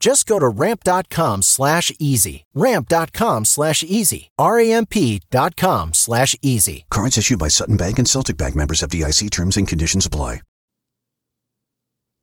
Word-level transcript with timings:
Just 0.00 0.26
go 0.26 0.38
to 0.38 0.48
ramp.com 0.48 1.42
slash 1.42 1.92
easy. 1.98 2.46
Ramp.com 2.54 3.44
slash 3.44 3.84
easy. 3.84 4.30
R-A-M-P 4.38 5.20
dot 5.30 5.56
com 5.56 5.92
slash 5.92 6.34
easy. 6.42 6.86
Cards 6.90 7.18
issued 7.18 7.38
by 7.38 7.48
Sutton 7.48 7.76
Bank 7.76 7.98
and 7.98 8.08
Celtic 8.08 8.38
Bank 8.38 8.56
members 8.56 8.80
FDIC 8.80 9.30
terms 9.30 9.56
and 9.58 9.68
conditions 9.68 10.06
apply. 10.06 10.40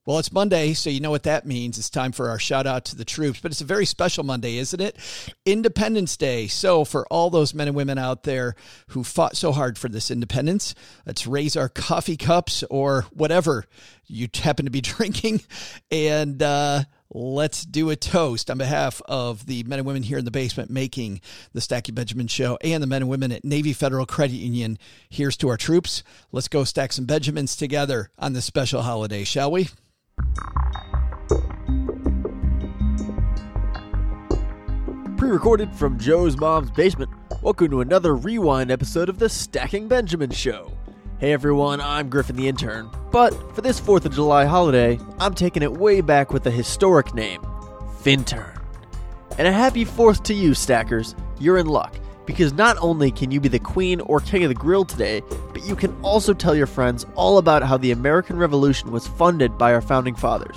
Well, 0.08 0.20
it's 0.20 0.32
Monday, 0.32 0.74
so 0.74 0.90
you 0.90 1.02
know 1.02 1.10
what 1.10 1.24
that 1.24 1.46
means. 1.46 1.78
It's 1.78 1.90
time 1.90 2.14
for 2.14 2.30
our 2.30 2.40
shout 2.40 2.66
out 2.66 2.86
to 2.86 2.96
the 2.96 3.04
troops, 3.04 3.42
but 3.42 3.52
it's 3.52 3.60
a 3.60 3.66
very 3.66 3.86
special 3.86 4.24
Monday, 4.24 4.56
isn't 4.56 4.80
it? 4.80 4.96
Independence 5.46 6.16
Day. 6.16 6.48
So, 6.48 6.86
for 6.86 7.06
all 7.08 7.30
those 7.30 7.54
men 7.54 7.68
and 7.68 7.76
women 7.76 7.98
out 7.98 8.24
there 8.24 8.56
who 8.92 9.04
fought 9.04 9.36
so 9.36 9.52
hard 9.52 9.78
for 9.78 9.90
this 9.90 10.10
independence, 10.10 10.76
let's 11.06 11.28
raise 11.28 11.58
our 11.58 11.68
coffee 11.68 12.16
cups 12.16 12.64
or 12.70 13.02
whatever 13.12 13.66
you 14.06 14.30
happen 14.34 14.64
to 14.64 14.72
be 14.72 14.80
drinking 14.96 15.42
and 15.92 16.42
uh, 16.42 16.84
let's 17.14 17.66
do 17.66 17.90
a 17.90 17.96
toast 17.96 18.50
on 18.50 18.58
behalf 18.58 19.02
of 19.06 19.46
the 19.46 19.64
men 19.64 19.80
and 19.80 19.86
women 19.86 20.04
here 20.04 20.18
in 20.18 20.26
the 20.26 20.32
basement 20.32 20.70
making 20.70 21.22
the 21.54 21.62
Stacking 21.62 21.96
Benjamin 21.96 22.28
show 22.28 22.58
and 22.62 22.82
the 22.82 22.88
men 22.88 23.02
and 23.02 23.10
women 23.10 23.32
at 23.32 23.46
Navy 23.46 23.74
Federal 23.74 24.06
Credit 24.06 24.36
Union. 24.36 24.78
Here's 25.10 25.38
to 25.38 25.50
our 25.50 25.58
troops. 25.58 26.04
Let's 26.32 26.48
go 26.48 26.64
stack 26.64 26.94
some 26.94 27.06
Benjamins 27.06 27.56
together 27.56 28.10
on 28.20 28.34
this 28.34 28.46
special 28.46 28.82
holiday, 28.82 29.24
shall 29.24 29.52
we? 29.52 29.70
Pre 35.18 35.30
recorded 35.30 35.74
from 35.74 35.98
Joe's 35.98 36.38
mom's 36.38 36.72
basement, 36.72 37.12
welcome 37.42 37.70
to 37.72 37.82
another 37.82 38.16
rewind 38.16 38.72
episode 38.72 39.10
of 39.10 39.20
the 39.20 39.30
Stacking 39.30 39.88
Benjamin 39.88 40.30
Show. 40.30 40.77
Hey 41.20 41.34
everyone, 41.34 41.82
I'm 41.82 42.12
Griffin 42.12 42.36
the 42.36 42.48
intern, 42.48 42.92
but 43.12 43.32
for 43.56 43.62
this 43.62 43.82
4th 43.82 44.06
of 44.06 44.14
July 44.14 44.46
holiday, 44.46 45.00
I'm 45.20 45.34
taking 45.34 45.64
it 45.64 45.74
way 45.74 46.00
back 46.00 46.32
with 46.32 46.46
a 46.46 46.52
historic 46.52 47.16
name 47.16 47.42
Fintern. 48.04 48.62
And 49.40 49.48
a 49.48 49.52
happy 49.52 49.84
4th 49.84 50.22
to 50.26 50.36
you, 50.36 50.54
stackers. 50.54 51.16
You're 51.40 51.58
in 51.58 51.66
luck, 51.66 52.00
because 52.28 52.54
not 52.54 52.78
only 52.82 53.10
can 53.10 53.32
you 53.32 53.40
be 53.40 53.50
the 53.50 53.58
queen 53.58 54.00
or 54.02 54.20
king 54.20 54.44
of 54.44 54.50
the 54.50 54.54
grill 54.54 54.86
today, 54.86 55.24
but 55.54 55.66
you 55.66 55.76
can 55.76 56.00
also 56.04 56.36
tell 56.36 56.54
your 56.54 56.68
friends 56.68 57.08
all 57.16 57.40
about 57.40 57.64
how 57.64 57.78
the 57.78 57.94
American 57.94 58.38
Revolution 58.38 58.92
was 58.92 59.08
funded 59.08 59.58
by 59.58 59.74
our 59.74 59.82
founding 59.82 60.14
fathers. 60.14 60.56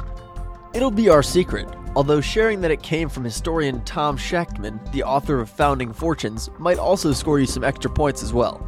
It'll 0.74 0.90
be 0.90 1.08
our 1.08 1.22
secret, 1.22 1.70
although 1.96 2.20
sharing 2.20 2.60
that 2.60 2.70
it 2.70 2.82
came 2.82 3.08
from 3.08 3.24
historian 3.24 3.82
Tom 3.84 4.18
Schachtman, 4.18 4.92
the 4.92 5.04
author 5.04 5.40
of 5.40 5.48
Founding 5.48 5.94
Fortunes, 5.94 6.50
might 6.58 6.78
also 6.78 7.14
score 7.14 7.40
you 7.40 7.46
some 7.46 7.64
extra 7.64 7.90
points 7.90 8.22
as 8.22 8.34
well. 8.34 8.66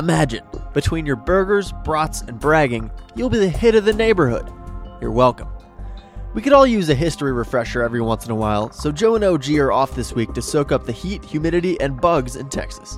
Imagine, 0.00 0.46
between 0.72 1.04
your 1.04 1.16
burgers, 1.16 1.74
brats, 1.84 2.22
and 2.22 2.40
bragging, 2.40 2.90
you'll 3.14 3.28
be 3.28 3.38
the 3.38 3.46
hit 3.46 3.74
of 3.74 3.84
the 3.84 3.92
neighborhood. 3.92 4.50
You're 4.98 5.10
welcome. 5.10 5.46
We 6.32 6.40
could 6.40 6.54
all 6.54 6.66
use 6.66 6.88
a 6.88 6.94
history 6.94 7.32
refresher 7.32 7.82
every 7.82 8.00
once 8.00 8.24
in 8.24 8.30
a 8.30 8.34
while, 8.34 8.72
so 8.72 8.90
Joe 8.90 9.16
and 9.16 9.24
OG 9.24 9.50
are 9.56 9.70
off 9.70 9.94
this 9.94 10.14
week 10.14 10.32
to 10.32 10.40
soak 10.40 10.72
up 10.72 10.86
the 10.86 10.92
heat, 10.92 11.22
humidity, 11.22 11.78
and 11.82 12.00
bugs 12.00 12.36
in 12.36 12.48
Texas. 12.48 12.96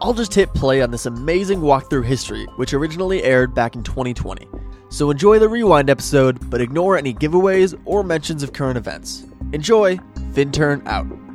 I'll 0.00 0.14
just 0.14 0.32
hit 0.32 0.54
play 0.54 0.80
on 0.80 0.90
this 0.90 1.04
amazing 1.04 1.60
walkthrough 1.60 2.06
history, 2.06 2.46
which 2.56 2.72
originally 2.72 3.22
aired 3.22 3.52
back 3.52 3.74
in 3.74 3.82
2020. 3.82 4.48
So 4.88 5.10
enjoy 5.10 5.38
the 5.38 5.50
rewind 5.50 5.90
episode, 5.90 6.48
but 6.48 6.62
ignore 6.62 6.96
any 6.96 7.12
giveaways 7.12 7.78
or 7.84 8.02
mentions 8.02 8.42
of 8.42 8.54
current 8.54 8.78
events. 8.78 9.26
Enjoy! 9.52 9.98
Fintern 10.32 10.86
out. 10.86 11.29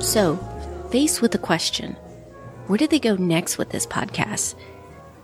So, 0.00 0.36
faced 0.90 1.20
with 1.20 1.32
the 1.32 1.38
question, 1.38 1.94
where 2.66 2.78
did 2.78 2.90
they 2.90 2.98
go 2.98 3.16
next 3.16 3.58
with 3.58 3.70
this 3.70 3.86
podcast? 3.86 4.54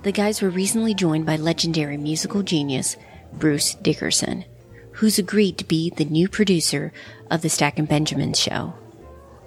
The 0.03 0.13
guys 0.13 0.43
were 0.43 0.51
recently 0.51 0.95
joined 0.95 1.27
by 1.27 1.37
legendary 1.37 1.97
musical 1.97 2.43
genius 2.43 2.97
Bruce 3.33 3.75
Dickinson, 3.77 4.45
who's 4.93 5.19
agreed 5.19 5.59
to 5.59 5.65
be 5.65 5.91
the 5.91 6.05
new 6.05 6.29
producer 6.29 6.93
of 7.31 7.43
the 7.43 7.49
Stacking 7.49 7.87
Benjamin 7.87 8.35
show. 8.35 8.75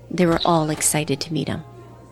They 0.10 0.26
were 0.26 0.40
all 0.46 0.70
excited 0.70 1.20
to 1.22 1.34
meet 1.34 1.50
him. 1.50 1.64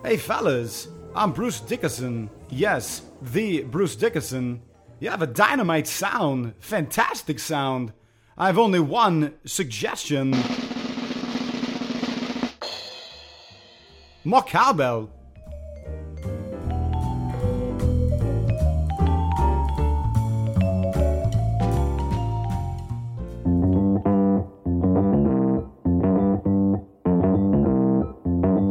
Hey 0.03 0.17
fellas, 0.17 0.87
I'm 1.15 1.31
Bruce 1.31 1.61
Dickinson. 1.61 2.29
Yes, 2.49 3.01
the 3.21 3.63
Bruce 3.63 3.95
Dickinson. 3.95 4.61
You 4.99 5.09
have 5.09 5.21
a 5.21 5.27
dynamite 5.27 5.87
sound, 5.87 6.53
fantastic 6.59 7.39
sound. 7.39 7.93
I 8.37 8.47
have 8.47 8.59
only 8.59 8.79
one 8.79 9.33
suggestion. 9.45 10.35
More 14.27 14.41
cowbell. 14.41 15.11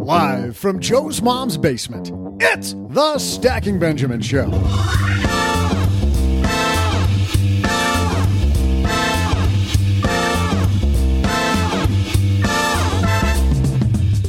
Live 0.04 0.56
from 0.56 0.80
Joe's 0.80 1.22
mom's 1.22 1.56
basement, 1.56 2.10
it's 2.40 2.74
the 2.88 3.18
Stacking 3.20 3.78
Benjamin 3.78 4.20
Show. 4.20 4.50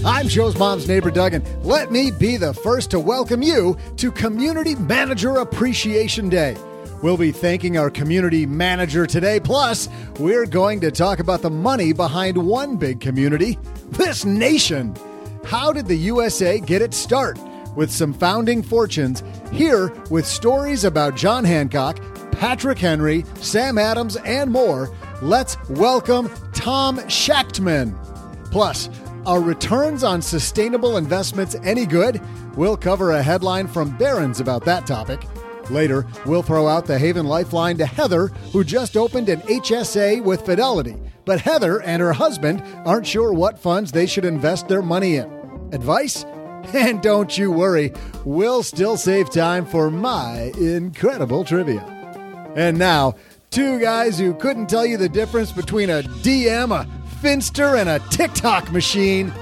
I'm 0.05 0.27
Joe's 0.27 0.55
mom's 0.55 0.87
neighbor, 0.87 1.09
Doug, 1.09 1.33
and 1.33 1.65
let 1.65 1.91
me 1.91 2.11
be 2.11 2.37
the 2.37 2.53
first 2.53 2.91
to 2.91 2.99
welcome 2.99 3.41
you 3.41 3.75
to 3.97 4.11
Community 4.11 4.75
Manager 4.75 5.37
Appreciation 5.37 6.29
Day. 6.29 6.55
We'll 7.01 7.17
be 7.17 7.31
thanking 7.31 7.79
our 7.79 7.89
community 7.89 8.45
manager 8.45 9.07
today. 9.07 9.39
Plus, 9.39 9.89
we're 10.19 10.45
going 10.45 10.79
to 10.81 10.91
talk 10.91 11.17
about 11.17 11.41
the 11.41 11.49
money 11.49 11.91
behind 11.91 12.37
one 12.37 12.77
big 12.77 13.01
community 13.01 13.57
this 13.89 14.25
nation. 14.25 14.95
How 15.43 15.73
did 15.73 15.87
the 15.87 15.97
USA 15.97 16.59
get 16.59 16.83
its 16.83 16.97
start? 16.97 17.39
With 17.75 17.89
some 17.89 18.13
founding 18.13 18.61
fortunes, 18.61 19.23
here 19.51 19.87
with 20.11 20.27
stories 20.27 20.83
about 20.83 21.15
John 21.15 21.43
Hancock, 21.43 21.99
Patrick 22.31 22.77
Henry, 22.77 23.25
Sam 23.37 23.79
Adams, 23.79 24.17
and 24.17 24.51
more, 24.51 24.95
let's 25.23 25.57
welcome 25.67 26.29
Tom 26.53 26.99
Schachtman. 26.99 27.99
Plus, 28.51 28.87
are 29.25 29.41
returns 29.41 30.03
on 30.03 30.21
sustainable 30.21 30.97
investments 30.97 31.55
any 31.63 31.85
good? 31.85 32.21
We'll 32.55 32.77
cover 32.77 33.11
a 33.11 33.23
headline 33.23 33.67
from 33.67 33.97
Barron's 33.97 34.39
about 34.39 34.65
that 34.65 34.85
topic. 34.85 35.23
Later, 35.69 36.05
we'll 36.25 36.43
throw 36.43 36.67
out 36.67 36.85
the 36.85 36.99
Haven 36.99 37.25
Lifeline 37.25 37.77
to 37.77 37.85
Heather, 37.85 38.27
who 38.53 38.63
just 38.63 38.95
opened 38.95 39.29
an 39.29 39.41
HSA 39.41 40.23
with 40.23 40.45
Fidelity. 40.45 40.95
But 41.25 41.41
Heather 41.41 41.81
and 41.81 42.01
her 42.01 42.13
husband 42.13 42.61
aren't 42.85 43.07
sure 43.07 43.33
what 43.33 43.57
funds 43.57 43.91
they 43.91 44.05
should 44.05 44.25
invest 44.25 44.67
their 44.67 44.81
money 44.81 45.15
in. 45.15 45.69
Advice? 45.71 46.25
And 46.73 46.99
don't 46.99 47.37
you 47.37 47.51
worry, 47.51 47.93
we'll 48.25 48.63
still 48.63 48.97
save 48.97 49.29
time 49.29 49.67
for 49.67 49.91
my 49.91 50.51
incredible 50.57 51.43
trivia. 51.45 51.83
And 52.55 52.79
now, 52.79 53.13
two 53.51 53.79
guys 53.79 54.17
who 54.17 54.33
couldn't 54.33 54.67
tell 54.67 54.83
you 54.83 54.97
the 54.97 55.07
difference 55.07 55.51
between 55.51 55.91
a 55.91 56.01
DM, 56.01 56.71
a 56.71 56.87
Finsta, 57.25 57.79
and 57.79 57.89
a 57.89 57.97
TikTok 58.09 58.71
machine. 58.71 59.33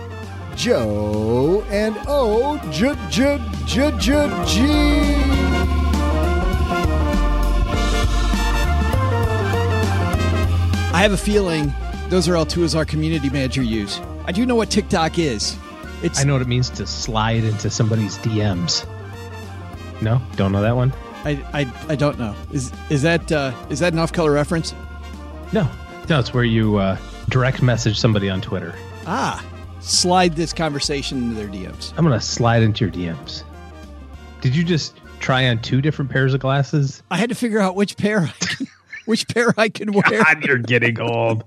Joe 0.56 1.65
and 1.69 1.97
O 2.07 2.57
J 2.71 2.95
J 3.09 3.45
J 3.65 3.91
J 4.00 4.45
G. 4.47 4.62
I 10.94 11.01
have 11.01 11.12
a 11.12 11.18
feeling 11.18 11.74
those 12.07 12.30
are 12.30 12.38
all 12.38 12.45
tools 12.45 12.74
our 12.74 12.85
community 12.85 13.30
manager 13.30 13.62
use. 13.62 14.00
I 14.27 14.31
do 14.31 14.45
know 14.45 14.56
what 14.56 14.69
TikTok 14.69 15.19
is. 15.19 15.57
It's 16.03 16.21
I 16.21 16.24
know 16.24 16.33
what 16.33 16.41
it 16.41 16.47
means 16.47 16.69
to 16.69 16.88
slide 16.88 17.44
into 17.44 17.69
somebody's 17.69 18.18
DMs. 18.19 18.88
No, 20.01 20.21
don't 20.38 20.53
know 20.53 20.62
that 20.62 20.77
one. 20.77 20.94
I, 21.25 21.31
I, 21.53 21.74
I 21.89 21.95
don't 21.97 22.18
know. 22.18 22.33
Is 22.53 22.71
is 22.89 23.01
that 23.01 23.29
uh, 23.29 23.51
is 23.69 23.79
that 23.79 23.91
an 23.91 24.00
off 24.00 24.13
color 24.13 24.31
reference? 24.31 24.74
No, 25.51 25.69
no, 26.07 26.19
it's 26.21 26.33
where 26.33 26.45
you 26.45 26.77
uh, 26.77 26.97
direct 27.30 27.62
message 27.62 28.00
somebody 28.00 28.30
on 28.30 28.42
Twitter. 28.42 28.74
Ah, 29.06 29.44
slide 29.81 30.36
this 30.36 30.54
conversation 30.54 31.18
into 31.20 31.36
their 31.36 31.48
DMs. 31.48 31.94
I'm 31.98 32.04
gonna 32.04 32.20
slide 32.22 32.64
into 32.64 32.86
your 32.86 32.94
DMs. 32.94 33.44
Did 34.42 34.56
you 34.56 34.64
just 34.64 34.98
try 35.20 35.48
on 35.48 35.60
two 35.60 35.81
different 35.81 36.12
pairs 36.12 36.34
of 36.34 36.40
glasses? 36.42 37.02
I 37.10 37.18
had 37.18 37.30
to 37.30 37.36
figure 37.36 37.60
out 37.60 37.75
which 37.75 37.96
pair, 37.98 38.22
I 38.24 38.28
can, 38.46 38.68
which 39.06 39.28
pair 39.30 39.54
I 39.58 39.70
could 39.70 39.94
wear. 39.94 40.04
God, 40.04 40.44
you're 40.44 40.58
getting 40.58 41.00
old. 41.00 41.44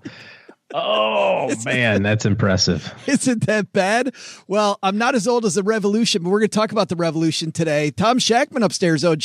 Oh 0.74 1.54
man, 1.64 2.02
that's 2.02 2.26
impressive. 2.26 2.92
Isn't 3.06 3.46
that 3.46 3.72
bad? 3.72 4.14
Well, 4.48 4.78
I'm 4.82 4.98
not 4.98 5.14
as 5.14 5.28
old 5.28 5.44
as 5.44 5.54
the 5.54 5.62
revolution, 5.62 6.22
but 6.24 6.30
we're 6.30 6.40
going 6.40 6.50
to 6.50 6.56
talk 6.58 6.72
about 6.72 6.88
the 6.88 6.96
revolution 6.96 7.52
today. 7.52 7.92
Tom 7.92 8.18
Schachtman 8.18 8.64
upstairs, 8.64 9.04
OG. 9.04 9.22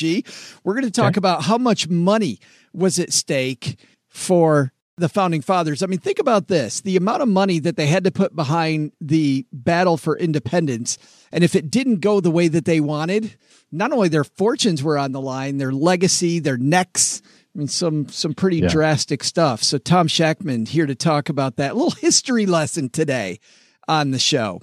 We're 0.64 0.74
going 0.74 0.86
to 0.86 0.92
talk 0.92 1.12
Okay. 1.12 1.18
about 1.18 1.44
how 1.46 1.58
much 1.58 1.90
money 1.90 2.40
was 2.74 3.00
at 3.00 3.12
stake 3.12 3.80
for 4.08 4.72
the 5.02 5.10
founding 5.10 5.42
fathers. 5.42 5.84
I 5.84 5.88
mean, 5.88 6.00
think 6.00 6.20
about 6.20 6.48
this 6.48 6.82
the 6.82 6.96
amount 6.96 7.22
of 7.22 7.28
money 7.28 7.60
that 7.60 7.76
they 7.76 7.88
had 7.88 8.04
to 8.06 8.12
put 8.12 8.36
behind 8.36 8.92
the 9.02 9.46
battle 9.52 9.98
for 9.98 10.18
independence. 10.18 10.98
And 11.32 11.44
if 11.44 11.56
it 11.56 11.70
didn't 11.70 12.00
go 12.00 12.20
the 12.22 12.32
way 12.32 12.48
that 12.48 12.66
they 12.66 12.80
wanted, 12.80 13.36
not 13.72 13.92
only 13.92 14.08
their 14.10 14.24
fortunes 14.24 14.82
were 14.84 14.98
on 14.98 15.12
the 15.12 15.22
line, 15.22 15.58
their 15.58 15.72
legacy, 15.72 16.40
their 16.40 16.58
necks. 16.58 17.22
I 17.54 17.58
mean, 17.60 17.68
some 17.68 18.08
some 18.08 18.34
pretty 18.34 18.60
Yeah. 18.60 18.70
drastic 18.70 19.24
stuff. 19.24 19.64
So 19.64 19.78
Tom 19.78 20.08
Schachtman 20.08 20.68
here 20.70 20.86
to 20.86 20.96
talk 20.96 21.28
about 21.28 21.58
that. 21.58 21.72
A 21.72 21.74
little 21.74 21.92
history 21.92 22.46
lesson 22.46 22.90
today 22.90 23.40
on 23.88 24.12
the 24.12 24.20
show. 24.20 24.62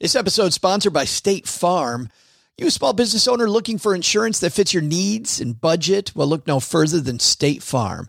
This 0.00 0.14
episode 0.14 0.52
sponsored 0.52 0.92
by 0.92 1.04
State 1.04 1.46
Farm. 1.48 2.08
You 2.56 2.66
a 2.66 2.70
small 2.70 2.92
business 2.92 3.26
owner 3.26 3.48
looking 3.48 3.78
for 3.78 3.94
insurance 3.94 4.38
that 4.40 4.52
fits 4.52 4.74
your 4.74 4.82
needs 4.82 5.40
and 5.40 5.58
budget? 5.58 6.12
Well, 6.14 6.26
look 6.26 6.46
no 6.46 6.60
further 6.60 7.00
than 7.00 7.18
State 7.18 7.62
Farm. 7.62 8.08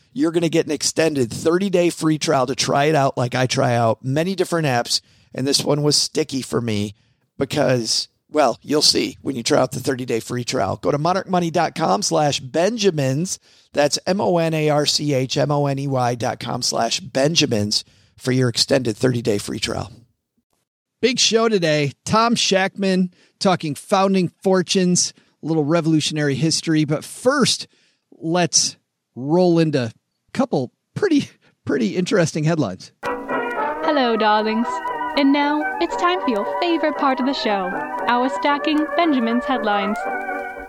you're 0.13 0.31
going 0.31 0.43
to 0.43 0.49
get 0.49 0.65
an 0.65 0.71
extended 0.71 1.31
30 1.31 1.69
day 1.69 1.89
free 1.89 2.17
trial 2.17 2.45
to 2.47 2.55
try 2.55 2.85
it 2.85 2.95
out 2.95 3.17
like 3.17 3.35
I 3.35 3.47
try 3.47 3.75
out 3.75 4.03
many 4.03 4.35
different 4.35 4.67
apps. 4.67 5.01
And 5.33 5.47
this 5.47 5.63
one 5.63 5.83
was 5.83 5.95
sticky 5.95 6.41
for 6.41 6.59
me 6.59 6.93
because, 7.37 8.09
well, 8.29 8.59
you'll 8.61 8.81
see 8.81 9.17
when 9.21 9.35
you 9.35 9.43
try 9.43 9.59
out 9.59 9.71
the 9.71 9.79
30 9.79 10.05
day 10.05 10.19
free 10.19 10.43
trial. 10.43 10.77
Go 10.77 10.91
to 10.91 10.97
monarchmoney.com 10.97 12.01
slash 12.01 12.39
Benjamins. 12.39 13.39
That's 13.73 13.97
M 14.05 14.19
O 14.19 14.37
N 14.37 14.53
A 14.53 14.69
R 14.69 14.85
C 14.85 15.13
H 15.13 15.37
M 15.37 15.51
O 15.51 15.65
N 15.67 15.79
E 15.79 15.87
Y 15.87 16.15
dot 16.15 16.39
com 16.39 16.61
slash 16.61 16.99
Benjamins 16.99 17.85
for 18.17 18.31
your 18.31 18.49
extended 18.49 18.97
30 18.97 19.21
day 19.21 19.37
free 19.37 19.59
trial. 19.59 19.91
Big 21.01 21.17
show 21.17 21.49
today. 21.49 21.93
Tom 22.05 22.35
Schachtman 22.35 23.11
talking 23.39 23.73
founding 23.73 24.27
fortunes, 24.43 25.13
a 25.41 25.47
little 25.47 25.63
revolutionary 25.63 26.35
history. 26.35 26.85
But 26.85 27.03
first, 27.03 27.67
let's 28.11 28.77
roll 29.15 29.57
into 29.57 29.91
couple 30.33 30.71
pretty, 30.95 31.29
pretty 31.65 31.95
interesting 31.95 32.43
headlines. 32.43 32.91
Hello, 33.03 34.15
darlings. 34.15 34.67
And 35.17 35.33
now 35.33 35.61
it's 35.81 35.95
time 35.97 36.21
for 36.21 36.29
your 36.29 36.59
favorite 36.61 36.97
part 36.97 37.19
of 37.19 37.25
the 37.25 37.33
show 37.33 37.69
our 38.07 38.29
Stacking 38.29 38.85
Benjamin's 38.95 39.45
headlines. 39.45 39.97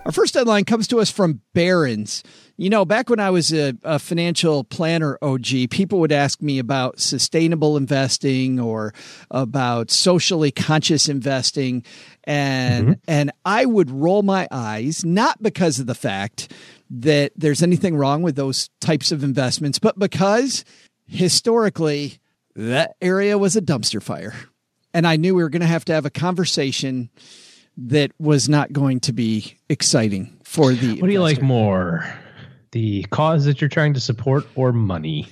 Our 0.04 0.11
first 0.12 0.35
headline 0.35 0.64
comes 0.64 0.88
to 0.88 1.00
us 1.00 1.11
from 1.11 1.40
Barron's. 1.54 2.25
You 2.57 2.71
know, 2.71 2.85
back 2.85 3.09
when 3.09 3.21
I 3.21 3.31
was 3.31 3.52
a, 3.52 3.75
a 3.85 3.99
financial 3.99 4.64
planner 4.64 5.16
OG, 5.23 5.71
people 5.71 6.00
would 6.00 6.12
ask 6.12 6.42
me 6.42 6.59
about 6.59 6.99
sustainable 7.00 7.76
investing 7.76 8.59
or 8.59 8.92
about 9.31 9.90
socially 9.90 10.50
conscious 10.50 11.09
investing. 11.09 11.85
And, 12.25 12.85
mm-hmm. 12.85 13.00
and 13.07 13.31
I 13.45 13.64
would 13.64 13.90
roll 13.90 14.23
my 14.23 14.49
eyes, 14.50 15.04
not 15.04 15.40
because 15.40 15.78
of 15.78 15.87
the 15.87 15.95
fact 15.95 16.52
that 16.94 17.32
there's 17.34 17.62
anything 17.62 17.96
wrong 17.96 18.22
with 18.22 18.37
those 18.37 18.68
types 18.80 19.12
of 19.12 19.25
investments, 19.25 19.78
but 19.78 19.99
because 19.99 20.64
historically 21.06 22.18
that 22.54 22.96
area 23.00 23.38
was 23.38 23.56
a 23.56 23.62
dumpster 23.62 24.02
fire. 24.02 24.34
And 24.92 25.06
I 25.06 25.16
knew 25.16 25.34
we 25.34 25.42
were 25.42 25.49
going 25.49 25.62
to 25.62 25.66
have 25.66 25.87
to 25.87 25.94
have 25.94 26.04
a 26.04 26.11
conversation 26.11 27.08
that 27.78 28.12
was 28.18 28.46
not 28.46 28.72
going 28.75 29.00
to 29.00 29.12
be 29.14 29.56
exciting 29.70 30.38
for 30.44 30.75
the. 30.75 31.00
What 31.00 31.06
do 31.06 31.12
you 31.12 31.22
like 31.22 31.40
more? 31.40 32.04
The 32.72 33.04
cause 33.04 33.46
that 33.46 33.62
you're 33.62 33.70
trying 33.70 33.94
to 33.94 34.00
support 34.00 34.46
or 34.54 34.72
money? 34.72 35.28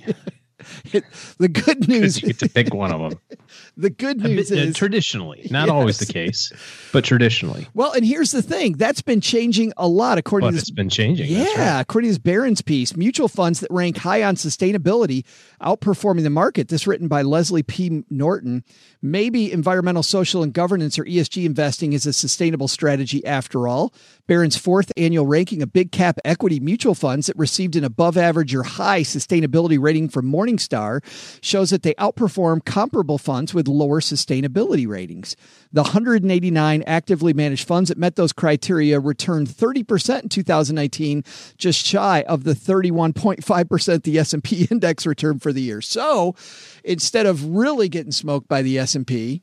the 1.37 1.47
good 1.47 1.87
news. 1.87 2.21
you 2.21 2.29
get 2.29 2.39
to 2.39 2.49
pick 2.49 2.73
one 2.73 2.91
of 2.91 3.11
them. 3.11 3.19
the 3.77 3.89
good 3.89 4.19
news 4.21 4.49
bit- 4.49 4.59
uh, 4.59 4.61
is 4.63 4.75
traditionally, 4.75 5.47
not 5.51 5.69
always 5.69 5.97
the 5.99 6.11
case, 6.11 6.51
but 6.91 7.03
traditionally. 7.03 7.67
well, 7.73 7.91
and 7.93 8.05
here's 8.05 8.31
the 8.31 8.41
thing 8.41 8.73
that's 8.73 9.01
been 9.01 9.21
changing 9.21 9.73
a 9.77 9.87
lot 9.87 10.17
according 10.17 10.47
But 10.47 10.51
to 10.51 10.57
it's 10.57 10.67
this 10.69 10.75
been 10.75 10.89
changing. 10.89 11.27
Yeah, 11.29 11.75
right. 11.75 11.79
according 11.81 12.09
to 12.09 12.11
this 12.11 12.17
Barron's 12.19 12.61
piece, 12.61 12.95
mutual 12.95 13.27
funds 13.27 13.59
that 13.61 13.71
rank 13.71 13.97
high 13.97 14.23
on 14.23 14.35
sustainability 14.35 15.23
outperforming 15.61 16.23
the 16.23 16.29
market. 16.29 16.67
This 16.67 16.85
written 16.87 17.07
by 17.07 17.21
Leslie 17.21 17.63
P. 17.63 18.03
Norton. 18.09 18.63
Maybe 19.01 19.51
environmental, 19.51 20.03
social, 20.03 20.43
and 20.43 20.53
governance 20.53 20.99
or 20.99 21.05
ESG 21.05 21.45
investing 21.45 21.93
is 21.93 22.05
a 22.05 22.13
sustainable 22.13 22.67
strategy 22.67 23.25
after 23.25 23.67
all. 23.67 23.93
Barron's 24.27 24.57
fourth 24.57 24.91
annual 24.95 25.25
ranking 25.25 25.61
of 25.61 25.73
big 25.73 25.91
cap 25.91 26.19
equity 26.23 26.59
mutual 26.59 26.93
funds 26.95 27.27
that 27.27 27.35
received 27.37 27.75
an 27.75 27.83
above 27.83 28.15
average 28.17 28.53
or 28.53 28.63
high 28.63 29.01
sustainability 29.01 29.79
rating 29.81 30.09
from 30.09 30.31
Morningstar 30.31 31.01
shows 31.43 31.69
that 31.71 31.83
they 31.83 31.93
outperform 31.95 32.63
comparable 32.63 33.17
funds 33.17 33.53
with 33.53 33.67
lower 33.71 34.01
sustainability 34.01 34.87
ratings. 34.87 35.35
The 35.71 35.83
189 35.83 36.83
actively 36.85 37.33
managed 37.33 37.67
funds 37.67 37.89
that 37.89 37.97
met 37.97 38.15
those 38.15 38.33
criteria 38.33 38.99
returned 38.99 39.47
30% 39.47 40.23
in 40.23 40.29
2019, 40.29 41.23
just 41.57 41.85
shy 41.85 42.23
of 42.27 42.43
the 42.43 42.53
31.5% 42.53 44.03
the 44.03 44.19
S&P 44.19 44.67
index 44.71 45.05
returned 45.05 45.41
for 45.41 45.53
the 45.53 45.61
year. 45.61 45.81
So, 45.81 46.35
instead 46.83 47.25
of 47.25 47.45
really 47.45 47.89
getting 47.89 48.11
smoked 48.11 48.47
by 48.47 48.61
the 48.61 48.77
S&P, 48.79 49.41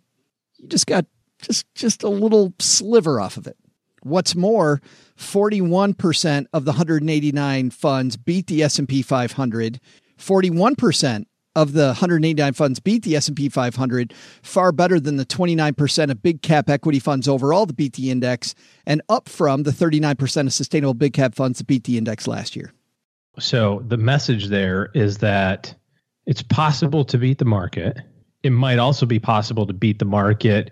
you 0.58 0.68
just 0.68 0.86
got 0.86 1.06
just 1.40 1.72
just 1.74 2.02
a 2.02 2.08
little 2.08 2.52
sliver 2.58 3.20
off 3.20 3.36
of 3.36 3.46
it. 3.46 3.56
What's 4.02 4.34
more, 4.34 4.80
41% 5.16 6.46
of 6.52 6.64
the 6.64 6.72
189 6.72 7.70
funds 7.70 8.16
beat 8.16 8.46
the 8.46 8.62
S&P 8.62 9.02
500. 9.02 9.80
41% 10.18 11.26
of 11.58 11.72
the 11.72 11.86
189 11.86 12.52
funds 12.52 12.78
beat 12.78 13.02
the 13.02 13.16
S&P 13.16 13.48
500, 13.48 14.14
far 14.42 14.70
better 14.70 15.00
than 15.00 15.16
the 15.16 15.26
29% 15.26 16.10
of 16.10 16.22
big 16.22 16.40
cap 16.40 16.70
equity 16.70 17.00
funds 17.00 17.26
overall 17.26 17.66
that 17.66 17.74
beat 17.74 17.94
the 17.94 18.12
index 18.12 18.54
and 18.86 19.02
up 19.08 19.28
from 19.28 19.64
the 19.64 19.72
39% 19.72 20.46
of 20.46 20.52
sustainable 20.52 20.94
big 20.94 21.14
cap 21.14 21.34
funds 21.34 21.58
that 21.58 21.66
beat 21.66 21.82
the 21.82 21.98
index 21.98 22.28
last 22.28 22.54
year. 22.54 22.72
So 23.40 23.82
the 23.88 23.96
message 23.96 24.46
there 24.46 24.90
is 24.94 25.18
that 25.18 25.74
it's 26.26 26.42
possible 26.42 27.04
to 27.06 27.18
beat 27.18 27.38
the 27.38 27.44
market. 27.44 27.98
It 28.44 28.50
might 28.50 28.78
also 28.78 29.04
be 29.04 29.18
possible 29.18 29.66
to 29.66 29.72
beat 29.72 29.98
the 29.98 30.04
market 30.04 30.70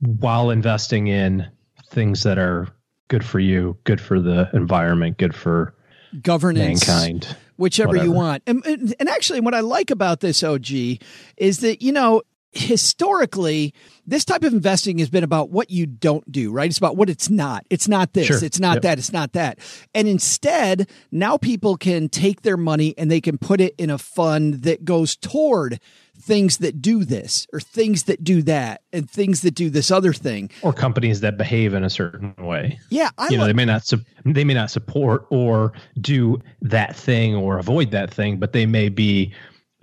while 0.00 0.50
investing 0.50 1.06
in 1.06 1.46
things 1.90 2.24
that 2.24 2.36
are 2.36 2.66
good 3.06 3.24
for 3.24 3.38
you, 3.38 3.78
good 3.84 4.00
for 4.00 4.20
the 4.20 4.50
environment, 4.52 5.18
good 5.18 5.36
for 5.36 5.75
Governance 6.22 6.86
mankind. 6.86 7.36
whichever 7.56 7.96
you 7.96 8.12
want. 8.12 8.42
And 8.46 8.64
and 8.66 9.08
actually, 9.08 9.40
what 9.40 9.54
I 9.54 9.60
like 9.60 9.90
about 9.90 10.20
this 10.20 10.42
OG 10.42 10.70
is 11.36 11.60
that 11.60 11.82
you 11.82 11.92
know 11.92 12.22
historically 12.56 13.74
this 14.06 14.24
type 14.24 14.42
of 14.44 14.52
investing 14.52 14.98
has 14.98 15.10
been 15.10 15.24
about 15.24 15.50
what 15.50 15.70
you 15.70 15.86
don't 15.86 16.30
do 16.30 16.50
right 16.52 16.68
it's 16.68 16.78
about 16.78 16.96
what 16.96 17.10
it's 17.10 17.28
not 17.28 17.64
it's 17.70 17.88
not 17.88 18.12
this 18.12 18.26
Sure. 18.26 18.38
it's 18.44 18.60
not 18.60 18.74
Yep. 18.76 18.82
that 18.82 18.98
it's 18.98 19.12
not 19.12 19.32
that 19.32 19.58
and 19.94 20.06
instead 20.08 20.88
now 21.10 21.36
people 21.36 21.76
can 21.76 22.08
take 22.08 22.42
their 22.42 22.56
money 22.56 22.94
and 22.96 23.10
they 23.10 23.20
can 23.20 23.38
put 23.38 23.60
it 23.60 23.74
in 23.78 23.90
a 23.90 23.98
fund 23.98 24.62
that 24.62 24.84
goes 24.84 25.16
toward 25.16 25.80
things 26.18 26.58
that 26.58 26.80
do 26.80 27.04
this 27.04 27.46
or 27.52 27.60
things 27.60 28.04
that 28.04 28.24
do 28.24 28.40
that 28.42 28.80
and 28.92 29.08
things 29.10 29.42
that 29.42 29.50
do 29.54 29.68
this 29.68 29.90
other 29.90 30.12
thing 30.14 30.50
Or 30.62 30.72
companies 30.72 31.20
that 31.20 31.36
behave 31.36 31.74
in 31.74 31.84
a 31.84 31.90
certain 31.90 32.34
way. 32.38 32.78
yeah 32.90 33.10
i 33.18 33.28
you 33.28 33.36
know, 33.36 33.42
like 33.42 33.48
they 33.50 33.52
may 33.56 33.64
not 33.66 33.84
su- 33.86 34.02
they 34.24 34.44
may 34.44 34.54
not 34.54 34.70
support 34.70 35.26
or 35.30 35.72
do 36.00 36.40
that 36.62 36.96
thing 36.96 37.34
or 37.34 37.58
avoid 37.58 37.90
that 37.92 38.10
thing, 38.12 38.38
but 38.38 38.52
they 38.52 38.66
may 38.66 38.88
be 38.88 39.32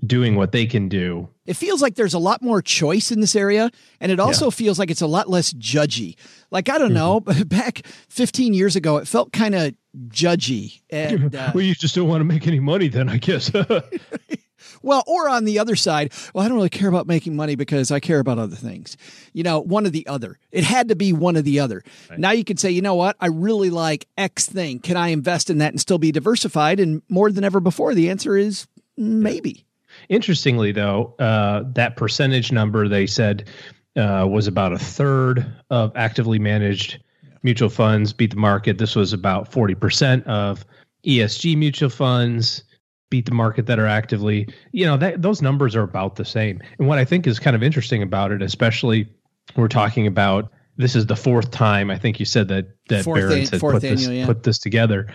doing 0.05 0.35
what 0.35 0.51
they 0.51 0.65
can 0.65 0.89
do. 0.89 1.29
It 1.45 1.55
feels 1.55 1.81
like 1.81 1.95
there's 1.95 2.13
a 2.13 2.19
lot 2.19 2.41
more 2.41 2.61
choice 2.61 3.11
in 3.11 3.19
this 3.19 3.35
area, 3.35 3.69
and 3.99 4.11
it 4.11 4.19
also 4.19 4.49
feels 4.49 4.79
like 4.79 4.89
it's 4.89 5.01
a 5.01 5.07
lot 5.07 5.29
less 5.29 5.53
judgy. 5.53 6.15
Like 6.51 6.69
I 6.69 6.77
don't 6.77 6.93
know, 6.93 7.19
but 7.19 7.47
back 7.49 7.85
15 8.09 8.53
years 8.53 8.75
ago, 8.75 8.97
it 8.97 9.07
felt 9.07 9.33
kind 9.33 9.55
of 9.55 9.73
judgy, 10.07 10.81
and 10.89 11.35
uh, 11.35 11.51
well, 11.53 11.63
you 11.63 11.75
just 11.75 11.95
don't 11.95 12.07
want 12.07 12.21
to 12.21 12.25
make 12.25 12.47
any 12.47 12.59
money, 12.59 12.87
then 12.87 13.09
I 13.09 13.17
guess. 13.17 13.51
well, 14.81 15.03
or 15.05 15.27
on 15.27 15.43
the 15.43 15.59
other 15.59 15.75
side, 15.75 16.13
well, 16.33 16.45
I 16.45 16.47
don't 16.47 16.57
really 16.57 16.69
care 16.69 16.89
about 16.89 17.07
making 17.07 17.35
money 17.35 17.55
because 17.55 17.91
I 17.91 17.99
care 17.99 18.19
about 18.19 18.39
other 18.39 18.55
things. 18.55 18.95
You 19.33 19.43
know, 19.43 19.59
one 19.59 19.85
or 19.85 19.89
the 19.89 20.07
other. 20.07 20.39
It 20.51 20.63
had 20.63 20.87
to 20.89 20.95
be 20.95 21.11
one 21.11 21.35
or 21.35 21.41
the 21.41 21.59
other. 21.59 21.83
Now 22.17 22.31
you 22.31 22.45
can 22.45 22.55
say, 22.55 22.71
you 22.71 22.81
know 22.81 22.95
what, 22.95 23.17
I 23.19 23.27
really 23.27 23.69
like 23.69 24.07
X 24.17 24.45
thing. 24.47 24.79
Can 24.79 24.95
I 24.95 25.09
invest 25.09 25.49
in 25.49 25.57
that 25.57 25.73
and 25.73 25.81
still 25.81 25.97
be 25.97 26.13
diversified? 26.13 26.79
And 26.79 27.01
more 27.09 27.31
than 27.31 27.43
ever 27.43 27.59
before, 27.59 27.93
the 27.93 28.09
answer 28.09 28.37
is 28.37 28.67
maybe. 28.97 29.65
Interestingly, 30.09 30.71
though, 30.71 31.15
uh, 31.19 31.63
that 31.73 31.95
percentage 31.97 32.51
number 32.51 32.87
they 32.87 33.07
said 33.07 33.49
uh, 33.95 34.27
was 34.29 34.47
about 34.47 34.73
a 34.73 34.79
third 34.79 35.45
of 35.69 35.91
actively 35.95 36.39
managed 36.39 37.03
mutual 37.43 37.69
funds 37.69 38.13
beat 38.13 38.31
the 38.31 38.37
market. 38.37 38.77
This 38.77 38.95
was 38.95 39.13
about 39.13 39.51
40% 39.51 40.25
of 40.25 40.65
ESG 41.05 41.57
mutual 41.57 41.89
funds 41.89 42.63
beat 43.09 43.25
the 43.25 43.33
market 43.33 43.67
that 43.67 43.77
are 43.77 43.85
actively, 43.85 44.47
you 44.71 44.85
know, 44.85 44.97
that 44.97 45.21
those 45.21 45.41
numbers 45.41 45.75
are 45.75 45.83
about 45.83 46.15
the 46.15 46.25
same. 46.25 46.61
And 46.79 46.87
what 46.87 46.97
I 46.97 47.05
think 47.05 47.27
is 47.27 47.39
kind 47.39 47.55
of 47.55 47.61
interesting 47.61 48.01
about 48.01 48.31
it, 48.31 48.41
especially 48.41 49.07
we're 49.55 49.67
talking 49.67 50.07
about 50.07 50.51
this 50.77 50.95
is 50.95 51.05
the 51.05 51.15
fourth 51.15 51.51
time 51.51 51.91
I 51.91 51.97
think 51.97 52.19
you 52.19 52.25
said 52.25 52.47
that 52.47 52.69
that 52.89 53.03
Fourth 53.03 53.19
Barron's 53.19 53.49
had 53.49 53.59
put 53.59 53.81
this 53.81 54.07
yeah. 54.07 54.25
put 54.25 54.43
this 54.43 54.57
together. 54.57 55.13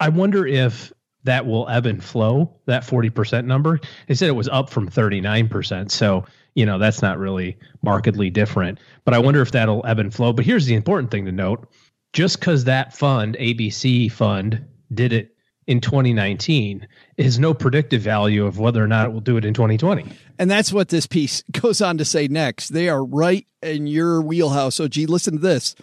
I 0.00 0.08
wonder 0.08 0.46
if 0.46 0.92
that 1.26 1.46
will 1.46 1.68
ebb 1.68 1.86
and 1.86 2.02
flow 2.02 2.52
that 2.66 2.82
40% 2.82 3.44
number. 3.44 3.78
They 4.08 4.14
said 4.14 4.28
it 4.28 4.32
was 4.32 4.48
up 4.48 4.70
from 4.70 4.88
39%. 4.88 5.90
So, 5.90 6.24
you 6.54 6.64
know, 6.64 6.78
that's 6.78 7.02
not 7.02 7.18
really 7.18 7.58
markedly 7.82 8.30
different. 8.30 8.78
But 9.04 9.14
I 9.14 9.18
wonder 9.18 9.42
if 9.42 9.52
that'll 9.52 9.84
ebb 9.86 9.98
and 9.98 10.12
flow. 10.12 10.32
But 10.32 10.44
here's 10.44 10.66
the 10.66 10.74
important 10.74 11.10
thing 11.10 11.26
to 11.26 11.32
note 11.32 11.68
just 12.12 12.40
because 12.40 12.64
that 12.64 12.96
fund, 12.96 13.36
ABC 13.38 14.10
fund, 14.10 14.64
did 14.92 15.12
it 15.12 15.36
in 15.66 15.80
2019 15.80 16.86
is 17.16 17.38
no 17.38 17.52
predictive 17.52 18.00
value 18.00 18.46
of 18.46 18.58
whether 18.58 18.82
or 18.82 18.86
not 18.86 19.06
it 19.06 19.12
will 19.12 19.20
do 19.20 19.36
it 19.36 19.44
in 19.44 19.52
2020. 19.52 20.06
And 20.38 20.50
that's 20.50 20.72
what 20.72 20.88
this 20.88 21.06
piece 21.06 21.42
goes 21.52 21.80
on 21.80 21.98
to 21.98 22.04
say 22.04 22.28
next. 22.28 22.68
They 22.68 22.88
are 22.88 23.04
right 23.04 23.46
in 23.62 23.86
your 23.86 24.22
wheelhouse. 24.22 24.76
So, 24.76 24.88
gee, 24.88 25.06
listen 25.06 25.34
to 25.34 25.40
this. 25.40 25.74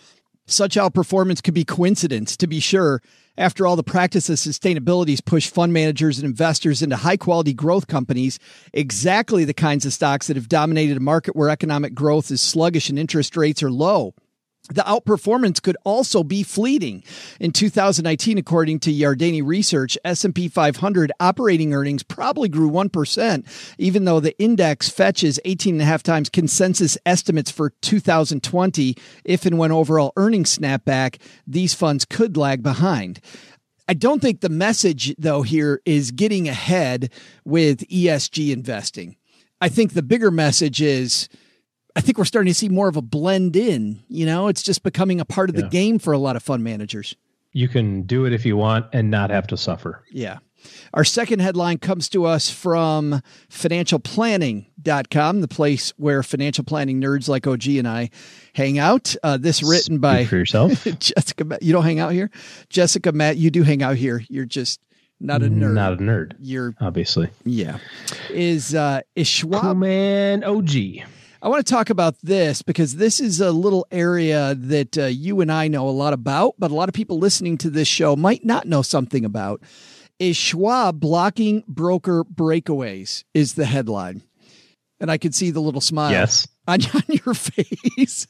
Such 0.46 0.76
outperformance 0.76 1.44
could 1.44 1.54
be 1.54 1.64
coincidence, 1.64 2.36
to 2.38 2.48
be 2.48 2.60
sure. 2.60 3.02
After 3.38 3.66
all, 3.66 3.76
the 3.76 3.84
practice 3.84 4.30
of 4.30 4.36
sustainability 4.36 5.24
pushed 5.26 5.54
fund 5.54 5.74
managers 5.74 6.20
and 6.20 6.26
investors 6.26 6.84
into 6.84 6.98
high 6.98 7.18
quality 7.18 7.52
growth 7.52 7.88
companies, 7.88 8.38
exactly 8.74 9.44
the 9.44 9.56
kinds 9.56 9.88
of 9.88 9.94
stocks 9.94 10.28
that 10.28 10.36
have 10.38 10.48
dominated 10.48 10.98
a 10.98 11.00
market 11.00 11.36
where 11.36 11.50
economic 11.50 11.96
growth 11.96 12.30
is 12.30 12.42
sluggish 12.42 12.90
and 12.90 13.00
interest 13.00 13.36
rates 13.36 13.64
are 13.64 13.72
low. 13.72 14.14
The 14.70 14.84
outperformance 14.84 15.62
could 15.62 15.76
also 15.84 16.24
be 16.24 16.42
fleeting. 16.42 17.04
In 17.38 17.52
2019, 17.52 18.38
according 18.38 18.80
to 18.80 18.94
Yardeni 18.94 19.46
Research, 19.46 19.98
S&P 20.06 20.48
500 20.48 21.12
operating 21.20 21.74
earnings 21.74 22.02
probably 22.02 22.48
grew 22.48 22.72
1%, 22.72 23.76
even 23.78 24.06
though 24.06 24.22
the 24.22 24.38
index 24.40 24.88
fetches 24.88 25.38
18 25.44 25.76
and 25.76 25.82
a 25.82 25.86
half 25.86 26.02
times 26.02 26.30
consensus 26.30 26.98
estimates 27.06 27.52
for 27.52 27.72
2020. 27.82 28.96
If 29.26 29.46
and 29.46 29.58
when 29.58 29.74
overall 29.74 30.14
earnings 30.16 30.52
snap 30.52 30.86
back, 30.86 31.18
these 31.46 31.74
funds 31.74 32.06
could 32.06 32.38
lag 32.38 32.64
behind. 32.64 33.20
I 33.90 33.94
don't 33.94 34.22
think 34.22 34.40
the 34.40 34.48
message, 34.48 35.14
though, 35.18 35.42
here 35.42 35.82
is 35.86 36.12
getting 36.12 36.48
ahead 36.48 37.12
with 37.44 37.86
ESG 37.90 38.54
investing. 38.54 39.18
I 39.60 39.68
think 39.68 39.92
the 39.92 40.02
bigger 40.02 40.32
message 40.32 40.82
is 40.82 41.28
I 41.96 42.02
think 42.02 42.18
we're 42.18 42.26
starting 42.26 42.52
to 42.52 42.58
see 42.58 42.70
more 42.70 42.88
of 42.88 42.98
a 42.98 43.02
blend 43.02 43.56
in. 43.56 44.04
You 44.08 44.26
know, 44.26 44.48
it's 44.48 44.64
just 44.64 44.84
becoming 44.84 45.20
a 45.20 45.26
part 45.26 45.50
of 45.50 45.56
the 45.56 45.64
game 45.70 46.00
for 46.00 46.14
a 46.14 46.18
lot 46.18 46.36
of 46.36 46.44
fund 46.44 46.64
managers. 46.64 47.16
You 47.52 47.68
can 47.68 48.02
do 48.04 48.26
it 48.26 48.34
if 48.34 48.46
you 48.46 48.58
want 48.58 48.88
and 48.94 49.12
not 49.12 49.30
have 49.30 49.46
to 49.48 49.58
suffer. 49.58 50.04
Yeah. 50.12 50.40
Our 50.94 51.04
second 51.04 51.40
headline 51.40 51.78
comes 51.78 52.10
to 52.10 52.26
us 52.26 52.50
from 52.50 53.22
financialplanning.com, 53.50 55.42
the 55.42 55.48
place 55.48 55.94
where 55.98 56.24
financial 56.24 56.64
planning 56.64 57.02
nerds 57.02 57.28
like 57.28 57.46
OG 57.46 57.68
and 57.68 57.88
I 57.88 58.10
hang 58.54 58.80
out. 58.80 59.16
Uh, 59.22 59.38
this 59.38 59.62
written 59.62 60.00
by 60.00 60.26
for 60.26 60.38
yourself. 60.38 60.84
Jessica. 61.00 61.58
You 61.62 61.74
don't 61.74 61.84
hang 61.84 62.00
out 62.00 62.14
here? 62.14 62.32
Jessica, 62.70 63.12
Matt, 63.12 63.38
you 63.38 63.52
do 63.52 63.64
hang 63.64 63.84
out 63.84 63.98
here. 63.98 64.24
You're 64.30 64.46
just 64.46 64.80
not 65.20 65.44
a 65.44 65.46
nerd. 65.46 65.74
Not 65.74 65.94
a 65.94 65.98
nerd, 65.98 66.34
You're, 66.40 66.74
obviously. 66.82 67.30
yeah. 67.46 67.78
Is, 68.30 68.74
uh, 68.76 69.02
is 69.16 69.28
Schwab 69.28 69.62
Cool 69.62 69.76
man 69.76 70.44
OG. 70.44 70.72
I 71.44 71.50
want 71.50 71.68
to 71.68 71.74
talk 71.74 71.90
about 71.90 72.16
this 72.24 72.62
because 72.62 72.96
this 72.96 73.20
is 73.20 73.42
a 73.42 73.52
little 73.52 73.86
area 73.92 74.56
that 74.56 74.98
uh, 74.98 75.06
you 75.08 75.42
and 75.42 75.52
I 75.52 75.68
know 75.68 75.90
a 75.90 75.92
lot 75.92 76.14
about, 76.14 76.56
but 76.58 76.72
a 76.72 76.74
lot 76.74 76.88
of 76.88 76.96
people 76.96 77.20
listening 77.20 77.58
to 77.58 77.70
this 77.70 77.90
show 77.90 78.16
might 78.16 78.46
not 78.46 78.66
know 78.66 78.82
something 78.82 79.26
about. 79.26 79.62
Is 80.20 80.38
Schwab 80.38 81.02
blocking 81.02 81.66
broker 81.68 82.24
breakaways? 82.24 83.26
Is 83.34 83.56
the 83.56 83.66
headline. 83.66 84.22
And 85.02 85.12
I 85.12 85.18
can 85.18 85.34
see 85.34 85.52
the 85.52 85.60
little 85.60 85.82
smile 85.82 86.12
Yes. 86.12 86.48
on, 86.66 86.80
on 86.94 87.04
your 87.10 87.34
face. 87.34 88.26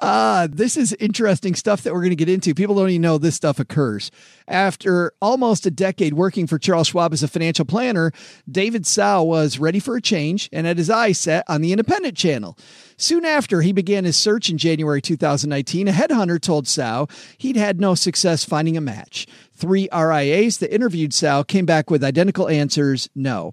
Uh, 0.00 0.46
this 0.48 0.76
is 0.76 0.92
interesting 1.00 1.56
stuff 1.56 1.82
that 1.82 1.92
we're 1.92 2.00
going 2.00 2.10
to 2.10 2.16
get 2.16 2.28
into. 2.28 2.54
People 2.54 2.76
don't 2.76 2.90
even 2.90 3.02
know 3.02 3.18
this 3.18 3.34
stuff 3.34 3.58
occurs. 3.58 4.12
After 4.46 5.12
almost 5.20 5.66
a 5.66 5.72
decade 5.72 6.14
working 6.14 6.46
for 6.46 6.56
Charles 6.56 6.88
Schwab 6.88 7.12
as 7.12 7.24
a 7.24 7.28
financial 7.28 7.64
planner, 7.64 8.12
David 8.48 8.84
Tso 8.84 9.24
was 9.24 9.58
ready 9.58 9.80
for 9.80 9.96
a 9.96 10.00
change 10.00 10.48
and 10.52 10.68
had 10.68 10.78
his 10.78 10.88
eyes 10.88 11.18
set 11.18 11.44
on 11.48 11.62
the 11.62 11.72
independent 11.72 12.16
channel. 12.16 12.56
Soon 12.96 13.24
after 13.24 13.60
he 13.60 13.72
began 13.72 14.04
his 14.04 14.16
search 14.16 14.48
in 14.48 14.56
January 14.56 15.02
2019, 15.02 15.88
a 15.88 15.92
headhunter 15.92 16.40
told 16.40 16.66
Tso 16.66 17.08
he'd 17.36 17.56
had 17.56 17.80
no 17.80 17.96
success 17.96 18.44
finding 18.44 18.76
a 18.76 18.80
match. 18.80 19.26
Three 19.52 19.88
RIAs 19.92 20.58
that 20.58 20.72
interviewed 20.72 21.10
Tso 21.10 21.42
came 21.42 21.66
back 21.66 21.90
with 21.90 22.04
identical 22.04 22.48
answers 22.48 23.10
no. 23.16 23.52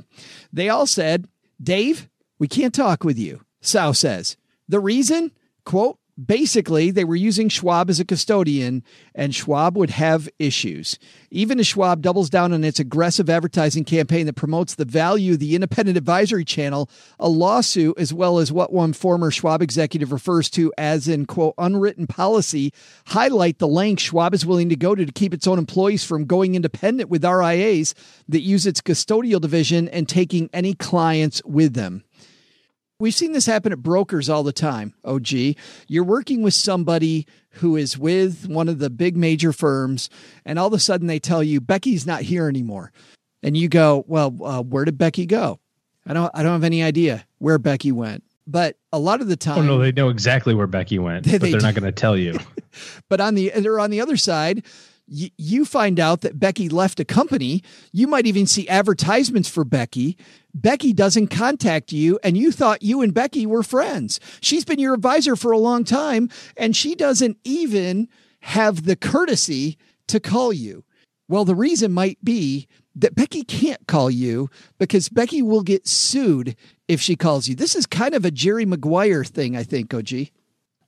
They 0.54 0.70
all 0.70 0.86
said, 0.86 1.28
Dave, 1.62 2.08
we 2.38 2.48
can't 2.48 2.74
talk 2.74 3.04
with 3.04 3.18
you. 3.18 3.42
Tso 3.62 3.94
says, 3.94 4.38
the 4.68 4.80
reason? 4.80 5.32
Quote, 5.64 5.98
basically 6.24 6.92
they 6.92 7.04
were 7.04 7.16
using 7.16 7.50
Schwab 7.50 7.90
as 7.90 8.00
a 8.00 8.06
custodian 8.06 8.84
and 9.14 9.36
Schwab 9.36 9.76
would 9.78 9.90
have 9.90 10.30
issues. 10.40 10.98
Even 11.30 11.60
as 11.60 11.68
Schwab 11.68 12.02
doubles 12.02 12.30
down 12.30 12.54
on 12.54 12.64
its 12.64 12.80
aggressive 12.80 13.30
advertising 13.30 13.84
campaign 13.84 14.26
that 14.26 14.34
promotes 14.34 14.76
the 14.76 14.86
value 14.86 15.34
of 15.34 15.40
the 15.40 15.56
independent 15.56 15.98
advisory 15.98 16.46
channel, 16.46 16.90
a 17.20 17.28
lawsuit 17.28 17.98
as 17.98 18.14
well 18.14 18.40
as 18.40 18.52
what 18.52 18.72
one 18.72 18.94
former 18.94 19.30
Schwab 19.30 19.62
executive 19.62 20.12
refers 20.12 20.50
to 20.52 20.72
as 20.78 21.08
in 21.08 21.26
quote 21.26 21.54
unwritten 21.58 22.08
policy 22.08 22.72
highlight 23.08 23.60
the 23.60 23.68
length 23.68 24.02
Schwab 24.02 24.34
is 24.34 24.46
willing 24.46 24.70
to 24.70 24.76
go 24.76 24.96
to 24.96 25.06
to 25.06 25.12
keep 25.12 25.34
its 25.34 25.48
own 25.48 25.60
employees 25.60 26.06
from 26.06 26.26
going 26.26 26.56
independent 26.56 27.10
with 27.10 27.26
RIAs 27.26 27.94
that 28.30 28.42
use 28.42 28.66
its 28.66 28.82
custodial 28.82 29.42
division 29.42 29.90
and 29.90 30.08
taking 30.08 30.50
any 30.54 30.74
clients 30.74 31.44
with 31.44 31.74
them. 31.74 32.05
We've 33.00 33.14
seen 33.14 33.34
this 33.34 33.46
happen 33.46 33.74
at 33.74 33.84
brokers 33.84 34.30
all 34.30 34.44
the 34.44 34.54
time. 34.54 34.94
OG, 35.04 35.28
you're 35.90 36.06
working 36.06 36.42
with 36.44 36.54
somebody 36.54 37.28
who 37.50 37.75
is 37.75 37.98
with 37.98 38.48
one 38.48 38.70
of 38.70 38.80
the 38.80 38.90
big 38.90 39.18
major 39.18 39.52
firms, 39.52 40.10
and 40.46 40.58
all 40.58 40.68
of 40.68 40.74
a 40.74 40.80
sudden 40.80 41.08
they 41.08 41.20
tell 41.20 41.44
you 41.44 41.60
Becky's 41.60 42.06
not 42.08 42.22
here 42.22 42.48
anymore, 42.48 42.94
and 43.44 43.58
you 43.58 43.68
go, 43.68 44.06
"Well, 44.08 44.34
uh, 44.42 44.62
where 44.62 44.86
did 44.86 44.98
Becky 44.98 45.25
go?" 45.25 45.60
I 46.06 46.14
don't, 46.14 46.32
I 46.34 46.42
don't 46.44 46.54
have 46.54 46.64
any 46.64 46.84
idea 46.84 47.25
where 47.40 47.58
Becky 47.58 47.92
went. 47.92 48.24
But 48.48 48.78
a 48.94 49.00
lot 49.00 49.20
of 49.22 49.28
the 49.28 49.36
time, 49.36 49.58
oh 49.58 49.64
no, 49.64 49.78
they 49.80 49.92
know 49.92 50.08
exactly 50.10 50.54
where 50.54 50.68
Becky 50.68 50.98
went, 51.00 51.25
They- 51.25 51.34
but 51.34 51.42
they 51.42 51.52
they're 51.52 51.60
do. 51.60 51.66
not 51.66 51.74
going 51.75 51.84
to 51.84 51.92
tell 51.92 52.16
you. 52.16 52.38
but 53.10 53.20
on 53.20 53.36
the 53.36 53.52
or 53.68 53.80
on 53.80 53.90
the 53.90 54.00
other 54.00 54.16
side 54.16 54.64
y- 55.08 55.32
you 55.38 55.66
find 55.66 56.00
out 56.00 56.22
that 56.22 56.40
becky 56.40 56.70
left 56.70 57.00
a 57.00 57.06
company. 57.06 57.62
You 57.92 58.08
might 58.08 58.26
even 58.26 58.46
see 58.46 58.68
advertisements 58.68 59.50
for 59.50 59.64
becky. 59.64 60.18
Becky 60.54 60.94
doesn't 60.94 61.28
contact 61.28 61.92
you 61.92 62.20
and 62.24 62.38
you 62.38 62.52
thought 62.52 62.84
you 62.84 63.02
and 63.02 63.14
becky 63.14 63.46
were 63.46 63.64
friends. 63.64 64.20
She's 64.42 64.66
been 64.66 64.80
your 64.80 64.94
advisor 64.94 65.36
for 65.36 65.52
a 65.52 65.58
long 65.58 65.84
time 65.84 66.30
and 66.58 66.76
she 66.76 66.96
doesn't 66.96 67.38
even 67.44 68.08
have 68.42 68.84
the 68.86 68.96
courtesy 68.96 69.78
to 70.08 70.20
call 70.20 70.54
you. 70.54 70.84
Well 71.28 71.46
the 71.46 71.56
reason 71.56 71.92
might 71.92 72.24
be 72.24 72.68
that 72.96 73.16
becky 73.16 73.44
can't 73.44 73.86
call 73.88 74.10
you 74.10 74.50
because 74.78 75.10
becky 75.10 75.42
will 75.42 75.64
get 75.64 75.88
sued 75.88 76.56
if 76.88 77.02
she 77.02 77.16
calls 77.16 77.48
you. 77.48 77.56
This 77.56 77.76
is 77.76 77.86
kind 77.86 78.14
of 78.14 78.24
a 78.24 78.32
jerry 78.32 78.66
maguire 78.66 79.24
thing 79.24 79.56
i 79.58 79.64
think 79.64 79.94
og 79.94 80.12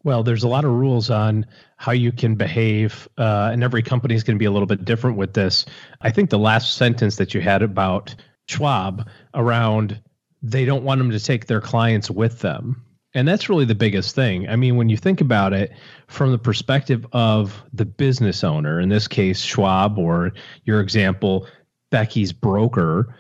Well, 0.08 0.24
there's 0.24 0.44
a 0.44 0.48
lot 0.48 0.64
of 0.64 0.72
rules 0.72 1.10
on 1.10 1.46
how 1.76 1.92
you 1.92 2.14
can 2.14 2.36
behave, 2.36 3.10
uh, 3.18 3.50
and 3.52 3.62
every 3.62 3.84
company 3.84 4.16
is 4.16 4.24
going 4.24 4.38
to 4.38 4.40
be 4.40 4.46
a 4.46 4.52
little 4.52 4.66
bit 4.66 4.86
different 4.86 5.18
with 5.18 5.34
this. 5.34 5.66
I 6.00 6.12
think 6.12 6.30
the 6.30 6.40
last 6.40 6.78
sentence 6.78 7.18
that 7.18 7.34
you 7.34 7.42
had 7.42 7.62
about 7.62 8.16
Schwab 8.48 9.06
around 9.34 10.02
they 10.42 10.64
don't 10.64 10.86
want 10.86 11.00
them 11.00 11.12
to 11.12 11.20
take 11.20 11.48
their 11.48 11.60
clients 11.60 12.10
with 12.10 12.40
them. 12.40 12.82
And 13.16 13.28
that's 13.28 13.50
really 13.50 13.66
the 13.66 13.76
biggest 13.76 14.16
thing. 14.16 14.48
I 14.48 14.56
mean, 14.56 14.78
when 14.78 14.88
you 14.88 14.96
think 14.96 15.20
about 15.20 15.52
it 15.52 15.74
from 16.08 16.32
the 16.32 16.38
perspective 16.38 17.06
of 17.12 17.62
the 17.74 17.84
business 17.84 18.46
owner, 18.46 18.80
in 18.80 18.88
this 18.88 19.10
case, 19.10 19.42
Schwab, 19.42 20.00
or 20.00 20.32
your 20.64 20.80
example, 20.80 21.48
Becky's 21.92 22.32
broker, 22.32 23.14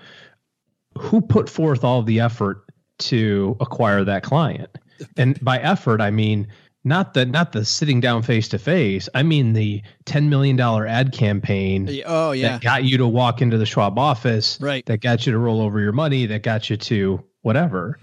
who 0.97 1.19
put 1.19 1.49
forth 1.49 1.83
all 1.83 2.01
the 2.01 2.21
effort 2.21 2.63
to 2.99 3.57
acquire 3.59 4.05
that 4.05 4.23
client? 4.23 4.69
And 5.17 5.37
by 5.43 5.59
effort, 5.59 5.99
I 5.99 6.11
mean 6.11 6.47
not 6.87 7.13
the 7.13 7.25
not 7.25 7.51
the 7.51 7.65
sitting 7.65 7.99
down 7.99 8.23
face 8.23 8.47
to 8.49 8.59
face. 8.59 9.09
I 9.13 9.23
mean 9.23 9.53
the 9.53 9.81
ten 10.05 10.29
million 10.29 10.55
dollar 10.55 10.87
ad 10.87 11.11
campaign 11.11 12.01
oh 12.05 12.31
yeah 12.31 12.53
that 12.53 12.61
got 12.61 12.83
you 12.83 12.97
to 12.97 13.07
walk 13.07 13.41
into 13.41 13.57
the 13.57 13.65
Schwab 13.65 13.99
office, 13.99 14.57
Right. 14.61 14.85
That 14.85 15.01
got 15.01 15.25
you 15.25 15.31
to 15.33 15.37
roll 15.37 15.61
over 15.61 15.79
your 15.79 15.91
money, 15.91 16.25
that 16.27 16.43
got 16.43 16.69
you 16.69 16.77
to 16.77 17.23
whatever. 17.41 17.99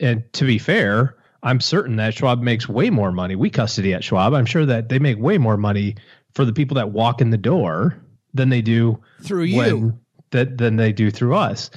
And 0.00 0.30
to 0.34 0.44
be 0.44 0.58
fair, 0.58 1.16
I'm 1.42 1.60
certain 1.60 1.96
that 1.96 2.14
Schwab 2.14 2.42
makes 2.42 2.68
way 2.68 2.90
more 2.90 3.12
money. 3.12 3.36
We 3.36 3.50
custody 3.50 3.94
at 3.94 4.04
Schwab. 4.04 4.34
I'm 4.34 4.46
sure 4.46 4.66
that 4.66 4.88
they 4.88 4.98
make 4.98 5.18
way 5.18 5.38
more 5.38 5.56
money 5.56 5.96
for 6.34 6.44
the 6.44 6.52
people 6.52 6.74
that 6.74 6.90
walk 6.90 7.20
in 7.20 7.30
the 7.30 7.38
door 7.38 7.96
than 8.34 8.50
they 8.50 8.60
do 8.60 9.00
through 9.22 9.44
you 9.44 9.98
that 10.30 10.58
than 10.58 10.76
they 10.76 10.92
do 10.92 11.10
through 11.10 11.36
us. 11.36 11.70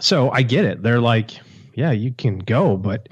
So 0.00 0.30
I 0.30 0.42
get 0.42 0.64
it. 0.64 0.82
They're 0.82 1.00
like, 1.00 1.32
yeah, 1.74 1.92
you 1.92 2.12
can 2.12 2.38
go, 2.38 2.76
but 2.76 3.08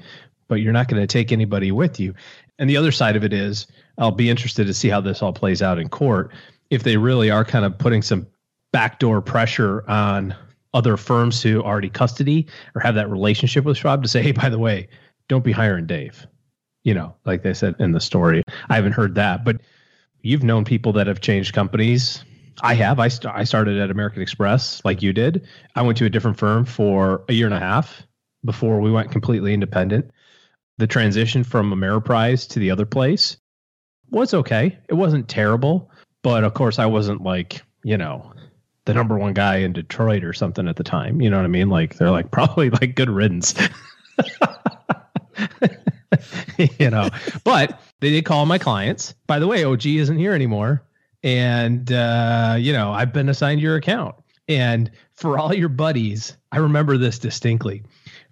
but 0.47 0.55
you're 0.55 0.73
not 0.73 0.89
going 0.89 1.01
to 1.01 1.07
take 1.07 1.31
anybody 1.31 1.71
with 1.71 1.97
you. 1.97 2.13
And 2.61 2.69
the 2.69 2.77
other 2.77 2.91
side 2.91 3.15
of 3.15 3.23
it 3.23 3.33
is, 3.33 3.65
I'll 3.97 4.11
be 4.11 4.29
interested 4.29 4.67
to 4.67 4.73
see 4.75 4.87
how 4.87 5.01
this 5.01 5.23
all 5.23 5.33
plays 5.33 5.63
out 5.63 5.79
in 5.79 5.89
court. 5.89 6.31
If 6.69 6.83
they 6.83 6.95
really 6.95 7.31
are 7.31 7.43
kind 7.43 7.65
of 7.65 7.75
putting 7.75 8.03
some 8.03 8.27
backdoor 8.71 9.19
pressure 9.23 9.83
on 9.89 10.35
other 10.71 10.95
firms 10.95 11.41
who 11.41 11.63
already 11.63 11.89
custody 11.89 12.45
or 12.75 12.81
have 12.81 12.93
that 12.95 13.09
relationship 13.09 13.65
with 13.65 13.77
Schwab 13.77 14.03
to 14.03 14.07
say, 14.07 14.21
hey, 14.21 14.31
by 14.31 14.47
the 14.47 14.59
way, 14.59 14.87
don't 15.27 15.43
be 15.43 15.51
hiring 15.51 15.87
Dave. 15.87 16.27
You 16.83 16.93
know, 16.93 17.15
like 17.25 17.41
they 17.41 17.55
said 17.55 17.75
in 17.79 17.93
the 17.93 17.99
story. 17.99 18.43
I 18.69 18.75
haven't 18.75 18.93
heard 18.93 19.15
that, 19.15 19.43
but 19.43 19.59
you've 20.21 20.43
known 20.43 20.63
people 20.63 20.93
that 20.93 21.07
have 21.07 21.19
changed 21.19 21.55
companies. 21.55 22.23
I 22.61 22.75
have. 22.75 22.99
I, 22.99 23.07
st- 23.07 23.33
I 23.33 23.43
started 23.43 23.79
at 23.79 23.89
American 23.89 24.21
Express 24.21 24.85
like 24.85 25.01
you 25.01 25.13
did. 25.13 25.47
I 25.75 25.81
went 25.81 25.97
to 25.97 26.05
a 26.05 26.11
different 26.11 26.37
firm 26.37 26.65
for 26.65 27.23
a 27.27 27.33
year 27.33 27.47
and 27.47 27.55
a 27.55 27.59
half 27.59 28.05
before 28.45 28.79
we 28.81 28.91
went 28.91 29.11
completely 29.11 29.51
independent. 29.55 30.11
The 30.81 30.87
transition 30.87 31.43
from 31.43 31.71
Ameriprise 31.71 32.49
to 32.49 32.59
the 32.59 32.71
other 32.71 32.87
place 32.87 33.37
was 34.09 34.33
okay. 34.33 34.79
It 34.89 34.95
wasn't 34.95 35.29
terrible, 35.29 35.91
but 36.23 36.43
of 36.43 36.55
course 36.55 36.79
I 36.79 36.87
wasn't 36.87 37.21
like, 37.21 37.61
you 37.83 37.99
know, 37.99 38.33
the 38.85 38.95
number 38.95 39.15
one 39.15 39.35
guy 39.35 39.57
in 39.57 39.73
Detroit 39.73 40.23
or 40.23 40.33
something 40.33 40.67
at 40.67 40.77
the 40.77 40.83
time. 40.83 41.21
You 41.21 41.29
know 41.29 41.37
what 41.37 41.45
I 41.45 41.49
mean? 41.49 41.69
Like 41.69 41.97
they're 41.97 42.09
like 42.09 42.31
probably 42.31 42.71
like 42.71 42.95
good 42.95 43.11
riddance. 43.11 43.53
you 46.79 46.89
know, 46.89 47.11
but 47.43 47.79
they 47.99 48.09
did 48.09 48.25
call 48.25 48.47
my 48.47 48.57
clients. 48.57 49.13
By 49.27 49.37
the 49.37 49.45
way, 49.45 49.63
OG 49.63 49.85
isn't 49.85 50.17
here 50.17 50.33
anymore. 50.33 50.83
And, 51.21 51.91
uh, 51.91 52.55
you 52.57 52.73
know, 52.73 52.91
I've 52.91 53.13
been 53.13 53.29
assigned 53.29 53.61
your 53.61 53.75
account. 53.75 54.15
And 54.47 54.89
for 55.13 55.37
all 55.37 55.53
your 55.53 55.69
buddies, 55.69 56.35
I 56.51 56.57
remember 56.57 56.97
this 56.97 57.19
distinctly. 57.19 57.83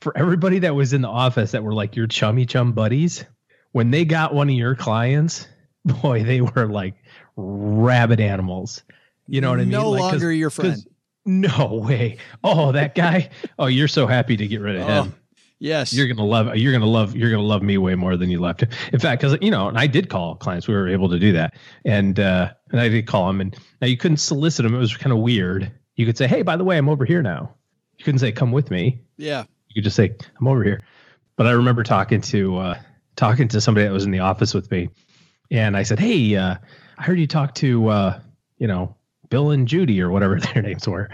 For 0.02 0.18
everybody 0.18 0.60
that 0.60 0.76
was 0.76 0.94
in 0.94 1.02
the 1.02 1.10
office 1.10 1.52
that 1.52 1.64
were 1.64 1.74
like 1.74 1.96
your 1.96 2.08
chummy 2.08 2.46
chum 2.46 2.72
buddies, 2.74 3.26
when 3.74 3.92
they 3.92 4.06
got 4.06 4.34
one 4.34 4.50
of 4.50 4.56
your 4.56 4.76
clients, 4.76 5.48
boy, 5.86 6.24
they 6.24 6.42
were 6.42 6.68
like 6.68 6.96
rabid 7.36 8.20
animals. 8.20 8.84
You 9.28 9.42
know 9.42 9.50
what 9.52 9.60
I 9.60 9.64
mean? 9.64 9.70
No 9.72 9.92
Like, 9.92 10.02
'cause- 10.02 10.12
longer 10.14 10.32
your 10.32 10.50
'cause- 10.50 10.56
friend. 10.56 10.84
No 11.26 11.76
way. 11.86 12.18
Oh, 12.44 12.72
that 12.72 12.96
guy. 12.96 13.30
oh, 13.60 13.68
you're 13.68 13.88
so 13.90 14.08
happy 14.08 14.36
to 14.38 14.48
get 14.48 14.62
rid 14.62 14.78
of 14.78 14.90
Oh, 14.90 15.04
him. 15.04 15.16
Yes. 15.60 15.94
You're 15.94 16.08
gonna 16.08 16.26
love. 16.26 16.56
You're 16.56 16.72
gonna 16.72 16.86
love. 16.86 17.16
You're 17.16 17.30
gonna 17.30 17.44
love 17.44 17.62
me 17.62 17.78
way 17.78 17.94
more 17.94 18.16
than 18.16 18.32
you 18.32 18.40
left 18.40 18.62
him. 18.64 18.70
In 18.94 19.00
fact, 19.00 19.22
because 19.22 19.38
you 19.42 19.52
know, 19.52 19.68
and 19.68 19.78
I 19.78 19.86
did 19.88 20.10
call 20.10 20.36
clients. 20.36 20.68
We 20.70 20.74
were 20.74 20.88
able 20.88 21.10
to 21.10 21.20
do 21.20 21.34
that, 21.34 21.56
and 21.84 22.18
uh, 22.20 22.52
and 22.72 22.80
I 22.80 22.88
did 22.88 23.06
call 23.06 23.28
them. 23.28 23.42
And 23.42 23.56
now 23.82 23.88
you 23.88 23.98
couldn't 23.98 24.18
solicit 24.18 24.64
them. 24.64 24.74
It 24.74 24.78
was 24.78 24.96
kind 24.96 25.12
of 25.12 25.20
weird. 25.20 25.70
You 25.98 26.06
could 26.06 26.18
say, 26.18 26.28
"Hey, 26.28 26.42
by 26.44 26.56
the 26.56 26.64
way, 26.64 26.78
I'm 26.78 26.88
over 26.88 27.04
here 27.04 27.22
now." 27.22 27.54
You 27.98 28.06
couldn't 28.06 28.20
say, 28.20 28.32
"Come 28.32 28.54
with 28.54 28.72
me." 28.72 29.02
yeah. 29.18 29.44
You 29.70 29.76
could 29.76 29.84
just 29.84 29.96
say, 29.96 30.16
"I'm 30.40 30.48
over 30.48 30.64
here." 30.64 30.82
But 31.36 31.48
I 31.48 31.52
remember 31.52 31.84
talking 31.84 32.22
to 32.22 32.58
uh, 32.58 32.80
talking 33.16 33.48
to 33.50 33.62
somebody 33.62 33.86
that 33.88 33.94
was 33.94 34.06
in 34.06 34.12
the 34.12 34.20
office 34.20 34.54
with 34.54 34.70
me, 34.72 34.90
and 35.52 35.78
I 35.78 35.84
said, 35.84 36.00
"Hey, 36.00 36.36
uh, 36.36 36.56
I 36.98 37.04
heard 37.04 37.20
you 37.20 37.28
talk 37.28 37.56
to 37.56 37.88
uh, 37.90 38.20
you 38.58 38.68
know 38.68 38.96
Bill 39.30 39.52
and 39.52 39.68
Judy 39.68 40.02
or 40.02 40.10
whatever 40.10 40.40
their 40.54 40.62
names 40.62 40.88
were." 40.88 41.10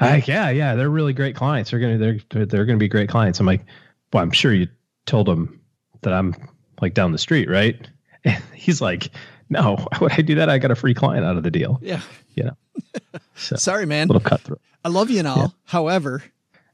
Like, 0.00 0.26
yeah, 0.28 0.50
yeah, 0.50 0.74
they're 0.74 0.90
really 0.90 1.12
great 1.12 1.36
clients. 1.36 1.70
They're 1.70 1.80
gonna 1.80 1.98
they're 1.98 2.46
they're 2.46 2.64
gonna 2.64 2.78
be 2.78 2.88
great 2.88 3.08
clients. 3.08 3.40
I'm 3.40 3.46
like, 3.46 3.64
well, 4.12 4.22
I'm 4.22 4.30
sure 4.32 4.52
you 4.52 4.68
told 5.06 5.26
them 5.26 5.60
that 6.02 6.12
I'm 6.12 6.34
like 6.80 6.94
down 6.94 7.12
the 7.12 7.18
street, 7.18 7.48
right? 7.48 7.76
And 8.24 8.42
he's 8.52 8.80
like, 8.80 9.10
no, 9.48 9.76
why 9.90 9.98
would 10.00 10.12
I 10.12 10.22
do 10.22 10.34
that? 10.34 10.50
I 10.50 10.58
got 10.58 10.72
a 10.72 10.74
free 10.74 10.92
client 10.92 11.24
out 11.24 11.36
of 11.36 11.44
the 11.44 11.52
deal. 11.52 11.78
Yeah. 11.80 12.00
You 12.34 12.44
know, 12.44 12.56
so 13.36 13.54
Sorry, 13.54 13.86
man. 13.86 14.08
little 14.08 14.20
cutthroat. 14.20 14.60
I 14.84 14.88
love 14.88 15.08
you 15.08 15.20
and 15.20 15.28
all. 15.28 15.54
However, 15.64 16.24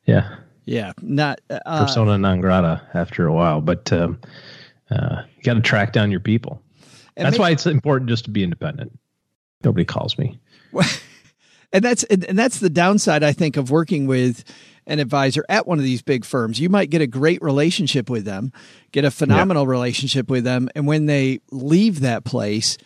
Yeah, 0.06 0.36
yeah, 0.64 0.92
not 1.00 1.40
uh, 1.50 1.84
persona 1.84 2.18
non 2.18 2.40
grata 2.40 2.82
after 2.94 3.26
a 3.26 3.32
while, 3.32 3.60
but 3.60 3.92
um, 3.92 4.20
uh, 4.90 5.22
you 5.36 5.42
got 5.42 5.54
to 5.54 5.60
track 5.60 5.92
down 5.92 6.10
your 6.10 6.20
people. 6.20 6.62
That's 7.16 7.38
why 7.38 7.50
it's 7.50 7.66
important 7.66 8.10
just 8.10 8.24
to 8.24 8.30
be 8.30 8.42
independent. 8.42 8.98
Nobody 9.62 9.84
calls 9.84 10.18
me. 10.18 10.38
and 11.72 11.84
that's 11.84 12.02
and, 12.04 12.24
and 12.24 12.38
that's 12.38 12.58
the 12.58 12.70
downside 12.70 13.22
I 13.22 13.32
think 13.32 13.56
of 13.56 13.70
working 13.70 14.06
with 14.06 14.44
an 14.86 14.98
advisor 14.98 15.44
at 15.48 15.66
one 15.66 15.78
of 15.78 15.84
these 15.84 16.02
big 16.02 16.24
firms, 16.24 16.60
you 16.60 16.68
might 16.68 16.90
get 16.90 17.00
a 17.00 17.06
great 17.06 17.40
relationship 17.42 18.10
with 18.10 18.24
them, 18.24 18.52
get 18.92 19.04
a 19.04 19.10
phenomenal 19.10 19.66
relationship 19.66 20.28
with 20.28 20.44
them. 20.44 20.68
And 20.74 20.86
when 20.86 21.06
they 21.06 21.40
leave 21.50 22.00
that 22.00 22.24
place, 22.24 22.76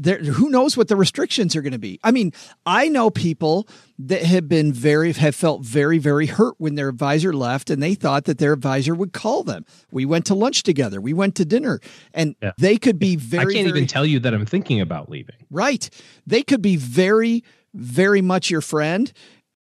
there 0.00 0.18
who 0.18 0.48
knows 0.48 0.76
what 0.76 0.88
the 0.88 0.96
restrictions 0.96 1.54
are 1.56 1.62
going 1.62 1.72
to 1.72 1.78
be 1.78 1.98
i 2.04 2.10
mean 2.10 2.32
i 2.66 2.88
know 2.88 3.10
people 3.10 3.68
that 3.98 4.22
have 4.22 4.48
been 4.48 4.72
very 4.72 5.12
have 5.12 5.34
felt 5.34 5.62
very 5.62 5.98
very 5.98 6.26
hurt 6.26 6.54
when 6.58 6.74
their 6.76 6.88
advisor 6.88 7.32
left 7.32 7.68
and 7.70 7.82
they 7.82 7.94
thought 7.94 8.24
that 8.24 8.38
their 8.38 8.52
advisor 8.52 8.94
would 8.94 9.12
call 9.12 9.42
them 9.42 9.64
we 9.90 10.04
went 10.06 10.24
to 10.24 10.34
lunch 10.34 10.62
together 10.62 11.00
we 11.00 11.12
went 11.12 11.34
to 11.34 11.44
dinner 11.44 11.80
and 12.14 12.36
Yeah. 12.42 12.52
they 12.58 12.76
could 12.76 12.98
be 12.98 13.16
very 13.16 13.54
I 13.54 13.56
can't 13.58 13.68
very- 13.68 13.78
even 13.80 13.86
tell 13.88 14.06
you 14.06 14.20
that 14.20 14.32
I'm 14.34 14.46
thinking 14.46 14.80
about 14.80 15.08
leaving. 15.10 15.34
Right. 15.50 15.88
They 16.26 16.42
could 16.42 16.60
be 16.62 16.76
very, 16.76 17.42
very 17.74 18.20
much 18.22 18.50
your 18.50 18.60
friend, 18.60 19.12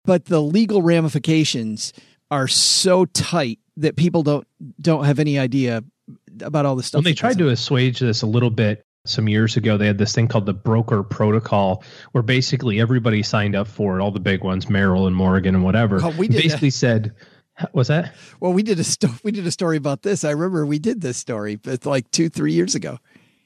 but 0.05 0.25
the 0.25 0.41
legal 0.41 0.81
ramifications 0.81 1.93
are 2.31 2.47
so 2.47 3.05
tight 3.05 3.59
that 3.77 3.95
people 3.95 4.23
don't 4.23 4.47
don't 4.81 5.05
have 5.05 5.19
any 5.19 5.37
idea 5.37 5.83
about 6.41 6.65
all 6.65 6.75
the 6.75 6.83
stuff. 6.83 6.99
When 6.99 7.03
they 7.05 7.13
tried 7.13 7.37
to 7.39 7.49
assuage 7.49 7.99
this 7.99 8.21
a 8.21 8.27
little 8.27 8.49
bit 8.49 8.84
some 9.05 9.27
years 9.29 9.55
ago, 9.57 9.77
they 9.77 9.87
had 9.87 9.97
this 9.97 10.13
thing 10.13 10.27
called 10.27 10.45
the 10.45 10.53
broker 10.53 11.03
protocol, 11.03 11.83
where 12.11 12.21
basically 12.21 12.79
everybody 12.79 13.23
signed 13.23 13.55
up 13.55 13.67
for 13.67 13.97
it, 13.99 14.01
all 14.01 14.11
the 14.11 14.19
big 14.19 14.43
ones, 14.43 14.69
Merrill 14.69 15.07
and 15.07 15.15
Morgan 15.15 15.55
and 15.55 15.63
whatever. 15.63 15.99
Oh, 16.03 16.13
we 16.17 16.27
did 16.27 16.41
basically 16.41 16.69
said, 16.71 17.13
"Was 17.73 17.87
that?" 17.87 18.13
Well, 18.39 18.53
we 18.53 18.63
did 18.63 18.79
a 18.79 18.83
sto- 18.83 19.13
we 19.23 19.31
did 19.31 19.47
a 19.47 19.51
story 19.51 19.77
about 19.77 20.01
this. 20.03 20.23
I 20.23 20.31
remember 20.31 20.65
we 20.65 20.79
did 20.79 21.01
this 21.01 21.17
story, 21.17 21.55
but 21.55 21.85
like 21.85 22.09
two, 22.11 22.29
three 22.29 22.53
years 22.53 22.75
ago 22.75 22.99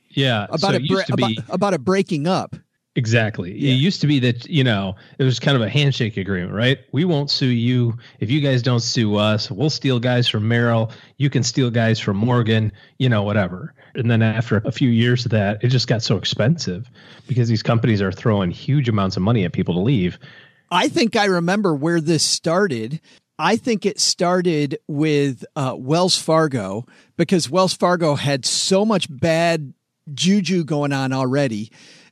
Yeah, 0.09 0.45
about 0.49 0.73
so 0.73 0.77
used 0.79 0.89
bre- 0.91 1.01
to 1.03 1.15
be 1.15 1.37
about, 1.37 1.55
about 1.55 1.73
it 1.73 1.83
breaking 1.83 2.25
up. 2.27 2.55
exactly. 2.95 3.53
Yeah. 3.57 3.71
It 3.71 3.75
used 3.75 4.01
to 4.01 4.07
be 4.07 4.19
that 4.19 4.45
you 4.49 4.63
know 4.63 4.95
it 5.19 5.23
was 5.23 5.39
kind 5.39 5.55
of 5.55 5.61
a 5.61 5.69
handshake 5.69 6.17
agreement, 6.17 6.53
right? 6.53 6.79
We 6.91 7.05
won't 7.05 7.29
sue 7.29 7.45
you 7.47 7.97
if 8.19 8.29
you 8.31 8.41
guys 8.41 8.61
don't 8.61 8.79
sue 8.81 9.15
us. 9.15 9.49
We'll 9.51 9.69
steal 9.69 9.99
guys 9.99 10.27
from 10.27 10.47
Merrill. 10.47 10.91
You 11.17 11.29
can 11.29 11.43
steal 11.43 11.69
guys 11.69 11.99
from 11.99 12.17
Morgan. 12.17 12.71
You 12.97 13.09
know, 13.09 13.23
whatever. 13.23 13.73
And 13.99 14.09
then 14.09 14.21
after 14.21 14.57
a 14.65 14.71
few 14.71 14.89
years 14.89 15.25
of 15.25 15.31
that, 15.31 15.63
it 15.63 15.67
just 15.67 15.87
got 15.87 16.01
so 16.01 16.17
expensive 16.17 16.89
because 17.27 17.49
these 17.49 17.61
companies 17.61 18.01
are 18.01 18.11
throwing 18.11 18.49
huge 18.49 18.89
amounts 18.89 19.17
of 19.17 19.23
money 19.23 19.43
at 19.45 19.53
people 19.53 19.73
to 19.75 19.81
leave. 19.81 20.17
I 20.71 20.87
think 20.87 21.15
I 21.15 21.25
remember 21.25 21.75
where 21.75 21.99
this 21.99 22.23
started. 22.23 23.01
I 23.37 23.55
think 23.55 23.85
it 23.85 23.99
started 23.99 24.79
with 24.87 25.45
uh, 25.55 25.75
Wells 25.77 26.17
Fargo 26.17 26.85
because 27.17 27.49
Wells 27.49 27.73
Fargo 27.73 28.15
had 28.15 28.45
so 28.45 28.85
much 28.85 29.07
bad 29.09 29.73
juju 30.13 30.63
going 30.63 30.93
on 30.93 31.13
already. 31.13 31.71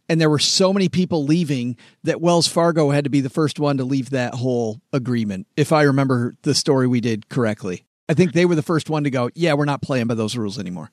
And 0.09 0.21
there 0.21 0.29
were 0.29 0.39
so 0.39 0.71
many 0.71 0.87
people 0.87 1.25
leaving 1.25 1.75
that 2.03 2.21
Wells 2.21 2.47
Fargo 2.47 2.91
had 2.91 3.03
to 3.03 3.09
be 3.09 3.19
the 3.21 3.29
first 3.29 3.59
one 3.59 3.77
to 3.77 3.83
leave 3.83 4.11
that 4.11 4.35
whole 4.35 4.79
agreement, 4.93 5.47
if 5.57 5.73
I 5.73 5.83
remember 5.83 6.35
the 6.43 6.55
story 6.55 6.87
we 6.87 7.01
did 7.01 7.27
correctly. 7.29 7.83
I 8.09 8.13
think 8.13 8.31
they 8.31 8.45
were 8.45 8.55
the 8.55 8.61
first 8.61 8.89
one 8.89 9.03
to 9.03 9.09
go, 9.09 9.29
yeah, 9.35 9.53
we're 9.53 9.65
not 9.65 9.81
playing 9.81 10.07
by 10.07 10.13
those 10.13 10.37
rules 10.37 10.57
anymore. 10.57 10.91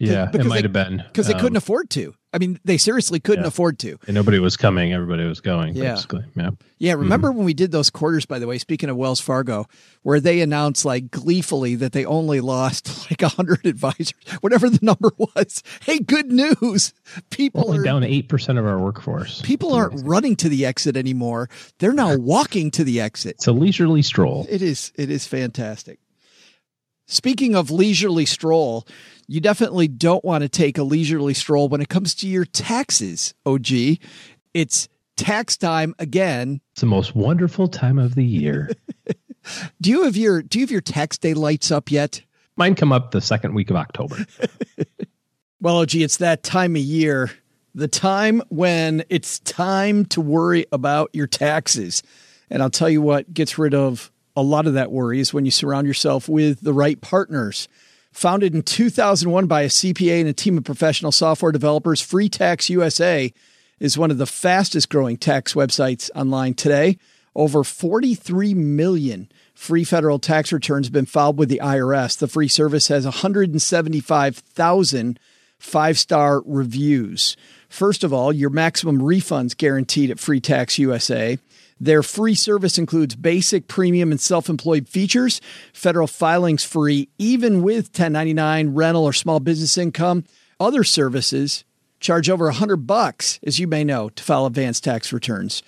Yeah, 0.00 0.30
it 0.32 0.46
might 0.46 0.56
they- 0.56 0.62
have 0.62 0.72
been 0.72 1.04
Because 1.06 1.26
they 1.26 1.34
Um, 1.34 1.40
couldn't 1.40 1.56
afford 1.56 1.90
to. 1.90 2.14
I 2.32 2.38
mean, 2.38 2.60
they 2.64 2.78
seriously 2.78 3.18
couldn't 3.18 3.42
Yeah. 3.44 3.48
afford 3.48 3.78
to. 3.80 3.98
and 4.06 4.14
nobody 4.14 4.38
was 4.38 4.56
coming. 4.56 4.92
Everybody 4.92 5.24
was 5.24 5.40
going. 5.40 5.74
Yeah. 5.74 5.94
basically. 5.94 6.22
Yeah. 6.36 6.50
Yeah, 6.78 6.92
remember 6.94 7.32
when 7.32 7.44
we 7.44 7.52
did 7.54 7.72
those 7.72 7.90
quarters, 7.90 8.24
by 8.24 8.38
the 8.38 8.46
way, 8.46 8.56
speaking 8.58 8.88
of 8.88 8.96
Wells 8.96 9.20
Fargo, 9.20 9.66
where 10.02 10.20
they 10.20 10.40
announced 10.40 10.84
like 10.84 11.10
gleefully 11.10 11.74
that 11.74 11.90
they 11.92 12.04
only 12.04 12.40
lost 12.40 12.88
like 13.10 13.20
100 13.20 13.66
advisors, 13.66 14.14
whatever 14.42 14.70
the 14.70 14.78
number 14.80 15.10
was. 15.18 15.62
Hey, 15.84 15.98
good 15.98 16.30
news. 16.30 16.94
People 17.30 17.64
Only 17.66 17.80
are 17.80 17.82
down 17.82 18.04
eight 18.04 18.28
percent 18.28 18.58
of 18.58 18.64
our 18.64 18.78
workforce. 18.78 19.42
people 19.42 19.74
aren't 19.74 20.06
running 20.06 20.36
to 20.36 20.48
the 20.48 20.64
exit 20.64 20.96
anymore. 20.96 21.50
They're 21.80 21.92
now 21.92 22.16
walking 22.32 22.70
to 22.70 22.84
the 22.84 23.00
exit. 23.00 23.32
It's 23.38 23.48
a 23.48 23.52
leisurely 23.52 24.02
stroll. 24.02 24.46
It 24.48 24.62
is 24.62 24.92
it 24.94 25.10
is 25.10 25.26
fantastic. 25.26 25.98
Speaking 27.06 27.56
of 27.56 27.72
leisurely 27.72 28.24
stroll, 28.24 28.86
you 29.30 29.40
definitely 29.40 29.86
don't 29.86 30.24
want 30.24 30.42
to 30.42 30.48
take 30.48 30.76
a 30.76 30.82
leisurely 30.82 31.34
stroll 31.34 31.68
when 31.68 31.80
it 31.80 31.88
comes 31.88 32.16
to 32.16 32.26
your 32.26 32.44
taxes, 32.44 33.32
OG. 33.46 33.68
It's 34.52 34.88
tax 35.16 35.56
time 35.56 35.94
again. 36.00 36.60
It's 36.72 36.80
the 36.80 36.88
most 36.88 37.14
wonderful 37.14 37.68
time 37.68 38.00
of 38.00 38.16
the 38.16 38.24
year. 38.24 38.70
Do 39.80 39.88
you 39.88 40.02
have 40.02 40.16
your 40.16 40.42
do 40.42 40.58
you 40.58 40.64
have 40.64 40.70
your 40.70 40.80
tax 40.80 41.16
day 41.16 41.32
lights 41.32 41.70
up 41.70 41.90
yet? 41.90 42.22
Mine 42.56 42.74
come 42.74 42.92
up 42.92 43.12
the 43.12 43.20
second 43.20 43.54
week 43.54 43.70
of 43.70 43.76
October. 43.76 44.16
Well, 45.62 45.76
OG, 45.76 45.96
it's 45.96 46.16
that 46.16 46.42
time 46.42 46.74
of 46.74 46.80
year, 46.80 47.30
the 47.74 47.86
time 47.86 48.40
when 48.48 49.04
it's 49.10 49.40
time 49.40 50.06
to 50.06 50.20
worry 50.22 50.64
about 50.72 51.10
your 51.12 51.26
taxes. 51.26 52.02
And 52.48 52.62
I'll 52.62 52.70
tell 52.70 52.88
you 52.88 53.02
what 53.02 53.34
gets 53.34 53.58
rid 53.58 53.74
of 53.74 54.10
a 54.34 54.42
lot 54.42 54.66
of 54.66 54.72
that 54.72 54.90
worry 54.90 55.20
is 55.20 55.34
when 55.34 55.44
you 55.44 55.50
surround 55.50 55.86
yourself 55.86 56.30
with 56.30 56.62
the 56.62 56.72
right 56.72 56.98
partners. 56.98 57.68
Founded 58.12 58.54
in 58.54 58.62
2001 58.62 59.46
by 59.46 59.62
a 59.62 59.68
CPA 59.68 60.20
and 60.20 60.28
a 60.28 60.32
team 60.32 60.58
of 60.58 60.64
professional 60.64 61.12
software 61.12 61.52
developers, 61.52 62.00
Free 62.00 62.28
Tax 62.28 62.68
USA 62.68 63.32
is 63.78 63.96
one 63.96 64.10
of 64.10 64.18
the 64.18 64.26
fastest 64.26 64.88
growing 64.88 65.16
tax 65.16 65.54
websites 65.54 66.10
online 66.14 66.54
today. 66.54 66.98
Over 67.34 67.62
43 67.62 68.54
million 68.54 69.30
free 69.54 69.84
federal 69.84 70.18
tax 70.18 70.52
returns 70.52 70.86
have 70.86 70.92
been 70.92 71.06
filed 71.06 71.38
with 71.38 71.48
the 71.48 71.60
IRS. 71.62 72.18
The 72.18 72.26
free 72.26 72.48
service 72.48 72.88
has 72.88 73.04
175,000 73.04 75.20
five 75.60 75.98
star 75.98 76.42
reviews. 76.44 77.36
First 77.68 78.02
of 78.02 78.12
all, 78.12 78.32
your 78.32 78.50
maximum 78.50 78.98
refunds 78.98 79.56
guaranteed 79.56 80.10
at 80.10 80.18
Free 80.18 80.40
Tax 80.40 80.78
USA. 80.78 81.38
Their 81.80 82.02
free 82.02 82.34
service 82.34 82.76
includes 82.76 83.16
basic, 83.16 83.66
premium, 83.66 84.10
and 84.10 84.20
self 84.20 84.48
employed 84.50 84.86
features. 84.86 85.40
Federal 85.72 86.06
filings 86.06 86.62
free, 86.62 87.08
even 87.18 87.62
with 87.62 87.86
1099 87.86 88.74
rental 88.74 89.04
or 89.04 89.14
small 89.14 89.40
business 89.40 89.78
income. 89.78 90.24
Other 90.60 90.84
services 90.84 91.64
charge 92.00 92.28
over 92.28 92.46
100 92.46 92.86
bucks, 92.86 93.40
as 93.46 93.58
you 93.58 93.66
may 93.66 93.82
know, 93.82 94.10
to 94.10 94.22
file 94.22 94.46
advanced 94.46 94.84
tax 94.84 95.12
returns. 95.12 95.62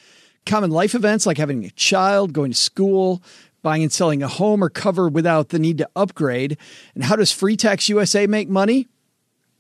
Common 0.45 0.71
life 0.71 0.95
events 0.95 1.25
like 1.25 1.39
having 1.39 1.65
a 1.65 1.71
child, 1.71 2.33
going 2.33 2.51
to 2.51 2.57
school, 2.57 3.23
buying 3.63 3.83
and 3.83 3.93
selling 3.93 4.23
a 4.23 4.29
home 4.29 4.63
are 4.63 4.69
covered 4.69 5.15
without 5.15 5.51
the 5.51 5.59
need 5.59 5.79
to 5.79 5.89
upgrade. 5.97 6.59
And 6.95 7.05
how 7.05 7.17
does 7.17 7.33
Free 7.33 7.57
Tax 7.57 7.89
USA 7.89 8.27
make 8.27 8.49
money? 8.49 8.89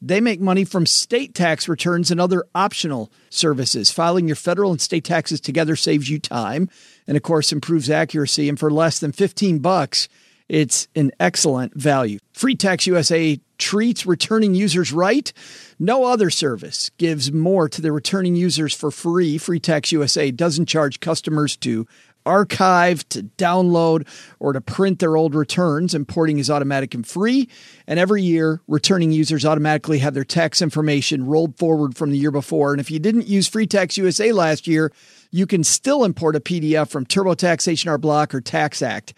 They 0.05 0.21
make 0.21 0.41
money 0.41 0.65
from 0.65 0.85
state 0.85 1.33
tax 1.33 1.69
returns 1.69 2.11
and 2.11 2.21
other 2.21 2.45
optional 2.57 3.13
services. 3.31 3.89
Filing 3.93 4.27
your 4.27 4.35
federal 4.35 4.73
and 4.73 4.81
state 4.81 5.05
taxes 5.05 5.41
together 5.41 5.77
saves 5.77 6.11
you 6.11 6.19
time 6.19 6.69
and 7.07 7.17
of 7.17 7.23
course 7.23 7.53
improves 7.53 7.89
accuracy 7.89 8.49
and 8.49 8.59
for 8.59 8.69
less 8.69 8.99
than 8.99 9.13
15 9.13 9.61
bucks, 9.61 10.09
it's 10.49 10.89
an 10.97 11.13
excellent 11.21 11.75
value. 11.75 12.19
Free 12.33 12.57
Tax 12.57 12.87
USA 12.87 13.41
treats 13.59 14.05
returning 14.05 14.55
users 14.57 14.93
right. 14.93 15.33
No 15.79 16.05
other 16.05 16.31
service 16.31 16.91
gives 16.99 17.31
more 17.31 17.69
to 17.69 17.81
the 17.81 17.93
returning 17.93 18.35
users 18.35 18.75
for 18.75 18.91
free. 18.91 19.39
Free 19.39 19.61
Tax 19.61 19.93
USA 19.93 20.33
doesn't 20.33 20.67
charge 20.67 20.99
customers 20.99 21.57
to 21.59 21.87
archive, 22.27 23.09
to 23.11 23.23
download, 23.39 24.07
or 24.39 24.53
to 24.53 24.61
print 24.61 24.99
their 24.99 25.17
old 25.17 25.35
returns. 25.35 25.95
Importing 25.95 26.39
is 26.39 26.51
automatic 26.51 26.95
and 26.95 27.07
free. 27.07 27.49
And 27.87 27.99
every 27.99 28.23
year, 28.23 28.61
returning 28.67 29.13
users 29.13 29.45
automatically 29.45 29.99
have 29.99 30.15
their 30.15 30.25
tax 30.25 30.63
information 30.63 31.27
rolled 31.27 31.59
forward 31.59 31.97
from 31.97 32.11
the 32.11 32.19
year 32.19 32.31
before. 32.31 32.73
And 32.73 32.81
if 32.81 32.91
you 32.91 32.99
didn't 32.99 33.27
use 33.27 33.49
Free 33.49 33.67
Tax 33.67 33.97
USA 33.97 34.33
last 34.33 34.67
year, 34.67 34.93
you 35.31 35.47
can 35.47 35.65
still 35.65 36.05
import 36.05 36.37
a 36.37 36.41
PDF 36.41 36.89
from 36.89 37.07
TurboTax, 37.07 37.67
H&R 37.67 37.99
Block, 37.99 38.35
or 38.35 38.41
Tax 38.41 38.83
Act. 38.83 39.15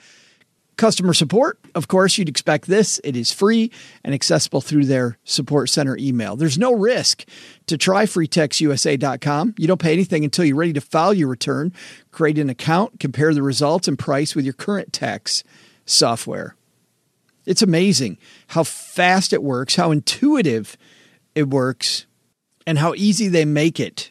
Customer 0.76 1.14
support, 1.14 1.58
of 1.74 1.86
course, 1.86 2.18
you'd 2.18 2.28
expect 2.28 2.66
this. 2.66 3.00
It 3.04 3.16
is 3.16 3.32
free 3.32 3.70
and 4.02 4.12
accessible 4.12 4.60
through 4.60 4.86
their 4.86 5.18
support 5.22 5.68
center 5.68 5.96
email. 5.96 6.34
There's 6.34 6.58
no 6.58 6.72
risk 6.72 7.24
to 7.66 7.78
try 7.78 8.06
freetaxusa.com. 8.06 9.54
You 9.56 9.66
don't 9.68 9.80
pay 9.80 9.92
anything 9.92 10.24
until 10.24 10.44
you're 10.44 10.56
ready 10.56 10.72
to 10.72 10.80
file 10.80 11.14
your 11.14 11.28
return. 11.28 11.72
Create 12.10 12.38
an 12.38 12.50
account, 12.50 12.98
compare 12.98 13.32
the 13.32 13.42
results 13.42 13.86
and 13.86 13.98
price 13.98 14.34
with 14.34 14.44
your 14.44 14.54
current 14.54 14.92
tax 14.92 15.44
software. 15.86 16.56
It's 17.46 17.62
amazing 17.62 18.18
how 18.48 18.64
fast 18.64 19.32
it 19.32 19.42
works, 19.42 19.76
how 19.76 19.90
intuitive 19.90 20.76
it 21.34 21.50
works, 21.50 22.06
and 22.66 22.78
how 22.78 22.94
easy 22.94 23.28
they 23.28 23.44
make 23.44 23.78
it. 23.78 24.10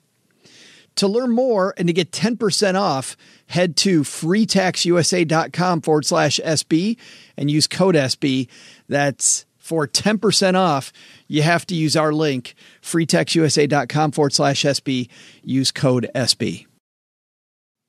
To 0.97 1.07
learn 1.07 1.31
more 1.31 1.73
and 1.77 1.87
to 1.87 1.93
get 1.93 2.11
10% 2.11 2.75
off, 2.79 3.17
head 3.47 3.75
to 3.77 4.01
freetaxusa.com 4.01 5.81
forward 5.81 6.05
slash 6.05 6.39
SB 6.43 6.97
and 7.37 7.49
use 7.49 7.67
code 7.67 7.95
SB. 7.95 8.47
That's 8.87 9.45
for 9.57 9.87
10% 9.87 10.55
off. 10.55 10.91
You 11.27 11.41
have 11.41 11.65
to 11.67 11.75
use 11.75 11.95
our 11.95 12.13
link, 12.13 12.53
freetaxusa.com 12.81 14.11
forward 14.11 14.33
slash 14.33 14.63
SB. 14.63 15.09
Use 15.41 15.71
code 15.71 16.09
SB. 16.13 16.67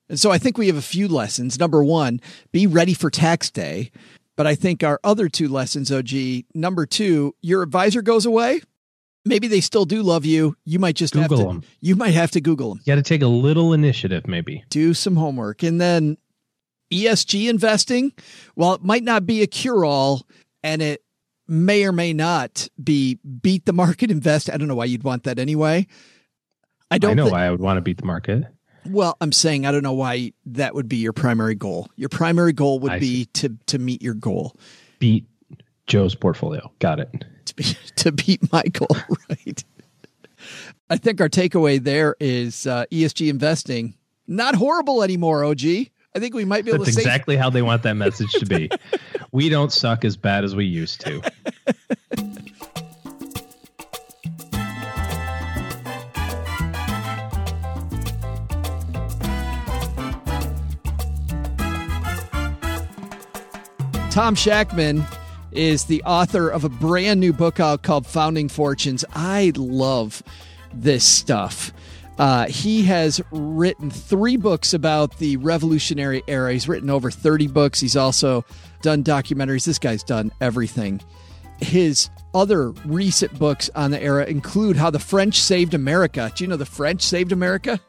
And 0.07 0.19
so 0.19 0.31
I 0.31 0.37
think 0.37 0.57
we 0.57 0.67
have 0.67 0.77
a 0.77 0.81
few 0.81 1.07
lessons. 1.07 1.59
Number 1.59 1.83
one, 1.83 2.21
be 2.51 2.67
ready 2.67 2.93
for 2.93 3.09
tax 3.09 3.51
day. 3.51 3.91
But 4.35 4.47
I 4.47 4.55
think 4.55 4.83
our 4.83 4.99
other 5.03 5.29
two 5.29 5.47
lessons, 5.47 5.91
OG, 5.91 6.45
number 6.53 6.85
two, 6.85 7.35
your 7.41 7.61
advisor 7.61 8.01
goes 8.01 8.25
away. 8.25 8.61
Maybe 9.25 9.47
they 9.47 9.59
still 9.61 9.85
do 9.85 10.03
love 10.03 10.23
you. 10.25 10.55
You 10.65 10.77
might 10.79 10.95
just 10.95 11.13
have 11.15 11.29
Google 11.29 11.47
them. 11.47 11.63
you 11.81 11.95
might 11.95 12.13
have 12.13 12.31
to 12.31 12.41
Google 12.41 12.69
them 12.69 12.81
You 12.85 12.91
got 12.91 12.95
to 12.95 13.01
take 13.01 13.21
a 13.23 13.27
little 13.27 13.73
initiative, 13.73 14.27
maybe. 14.27 14.63
do 14.69 14.93
some 14.93 15.15
homework. 15.15 15.63
And 15.63 15.81
then 15.81 16.17
ESG 16.91 17.49
investing, 17.49 18.13
while 18.53 18.75
it 18.75 18.83
might 18.83 19.03
not 19.03 19.25
be 19.25 19.41
a 19.41 19.47
cure 19.47 19.83
all 19.83 20.27
and 20.63 20.81
it 20.81 21.03
may 21.47 21.85
or 21.85 21.91
may 21.91 22.13
not 22.13 22.67
be 22.81 23.19
beat 23.41 23.65
the 23.65 23.73
market 23.73 24.11
invest. 24.11 24.49
I 24.49 24.57
don't 24.57 24.67
know 24.67 24.75
why 24.75 24.85
you'd 24.85 25.03
want 25.03 25.23
that 25.23 25.39
anyway. 25.39 25.87
I 26.91 26.97
don't 26.99 27.11
I 27.11 27.13
know 27.15 27.27
why 27.29 27.45
I 27.45 27.51
would 27.51 27.59
want 27.59 27.77
to 27.77 27.81
beat 27.81 27.97
the 27.97 28.05
market. 28.05 28.43
Well, 28.87 29.17
I'm 29.19 29.31
saying 29.31 29.65
I 29.65 29.71
don't 29.71 29.81
know 29.83 29.93
why 29.93 30.33
that 30.45 30.75
would 30.75 30.87
be 30.87 30.97
your 30.97 31.13
primary 31.13 31.55
goal. 31.55 31.89
Your 31.95 32.09
primary 32.09 32.53
goal 32.53 32.79
would 32.79 32.91
I 32.93 32.99
be 32.99 33.21
see. 33.23 33.25
to 33.33 33.57
to 33.67 33.79
meet 33.79 34.03
your 34.03 34.13
goal. 34.13 34.55
Beat 34.99 35.25
Joe's 35.87 36.13
portfolio. 36.13 36.71
Got 36.79 36.99
it. 36.99 37.25
To, 37.57 37.63
be, 37.63 37.77
to 37.95 38.11
beat 38.11 38.51
Michael, 38.51 38.95
right? 39.29 39.63
I 40.89 40.97
think 40.97 41.21
our 41.21 41.29
takeaway 41.29 41.83
there 41.83 42.15
is 42.19 42.67
uh, 42.67 42.85
ESG 42.91 43.29
investing 43.29 43.95
not 44.27 44.55
horrible 44.55 45.03
anymore. 45.03 45.43
OG, 45.43 45.61
I 45.63 46.19
think 46.19 46.33
we 46.33 46.45
might 46.45 46.65
be 46.65 46.71
able 46.71 46.83
That's 46.83 46.95
to. 46.95 46.95
That's 46.95 47.05
exactly 47.05 47.35
how 47.35 47.49
they 47.49 47.61
want 47.61 47.83
that 47.83 47.95
message 47.95 48.31
to 48.33 48.45
be. 48.45 48.69
we 49.31 49.49
don't 49.49 49.71
suck 49.71 50.05
as 50.05 50.17
bad 50.17 50.43
as 50.43 50.55
we 50.55 50.65
used 50.65 51.01
to. 51.01 51.21
Tom 64.11 64.33
Schachtman 64.33 65.05
is 65.55 65.85
the 65.85 66.03
author 66.03 66.49
of 66.49 66.63
a 66.63 66.69
brand 66.69 67.19
new 67.19 67.33
book 67.33 67.59
out 67.59 67.83
called 67.83 68.05
Founding 68.07 68.49
Fortunes. 68.49 69.05
I 69.13 69.51
love 69.55 70.21
this 70.73 71.03
stuff. 71.03 71.73
Uh, 72.17 72.47
he 72.47 72.83
has 72.83 73.21
written 73.31 73.89
three 73.89 74.37
books 74.37 74.73
about 74.73 75.17
the 75.17 75.37
revolutionary 75.37 76.23
era. 76.27 76.53
He's 76.53 76.67
written 76.67 76.89
over 76.89 77.11
30 77.11 77.47
books. 77.47 77.79
He's 77.79 77.95
also 77.95 78.45
done 78.81 79.03
documentaries. 79.03 79.65
This 79.65 79.79
guy's 79.79 80.03
done 80.03 80.31
everything. 80.39 81.01
His 81.59 82.09
other 82.33 82.69
recent 82.85 83.37
books 83.37 83.69
on 83.75 83.91
the 83.91 84.01
era 84.01 84.25
include 84.25 84.77
How 84.77 84.89
the 84.89 84.99
French 84.99 85.39
Saved 85.41 85.73
America. 85.73 86.31
Do 86.35 86.43
you 86.43 86.49
know 86.49 86.57
the 86.57 86.65
French 86.65 87.01
saved 87.01 87.31
America? 87.31 87.79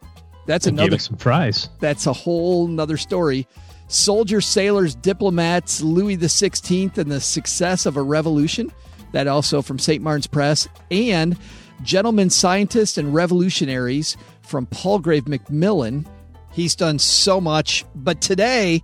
That's 0.47 0.67
another 0.67 0.99
fries. 1.19 1.69
That's 1.81 2.07
a 2.07 2.13
whole 2.13 2.69
nother 2.69 2.97
story. 2.97 3.47
Soldiers, 3.89 4.47
sailors, 4.47 4.95
diplomats, 4.95 5.81
Louis 5.81 6.17
Sixteenth, 6.29 6.99
and 6.99 7.11
the 7.11 7.21
success 7.21 7.87
of 7.87 7.97
a 7.97 8.03
revolution. 8.03 8.73
That 9.13 9.29
also 9.29 9.63
from 9.63 9.79
St. 9.79 10.03
Martin's 10.03 10.27
Press 10.27 10.69
and 10.91 11.39
Gentlemen 11.83 12.29
Scientists 12.31 12.99
and 12.99 13.15
Revolutionaries 13.15 14.17
from 14.43 14.67
Palgrave 14.67 15.29
Macmillan. 15.29 16.07
He's 16.53 16.75
done 16.75 16.99
so 16.99 17.41
much, 17.41 17.85
but 17.95 18.21
today 18.21 18.83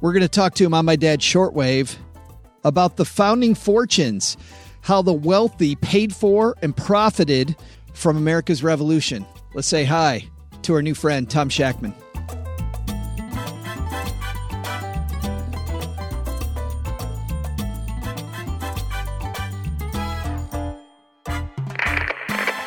we're 0.00 0.12
going 0.12 0.22
to 0.22 0.28
talk 0.28 0.54
to 0.54 0.64
him 0.64 0.74
on 0.74 0.84
my 0.84 0.96
dad's 0.96 1.24
shortwave 1.24 1.96
about 2.64 2.96
the 2.96 3.04
founding 3.04 3.54
fortunes, 3.54 4.36
how 4.82 5.02
the 5.02 5.12
wealthy 5.12 5.74
paid 5.74 6.14
for 6.14 6.56
and 6.62 6.76
profited 6.76 7.56
from 7.92 8.16
America's 8.16 8.62
revolution. 8.62 9.26
Let's 9.54 9.68
say 9.68 9.84
hi 9.84 10.24
to 10.62 10.74
our 10.74 10.82
new 10.82 10.94
friend, 10.94 11.28
Tom 11.28 11.48
Schachtman. 11.48 11.94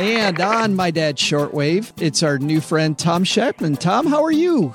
And 0.05 0.39
on 0.39 0.75
my 0.75 0.91
dad's 0.91 1.19
shortwave, 1.19 1.91
it's 1.99 2.21
our 2.21 2.37
new 2.37 2.61
friend 2.61 2.95
Tom 2.95 3.23
Schachtman. 3.23 3.79
Tom, 3.79 4.05
how 4.05 4.23
are 4.23 4.31
you? 4.31 4.71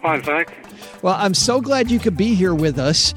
Fine, 0.00 0.22
thanks. 0.22 0.52
Well, 1.02 1.16
I'm 1.18 1.34
so 1.34 1.60
glad 1.60 1.90
you 1.90 1.98
could 1.98 2.16
be 2.16 2.36
here 2.36 2.54
with 2.54 2.78
us. 2.78 3.12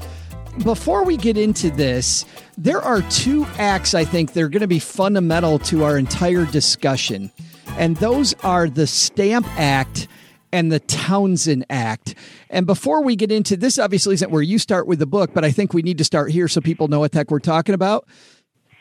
Before 0.64 1.04
we 1.04 1.16
get 1.16 1.38
into 1.38 1.70
this, 1.70 2.24
there 2.58 2.80
are 2.80 3.00
two 3.02 3.46
acts 3.58 3.94
I 3.94 4.04
think 4.04 4.32
they're 4.32 4.48
going 4.48 4.62
to 4.62 4.66
be 4.66 4.80
fundamental 4.80 5.60
to 5.60 5.84
our 5.84 5.96
entire 5.96 6.46
discussion. 6.46 7.30
And 7.78 7.96
those 7.98 8.34
are 8.42 8.68
the 8.68 8.88
Stamp 8.88 9.46
Act 9.56 10.08
and 10.52 10.72
the 10.72 10.80
Townshend 10.80 11.64
Act. 11.70 12.16
And 12.50 12.66
before 12.66 13.04
we 13.04 13.14
get 13.14 13.30
into 13.30 13.56
this, 13.56 13.78
obviously 13.78 14.14
isn't 14.14 14.32
where 14.32 14.42
you 14.42 14.58
start 14.58 14.88
with 14.88 14.98
the 14.98 15.06
book, 15.06 15.30
but 15.32 15.44
I 15.44 15.52
think 15.52 15.74
we 15.74 15.82
need 15.82 15.98
to 15.98 16.04
start 16.04 16.32
here 16.32 16.48
so 16.48 16.60
people 16.60 16.88
know 16.88 16.98
what 16.98 17.12
the 17.12 17.18
heck 17.18 17.30
we're 17.30 17.38
talking 17.38 17.76
about. 17.76 18.08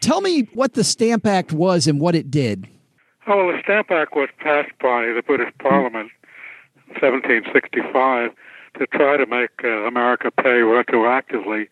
Tell 0.02 0.20
me 0.20 0.50
what 0.54 0.74
the 0.74 0.84
Stamp 0.84 1.26
Act 1.26 1.54
was 1.54 1.88
and 1.88 2.00
what 2.00 2.16
it 2.16 2.30
did. 2.32 2.68
Oh, 3.28 3.46
well, 3.46 3.56
the 3.56 3.62
Stamp 3.64 3.92
Act 3.92 4.16
was 4.16 4.30
passed 4.40 4.72
by 4.82 5.06
the 5.06 5.22
British 5.26 5.54
Parliament 5.60 6.10
in 6.88 6.94
1765 7.00 8.32
to 8.80 8.88
try 8.88 9.16
to 9.16 9.26
make 9.28 9.52
uh, 9.64 9.86
America 9.86 10.32
pay 10.32 10.66
retroactively 10.66 11.68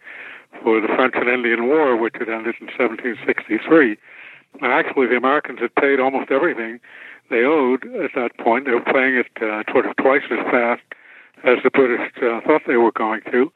for 0.64 0.80
the 0.80 0.88
French 0.88 1.16
and 1.16 1.28
Indian 1.28 1.68
War, 1.68 1.98
which 1.98 2.16
had 2.20 2.30
ended 2.30 2.56
in 2.62 2.68
1763. 2.68 3.98
And 4.62 4.72
actually, 4.72 5.08
the 5.08 5.18
Americans 5.18 5.60
had 5.60 5.74
paid 5.76 6.00
almost 6.00 6.30
everything 6.30 6.80
they 7.30 7.44
owed 7.44 7.84
at 7.96 8.12
that 8.16 8.38
point. 8.38 8.66
They 8.66 8.72
were 8.72 8.82
paying 8.82 9.16
it 9.16 9.28
uh, 9.42 9.64
sort 9.72 9.86
of 9.86 9.96
twice 9.98 10.24
as 10.30 10.46
fast 10.52 10.82
as 11.44 11.58
the 11.64 11.72
British 11.72 12.12
uh, 12.22 12.42
thought 12.46 12.62
they 12.68 12.78
were 12.78 12.92
going 12.92 13.22
to. 13.32 13.52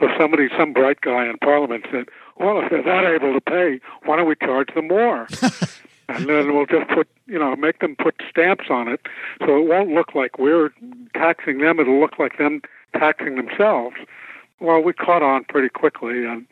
So 0.00 0.08
somebody, 0.18 0.48
some 0.58 0.72
bright 0.72 1.00
guy 1.00 1.26
in 1.26 1.38
Parliament 1.38 1.86
said, 1.90 2.06
well, 2.38 2.60
if 2.60 2.70
they're 2.70 2.82
that 2.82 3.04
able 3.04 3.32
to 3.32 3.40
pay, 3.40 3.80
why 4.04 4.16
don't 4.16 4.28
we 4.28 4.36
charge 4.36 4.74
them 4.74 4.88
more? 4.88 5.26
and 6.08 6.28
then 6.28 6.54
we'll 6.54 6.66
just 6.66 6.88
put, 6.90 7.08
you 7.26 7.38
know, 7.38 7.56
make 7.56 7.80
them 7.80 7.96
put 7.96 8.20
stamps 8.28 8.66
on 8.70 8.88
it, 8.88 9.00
so 9.40 9.56
it 9.56 9.66
won't 9.66 9.90
look 9.90 10.14
like 10.14 10.38
we're 10.38 10.70
taxing 11.14 11.58
them. 11.58 11.80
It'll 11.80 12.00
look 12.00 12.18
like 12.18 12.38
them 12.38 12.62
taxing 12.94 13.36
themselves. 13.36 13.96
Well, 14.60 14.80
we 14.80 14.92
caught 14.92 15.22
on 15.22 15.44
pretty 15.44 15.68
quickly, 15.68 16.24
and 16.24 16.46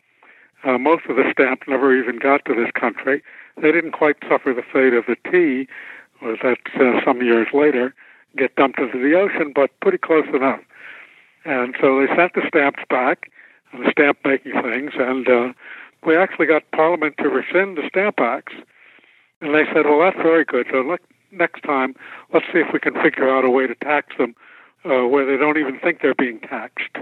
uh, 0.63 0.77
most 0.77 1.05
of 1.07 1.15
the 1.15 1.31
stamps 1.31 1.67
never 1.67 1.95
even 1.97 2.19
got 2.19 2.45
to 2.45 2.53
this 2.53 2.71
country. 2.71 3.23
They 3.61 3.71
didn't 3.71 3.91
quite 3.91 4.17
suffer 4.27 4.53
the 4.53 4.63
fate 4.63 4.93
of 4.93 5.05
the 5.05 5.15
tea, 5.31 5.67
was 6.21 6.39
that 6.43 6.59
uh, 6.79 7.03
some 7.05 7.21
years 7.21 7.47
later 7.53 7.93
get 8.37 8.55
dumped 8.55 8.79
into 8.79 8.97
the 8.97 9.15
ocean, 9.15 9.53
but 9.55 9.71
pretty 9.79 9.97
close 9.97 10.27
enough. 10.33 10.59
And 11.45 11.75
so 11.79 11.99
they 11.99 12.07
sent 12.15 12.33
the 12.33 12.41
stamps 12.47 12.83
back, 12.89 13.31
the 13.79 13.91
stamp 13.91 14.19
making 14.25 14.53
things, 14.61 14.91
and 14.95 15.27
uh, 15.27 15.53
we 16.05 16.15
actually 16.15 16.45
got 16.45 16.69
Parliament 16.71 17.15
to 17.17 17.29
rescind 17.29 17.77
the 17.77 17.87
Stamp 17.89 18.19
Acts. 18.19 18.53
And 19.41 19.53
they 19.53 19.65
said, 19.73 19.85
well, 19.85 19.99
that's 19.99 20.17
very 20.17 20.45
good. 20.45 20.67
So 20.71 20.81
let, 20.81 21.01
next 21.31 21.61
time, 21.63 21.95
let's 22.33 22.45
see 22.53 22.59
if 22.59 22.71
we 22.73 22.79
can 22.79 22.93
figure 23.01 23.29
out 23.29 23.45
a 23.45 23.49
way 23.49 23.67
to 23.67 23.75
tax 23.75 24.15
them 24.17 24.35
uh, 24.85 25.07
where 25.07 25.25
they 25.25 25.37
don't 25.37 25.57
even 25.57 25.79
think 25.79 26.01
they're 26.01 26.15
being 26.15 26.39
taxed. 26.39 26.95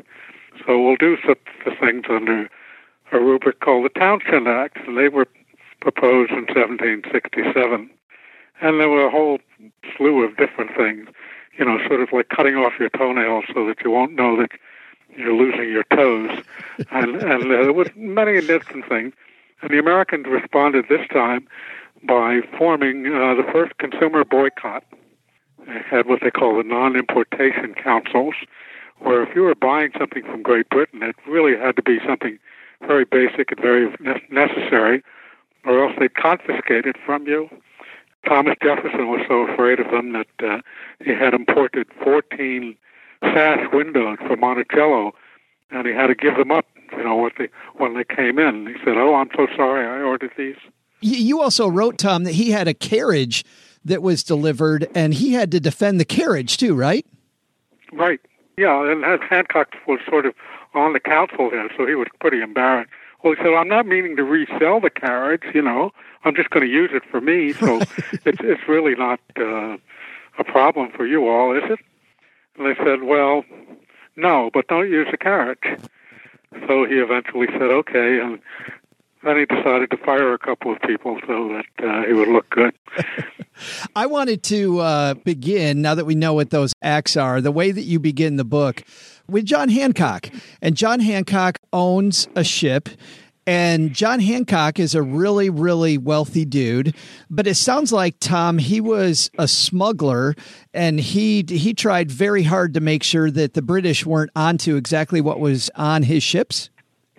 So 0.65 0.81
we'll 0.81 0.95
do 0.95 1.17
such 1.25 1.39
things 1.79 2.05
under 2.09 2.49
a 3.11 3.19
rubric 3.19 3.59
called 3.59 3.85
the 3.85 3.99
Townshend 3.99 4.47
Act, 4.47 4.77
and 4.87 4.97
they 4.97 5.09
were 5.09 5.27
proposed 5.81 6.31
in 6.31 6.45
1767. 6.47 7.89
And 8.61 8.79
there 8.79 8.89
were 8.89 9.05
a 9.05 9.11
whole 9.11 9.39
slew 9.97 10.23
of 10.23 10.37
different 10.37 10.75
things, 10.75 11.07
you 11.57 11.65
know, 11.65 11.77
sort 11.87 12.01
of 12.01 12.09
like 12.13 12.29
cutting 12.29 12.55
off 12.55 12.73
your 12.79 12.89
toenails 12.89 13.45
so 13.53 13.65
that 13.67 13.83
you 13.83 13.91
won't 13.91 14.13
know 14.13 14.37
that 14.37 14.51
you're 15.17 15.33
losing 15.35 15.69
your 15.69 15.83
toes, 15.95 16.43
and 16.91 17.15
and 17.21 17.43
uh, 17.43 17.63
there 17.63 17.73
was 17.73 17.89
many 17.95 18.41
different 18.41 18.87
things. 18.87 19.13
And 19.61 19.71
the 19.71 19.79
Americans 19.79 20.25
responded 20.27 20.85
this 20.89 21.07
time 21.11 21.47
by 22.03 22.41
forming 22.57 23.07
uh, 23.07 23.35
the 23.35 23.49
first 23.51 23.77
consumer 23.77 24.25
boycott. 24.25 24.83
They 25.65 25.79
had 25.89 26.07
what 26.07 26.19
they 26.21 26.31
call 26.31 26.57
the 26.57 26.63
non-importation 26.63 27.75
councils, 27.81 28.35
where 28.99 29.23
if 29.23 29.33
you 29.33 29.43
were 29.43 29.55
buying 29.55 29.91
something 29.97 30.23
from 30.23 30.43
Great 30.43 30.67
Britain, 30.69 31.01
it 31.01 31.15
really 31.27 31.57
had 31.57 31.77
to 31.77 31.81
be 31.81 31.99
something 32.05 32.37
very 32.85 33.05
basic 33.05 33.51
and 33.51 33.61
very 33.61 33.87
necessary, 34.29 35.01
or 35.65 35.85
else 35.85 35.95
they'd 35.97 36.15
confiscate 36.15 36.85
it 36.85 36.97
from 37.05 37.25
you. 37.25 37.49
Thomas 38.27 38.55
Jefferson 38.61 39.09
was 39.09 39.21
so 39.27 39.47
afraid 39.47 39.79
of 39.79 39.91
them 39.91 40.13
that 40.13 40.27
uh, 40.45 40.61
he 41.03 41.11
had 41.11 41.33
imported 41.33 41.87
14 42.03 42.75
sash 43.33 43.65
windows 43.71 44.17
for 44.27 44.35
Monticello, 44.35 45.13
and 45.71 45.87
he 45.87 45.93
had 45.93 46.07
to 46.07 46.15
give 46.15 46.35
them 46.37 46.51
up. 46.51 46.65
You 46.91 47.03
know 47.03 47.15
what 47.15 47.33
they 47.37 47.49
when 47.75 47.95
they 47.95 48.03
came 48.03 48.37
in. 48.37 48.67
He 48.67 48.75
said, 48.83 48.97
"Oh, 48.97 49.15
I'm 49.15 49.29
so 49.35 49.47
sorry, 49.55 49.85
I 49.85 50.03
ordered 50.03 50.31
these." 50.37 50.57
You 51.01 51.41
also 51.41 51.67
wrote 51.67 51.97
Tom 51.97 52.23
that 52.23 52.33
he 52.33 52.51
had 52.51 52.67
a 52.67 52.73
carriage 52.73 53.43
that 53.83 54.01
was 54.01 54.23
delivered, 54.23 54.87
and 54.95 55.13
he 55.13 55.33
had 55.33 55.51
to 55.51 55.59
defend 55.59 55.99
the 55.99 56.05
carriage 56.05 56.57
too, 56.57 56.75
right? 56.75 57.05
Right. 57.91 58.21
Yeah, 58.57 58.89
and 58.89 59.03
Hancock 59.23 59.75
was 59.87 59.99
sort 60.07 60.25
of 60.25 60.33
on 60.73 60.93
the 60.93 60.99
council 60.99 61.49
there, 61.49 61.69
so 61.75 61.85
he 61.85 61.95
was 61.95 62.07
pretty 62.19 62.41
embarrassed. 62.41 62.89
Well, 63.23 63.33
he 63.33 63.43
said, 63.43 63.53
"I'm 63.53 63.67
not 63.67 63.87
meaning 63.87 64.15
to 64.17 64.23
resell 64.23 64.79
the 64.79 64.89
carriage. 64.89 65.43
You 65.53 65.63
know, 65.63 65.91
I'm 66.23 66.35
just 66.35 66.51
going 66.51 66.65
to 66.65 66.71
use 66.71 66.91
it 66.93 67.03
for 67.09 67.21
me. 67.21 67.53
So 67.53 67.79
it's 68.25 68.39
it's 68.41 68.67
really 68.67 68.95
not 68.95 69.19
uh, 69.37 69.77
a 70.37 70.43
problem 70.43 70.91
for 70.91 71.05
you 71.07 71.27
all, 71.27 71.55
is 71.55 71.63
it?" 71.71 71.79
And 72.57 72.67
they 72.67 72.75
said, 72.83 73.03
well, 73.03 73.43
no, 74.15 74.49
but 74.53 74.67
don't 74.67 74.89
use 74.89 75.07
a 75.11 75.17
carriage. 75.17 75.63
So 76.67 76.85
he 76.85 76.95
eventually 76.95 77.47
said, 77.47 77.63
okay, 77.63 78.19
and 78.19 78.39
Then 79.23 79.37
he 79.37 79.45
decided 79.45 79.89
to 79.91 79.97
fire 79.97 80.33
a 80.33 80.37
couple 80.37 80.73
of 80.73 80.81
people 80.81 81.17
so 81.25 81.47
that 81.49 81.85
uh, 81.87 82.05
he 82.05 82.13
would 82.13 82.27
look 82.27 82.49
good. 82.49 82.73
I 83.95 84.05
wanted 84.05 84.43
to 84.43 84.79
uh, 84.79 85.13
begin, 85.13 85.81
now 85.81 85.95
that 85.95 86.05
we 86.05 86.13
know 86.13 86.33
what 86.33 86.49
those 86.49 86.73
acts 86.81 87.15
are, 87.15 87.39
the 87.39 87.51
way 87.51 87.71
that 87.71 87.83
you 87.83 87.99
begin 87.99 88.35
the 88.35 88.43
book 88.43 88.83
with 89.29 89.45
John 89.45 89.69
Hancock. 89.69 90.29
And 90.61 90.75
John 90.75 90.99
Hancock 90.99 91.59
owns 91.71 92.27
a 92.35 92.43
ship. 92.43 92.89
And 93.45 93.93
John 93.93 94.21
Hancock 94.21 94.79
is 94.79 94.95
a 94.95 95.01
really, 95.01 95.49
really 95.49 95.97
wealthy 95.97 96.45
dude, 96.45 96.95
but 97.29 97.45
it 97.45 97.55
sounds 97.55 97.91
like 97.91 98.15
Tom 98.19 98.57
he 98.57 98.79
was 98.79 99.29
a 99.37 99.47
smuggler, 99.49 100.33
and 100.73 100.99
he 100.99 101.43
he 101.47 101.73
tried 101.73 102.09
very 102.09 102.43
hard 102.43 102.73
to 102.75 102.79
make 102.79 103.03
sure 103.03 103.29
that 103.31 103.53
the 103.53 103.61
British 103.61 104.05
weren't 104.05 104.31
onto 104.35 104.77
exactly 104.77 105.19
what 105.19 105.41
was 105.41 105.69
on 105.75 106.03
his 106.03 106.23
ships. 106.23 106.69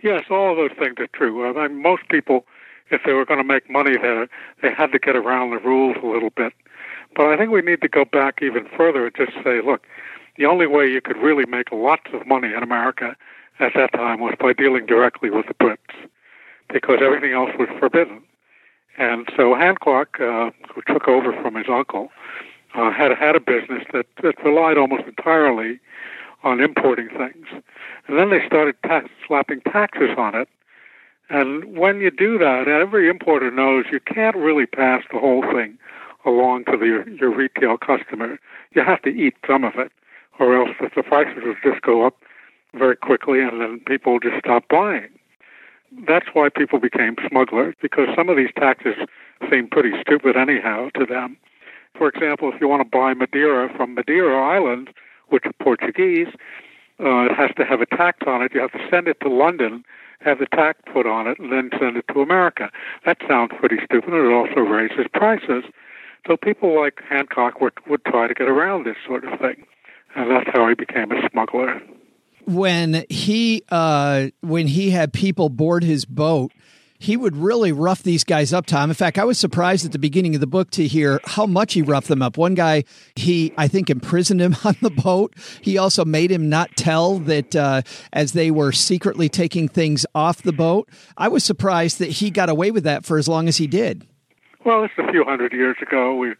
Yes, 0.02 0.24
all 0.30 0.50
of 0.50 0.56
those 0.56 0.78
things 0.78 0.94
are 0.98 1.06
true. 1.08 1.46
I 1.46 1.68
mean, 1.68 1.82
most 1.82 2.08
people, 2.08 2.46
if 2.90 3.02
they 3.04 3.12
were 3.12 3.24
going 3.24 3.38
to 3.38 3.44
make 3.44 3.68
money 3.70 3.96
there, 3.96 4.26
they 4.62 4.72
had 4.72 4.92
to 4.92 4.98
get 4.98 5.16
around 5.16 5.50
the 5.50 5.58
rules 5.58 5.96
a 6.02 6.06
little 6.06 6.30
bit. 6.30 6.52
But 7.16 7.26
I 7.26 7.36
think 7.36 7.50
we 7.50 7.62
need 7.62 7.80
to 7.82 7.88
go 7.88 8.04
back 8.04 8.40
even 8.42 8.66
further 8.76 9.06
and 9.06 9.14
just 9.14 9.32
say, 9.44 9.60
look, 9.62 9.86
the 10.36 10.46
only 10.46 10.66
way 10.66 10.90
you 10.90 11.00
could 11.00 11.16
really 11.16 11.46
make 11.46 11.70
lots 11.70 12.10
of 12.12 12.26
money 12.26 12.52
in 12.52 12.62
America 12.62 13.16
at 13.60 13.72
that 13.74 13.92
time 13.92 14.20
was 14.20 14.34
by 14.40 14.52
dealing 14.52 14.86
directly 14.86 15.30
with 15.30 15.46
the 15.46 15.54
Brits, 15.54 16.08
because 16.72 16.98
everything 17.02 17.32
else 17.32 17.50
was 17.58 17.68
forbidden. 17.78 18.22
And 18.96 19.28
so 19.36 19.54
Hancock, 19.54 20.20
uh, 20.20 20.50
who 20.72 20.82
took 20.86 21.08
over 21.08 21.32
from 21.42 21.56
his 21.56 21.66
uncle, 21.68 22.10
uh, 22.74 22.92
had 22.92 23.16
had 23.16 23.36
a 23.36 23.40
business 23.40 23.84
that, 23.92 24.06
that 24.22 24.42
relied 24.44 24.78
almost 24.78 25.04
entirely 25.04 25.80
on 26.42 26.60
importing 26.60 27.08
things. 27.08 27.46
And 28.06 28.18
then 28.18 28.30
they 28.30 28.44
started 28.46 28.76
tax, 28.84 29.08
slapping 29.26 29.60
taxes 29.62 30.10
on 30.16 30.34
it. 30.34 30.48
And 31.30 31.76
when 31.76 32.00
you 32.00 32.10
do 32.10 32.38
that, 32.38 32.68
every 32.68 33.08
importer 33.08 33.50
knows 33.50 33.86
you 33.90 34.00
can't 34.00 34.36
really 34.36 34.66
pass 34.66 35.02
the 35.10 35.18
whole 35.18 35.42
thing 35.42 35.78
along 36.26 36.64
to 36.66 36.76
the, 36.76 37.16
your, 37.18 37.34
retail 37.34 37.78
customer. 37.78 38.38
You 38.74 38.82
have 38.84 39.02
to 39.02 39.10
eat 39.10 39.34
some 39.46 39.64
of 39.64 39.74
it, 39.76 39.90
or 40.38 40.56
else 40.56 40.76
the 40.80 41.02
prices 41.02 41.42
will 41.44 41.56
just 41.62 41.82
go 41.82 42.06
up 42.06 42.16
very 42.74 42.96
quickly 42.96 43.40
and 43.40 43.60
then 43.60 43.80
people 43.86 44.18
just 44.20 44.38
stop 44.38 44.68
buying. 44.68 45.08
That's 46.06 46.26
why 46.32 46.48
people 46.48 46.80
became 46.80 47.16
smugglers, 47.28 47.74
because 47.80 48.08
some 48.16 48.28
of 48.28 48.36
these 48.36 48.50
taxes 48.58 48.94
seem 49.50 49.68
pretty 49.68 49.92
stupid 50.00 50.36
anyhow 50.36 50.90
to 50.98 51.06
them. 51.06 51.36
For 51.96 52.08
example, 52.08 52.52
if 52.52 52.60
you 52.60 52.68
want 52.68 52.82
to 52.82 52.88
buy 52.88 53.14
Madeira 53.14 53.72
from 53.76 53.94
Madeira 53.94 54.36
Island, 54.42 54.90
which 55.28 55.46
are 55.46 55.52
Portuguese, 55.62 56.28
uh, 57.00 57.26
it 57.26 57.34
has 57.34 57.50
to 57.56 57.64
have 57.64 57.80
a 57.80 57.86
tax 57.86 58.18
on 58.26 58.42
it. 58.42 58.52
You 58.54 58.60
have 58.60 58.72
to 58.72 58.86
send 58.90 59.08
it 59.08 59.18
to 59.20 59.28
London, 59.28 59.84
have 60.20 60.38
the 60.38 60.46
tax 60.46 60.80
put 60.92 61.06
on 61.06 61.26
it, 61.26 61.38
and 61.38 61.52
then 61.52 61.70
send 61.78 61.96
it 61.96 62.04
to 62.12 62.20
America. 62.20 62.70
That 63.06 63.18
sounds 63.28 63.52
pretty 63.58 63.76
stupid. 63.84 64.12
And 64.12 64.26
it 64.26 64.32
also 64.32 64.60
raises 64.60 65.06
prices. 65.12 65.64
So 66.26 66.36
people 66.36 66.78
like 66.78 67.00
Hancock 67.08 67.60
would, 67.60 67.74
would 67.88 68.04
try 68.04 68.26
to 68.26 68.34
get 68.34 68.48
around 68.48 68.84
this 68.84 68.96
sort 69.06 69.24
of 69.24 69.38
thing. 69.38 69.64
And 70.16 70.30
that's 70.30 70.48
how 70.52 70.68
he 70.68 70.74
became 70.74 71.12
a 71.12 71.28
smuggler. 71.30 71.80
When 72.46 73.04
he 73.08 73.62
uh, 73.70 74.28
when 74.40 74.66
he 74.66 74.90
had 74.90 75.12
people 75.12 75.48
board 75.48 75.82
his 75.82 76.04
boat, 76.04 76.52
he 76.98 77.16
would 77.16 77.36
really 77.36 77.72
rough 77.72 78.02
these 78.02 78.24
guys 78.24 78.52
up, 78.52 78.66
Tom. 78.66 78.90
In 78.90 78.94
fact, 78.94 79.18
I 79.18 79.24
was 79.24 79.38
surprised 79.38 79.84
at 79.84 79.92
the 79.92 79.98
beginning 79.98 80.34
of 80.34 80.40
the 80.40 80.46
book 80.46 80.70
to 80.72 80.86
hear 80.86 81.20
how 81.24 81.44
much 81.44 81.74
he 81.74 81.82
roughed 81.82 82.08
them 82.08 82.22
up. 82.22 82.38
One 82.38 82.54
guy, 82.54 82.84
he, 83.14 83.52
I 83.58 83.68
think, 83.68 83.90
imprisoned 83.90 84.40
him 84.40 84.56
on 84.64 84.76
the 84.80 84.90
boat. 84.90 85.34
He 85.60 85.76
also 85.76 86.04
made 86.04 86.30
him 86.30 86.48
not 86.48 86.70
tell 86.76 87.18
that 87.20 87.54
uh, 87.54 87.82
as 88.12 88.32
they 88.32 88.50
were 88.50 88.72
secretly 88.72 89.28
taking 89.28 89.68
things 89.68 90.06
off 90.14 90.42
the 90.42 90.52
boat. 90.52 90.88
I 91.16 91.28
was 91.28 91.44
surprised 91.44 91.98
that 91.98 92.08
he 92.08 92.30
got 92.30 92.48
away 92.48 92.70
with 92.70 92.84
that 92.84 93.04
for 93.04 93.18
as 93.18 93.28
long 93.28 93.48
as 93.48 93.58
he 93.58 93.66
did. 93.66 94.06
Well, 94.64 94.84
it's 94.84 94.94
a 94.96 95.10
few 95.10 95.24
hundred 95.24 95.52
years 95.52 95.76
ago. 95.82 96.14
We 96.16 96.34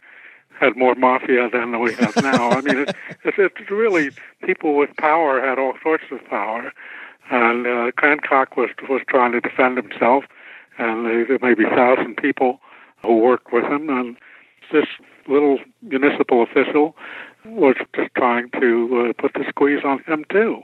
had 0.59 0.77
more 0.77 0.95
mafia 0.95 1.49
than 1.51 1.81
we 1.81 1.95
have 1.95 2.17
now. 2.17 2.51
I 2.51 2.61
mean, 2.61 2.79
it's, 2.79 2.93
it's, 3.25 3.37
it's 3.39 3.71
really 3.71 4.11
people 4.45 4.77
with 4.77 4.91
power 4.97 5.41
had 5.41 5.59
all 5.59 5.75
sorts 5.83 6.05
of 6.11 6.25
power. 6.27 6.73
And 7.31 7.67
uh, 7.67 7.91
Hancock 7.99 8.57
was 8.57 8.71
was 8.89 9.01
trying 9.09 9.33
to 9.33 9.41
defend 9.41 9.77
himself 9.79 10.25
and 10.79 11.07
there 11.07 11.39
may 11.41 11.55
be 11.55 11.65
thousand 11.65 12.17
people 12.17 12.61
who 13.03 13.19
worked 13.19 13.53
with 13.53 13.65
him. 13.65 13.89
And 13.89 14.17
this 14.73 14.87
little 15.29 15.59
municipal 15.83 16.43
official 16.43 16.97
was 17.45 17.77
just 17.95 18.11
trying 18.17 18.51
to 18.61 19.11
uh, 19.11 19.21
put 19.21 19.35
the 19.35 19.45
squeeze 19.49 19.85
on 19.85 20.03
him 20.05 20.25
too, 20.31 20.63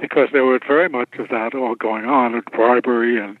because 0.00 0.28
there 0.32 0.44
was 0.44 0.60
very 0.66 0.88
much 0.88 1.14
of 1.18 1.28
that 1.28 1.54
all 1.54 1.74
going 1.74 2.04
on, 2.04 2.34
and 2.34 2.44
bribery, 2.46 3.18
and 3.18 3.38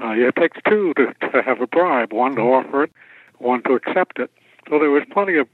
uh, 0.00 0.10
it 0.10 0.36
takes 0.36 0.58
two 0.68 0.92
to, 0.94 1.14
to 1.30 1.42
have 1.42 1.60
a 1.60 1.66
bribe: 1.66 2.12
one 2.12 2.34
to 2.34 2.42
offer 2.42 2.84
it, 2.84 2.92
one 3.38 3.62
to 3.64 3.74
accept 3.74 4.18
it. 4.18 4.30
So 4.68 4.78
there 4.78 4.90
was 4.90 5.04
plenty 5.10 5.36
of 5.36 5.48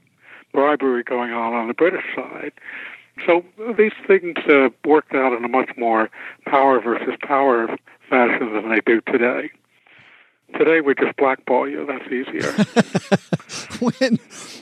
bribery 0.53 1.03
going 1.03 1.31
on 1.31 1.53
on 1.53 1.67
the 1.67 1.73
British 1.73 2.03
side. 2.15 2.53
So 3.25 3.45
these 3.77 3.93
things 4.07 4.37
uh, 4.49 4.69
worked 4.85 5.13
out 5.13 5.33
in 5.33 5.43
a 5.45 5.47
much 5.47 5.69
more 5.77 6.09
power 6.45 6.81
versus 6.81 7.15
power 7.21 7.67
fashion 8.09 8.53
than 8.53 8.69
they 8.69 8.81
do 8.85 9.01
today. 9.01 9.51
Today 10.57 10.81
we 10.81 10.95
just 10.95 11.15
blackball 11.17 11.67
you. 11.67 11.85
That's 11.85 12.05
easier. 12.11 12.51
when 13.79 14.19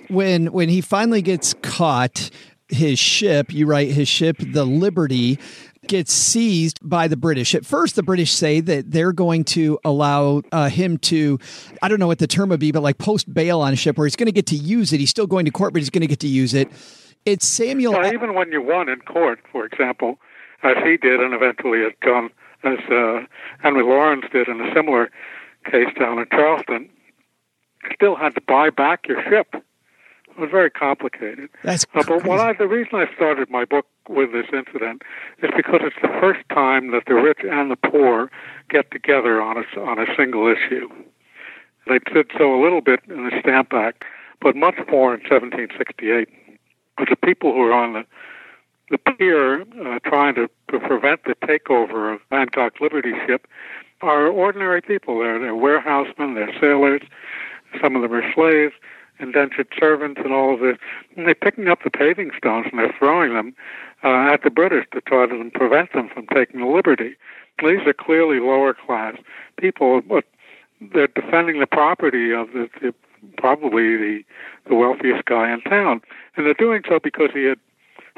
when 0.08 0.52
when 0.52 0.70
he 0.70 0.82
finally 0.82 1.22
gets 1.22 1.54
caught, 1.56 2.30
his 2.70 3.00
ship, 3.00 3.54
you 3.54 3.66
write 3.66 3.92
his 3.92 4.08
ship, 4.08 4.38
the 4.40 4.66
Liberty, 4.66 5.40
gets 5.88 6.14
seized 6.14 6.80
by 6.82 7.08
the 7.08 7.18
British. 7.18 7.54
At 7.56 7.66
first, 7.66 7.96
the 7.96 8.04
British 8.04 8.32
say 8.32 8.60
that 8.62 8.92
they're 8.92 9.12
going 9.14 9.44
to 9.46 9.80
allow 9.84 10.42
uh, 10.52 10.70
him 10.70 10.98
to, 11.00 11.40
I 11.82 11.88
don't 11.88 12.00
know 12.00 12.08
what 12.08 12.20
the 12.20 12.28
term 12.28 12.50
would 12.50 12.60
be, 12.60 12.72
but 12.72 12.84
like 12.84 12.98
post 12.98 13.34
bail 13.34 13.62
on 13.62 13.74
a 13.74 13.76
ship 13.76 13.98
where 13.98 14.06
he's 14.06 14.16
going 14.16 14.28
to 14.28 14.34
get 14.34 14.48
to 14.48 14.56
use 14.56 14.94
it. 14.94 15.00
He's 15.00 15.10
still 15.10 15.28
going 15.28 15.46
to 15.46 15.52
court, 15.52 15.74
but 15.74 15.82
he's 15.82 15.90
going 15.90 16.02
to 16.02 16.08
get 16.08 16.20
to 16.22 16.28
use 16.28 16.54
it. 16.54 16.70
It's 17.26 17.46
Samuel. 17.46 17.94
Well, 17.94 18.14
even 18.14 18.34
when 18.34 18.52
you 18.52 18.62
won 18.62 18.90
in 18.90 19.00
court, 19.02 19.40
for 19.52 19.66
example, 19.66 20.20
as 20.62 20.78
he 20.84 20.98
did, 20.98 21.20
and 21.20 21.34
eventually 21.34 21.84
as 21.86 21.94
John, 22.04 22.30
as 22.64 22.80
uh, 22.92 23.26
Henry 23.60 23.84
Laurens 23.84 24.26
did 24.32 24.48
in 24.48 24.60
a 24.62 24.74
similar 24.74 25.10
case 25.66 25.94
down 25.98 26.20
in 26.20 26.28
Charleston, 26.32 26.90
still 27.94 28.16
had 28.16 28.36
to 28.36 28.42
buy 28.42 28.70
back 28.70 29.08
your 29.08 29.22
ship. 29.24 29.48
It 29.54 30.40
was 30.40 30.50
very 30.50 30.72
complicated. 30.72 31.50
That's 31.64 31.86
uh, 31.94 32.04
but 32.08 32.26
what 32.26 32.40
I, 32.40 32.54
the 32.54 32.68
reason 32.68 32.96
I 32.96 33.14
started 33.16 33.50
my 33.50 33.66
book 33.66 33.86
with 34.10 34.32
this 34.32 34.48
incident 34.54 35.02
is 35.42 35.50
because 35.56 35.82
it's 35.84 35.96
the 36.02 36.20
first 36.20 36.42
time 36.50 36.92
that 36.92 37.04
the 37.08 37.16
rich 37.16 37.40
and 37.44 37.72
the 37.72 37.76
poor 37.76 38.30
get 38.70 38.92
together 38.92 39.42
on 39.42 39.58
a, 39.58 39.80
on 39.80 40.00
a 40.00 40.06
single 40.18 40.48
issue. 40.48 40.90
They 41.88 42.00
did 42.14 42.32
so 42.38 42.60
a 42.60 42.62
little 42.62 42.82
bit 42.82 43.02
in 43.10 43.26
the 43.26 43.40
Stamp 43.40 43.74
Act, 43.74 44.04
but 44.42 44.56
much 44.56 44.76
more 44.90 45.14
in 45.14 45.22
1768. 45.22 46.30
With 47.00 47.10
the 47.10 47.16
people 47.16 47.54
who 47.54 47.60
were 47.60 47.74
on 47.74 47.94
the 47.94 48.06
the 48.90 48.98
pier 48.98 49.62
uh, 49.62 50.00
trying 50.06 50.36
to, 50.36 50.50
prevent 50.68 51.24
the 51.26 51.36
takeover 51.44 52.16
of 52.16 52.20
Hancock's 52.32 52.82
Liberty 52.82 53.14
ship 53.28 53.48
are 54.02 54.28
ordinary 54.28 54.82
people. 54.82 55.20
They're, 55.20 55.40
they're 55.40 55.56
warehousemen, 55.56 56.34
they're 56.34 56.54
sailors, 56.60 57.02
some 57.80 57.96
of 57.96 58.02
them 58.02 58.14
are 58.14 58.34
slaves, 58.34 58.74
indentured 59.24 59.68
servants, 59.80 60.22
and 60.24 60.34
all 60.34 60.54
of 60.54 60.60
this. 60.60 60.78
And 61.16 61.26
they're 61.26 61.36
picking 61.36 61.68
up 61.68 61.80
the 61.84 61.90
paving 61.90 62.32
stones 62.38 62.68
and 62.70 62.80
they're 62.80 62.96
throwing 63.00 63.34
them 63.34 63.56
uh, 64.04 64.32
at 64.34 64.44
the 64.44 64.50
British 64.50 64.86
to 64.94 65.02
try 65.02 65.26
to 65.26 65.52
prevent 65.54 65.94
them 65.94 66.10
from 66.14 66.28
taking 66.28 66.60
the 66.60 66.68
liberty. 66.68 67.16
These 67.60 67.88
are 67.88 67.94
clearly 67.94 68.40
lower 68.40 68.74
class 68.74 69.16
people, 69.58 70.02
but 70.02 70.26
they're 70.94 71.08
defending 71.08 71.60
the 71.60 71.68
property 71.68 72.32
of 72.34 72.52
the, 72.54 72.70
the 72.82 72.94
probably 73.38 73.96
the, 73.98 74.24
the 74.68 74.76
wealthiest 74.76 75.26
guy 75.26 75.52
in 75.54 75.62
town. 75.62 76.02
And 76.36 76.46
they're 76.46 76.54
doing 76.54 76.84
so 76.88 77.00
because 77.02 77.30
he 77.34 77.46
had 77.46 77.60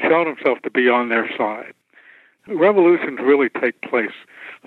shown 0.01 0.25
himself 0.25 0.59
to 0.63 0.71
be 0.71 0.89
on 0.89 1.09
their 1.09 1.29
side. 1.37 1.73
Revolutions 2.47 3.19
really 3.21 3.49
take 3.49 3.81
place. 3.81 4.15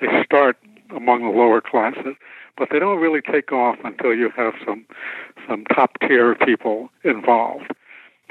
They 0.00 0.08
start 0.24 0.56
among 0.94 1.22
the 1.22 1.36
lower 1.36 1.60
classes, 1.60 2.16
but 2.56 2.68
they 2.70 2.78
don't 2.78 2.98
really 2.98 3.20
take 3.20 3.52
off 3.52 3.78
until 3.84 4.14
you 4.14 4.30
have 4.36 4.54
some 4.66 4.84
some 5.48 5.64
top 5.64 5.92
tier 6.00 6.34
people 6.34 6.90
involved. 7.04 7.72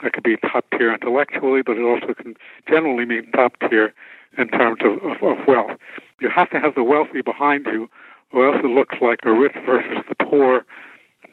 That 0.03 0.13
could 0.13 0.23
be 0.23 0.37
top 0.37 0.65
tier 0.71 0.93
intellectually, 0.93 1.61
but 1.63 1.77
it 1.77 1.83
also 1.83 2.13
can 2.13 2.35
generally 2.69 3.05
mean 3.05 3.31
top 3.31 3.53
tier 3.67 3.93
in 4.37 4.47
terms 4.49 4.79
of, 4.83 5.03
of, 5.03 5.23
of 5.23 5.47
wealth. 5.47 5.71
You 6.19 6.29
have 6.29 6.49
to 6.51 6.59
have 6.59 6.75
the 6.75 6.83
wealthy 6.83 7.21
behind 7.21 7.65
you, 7.65 7.89
or 8.31 8.53
else 8.53 8.61
it 8.63 8.67
looks 8.67 8.95
like 9.01 9.19
a 9.23 9.31
rich 9.31 9.55
versus 9.65 10.03
the 10.07 10.15
poor 10.23 10.65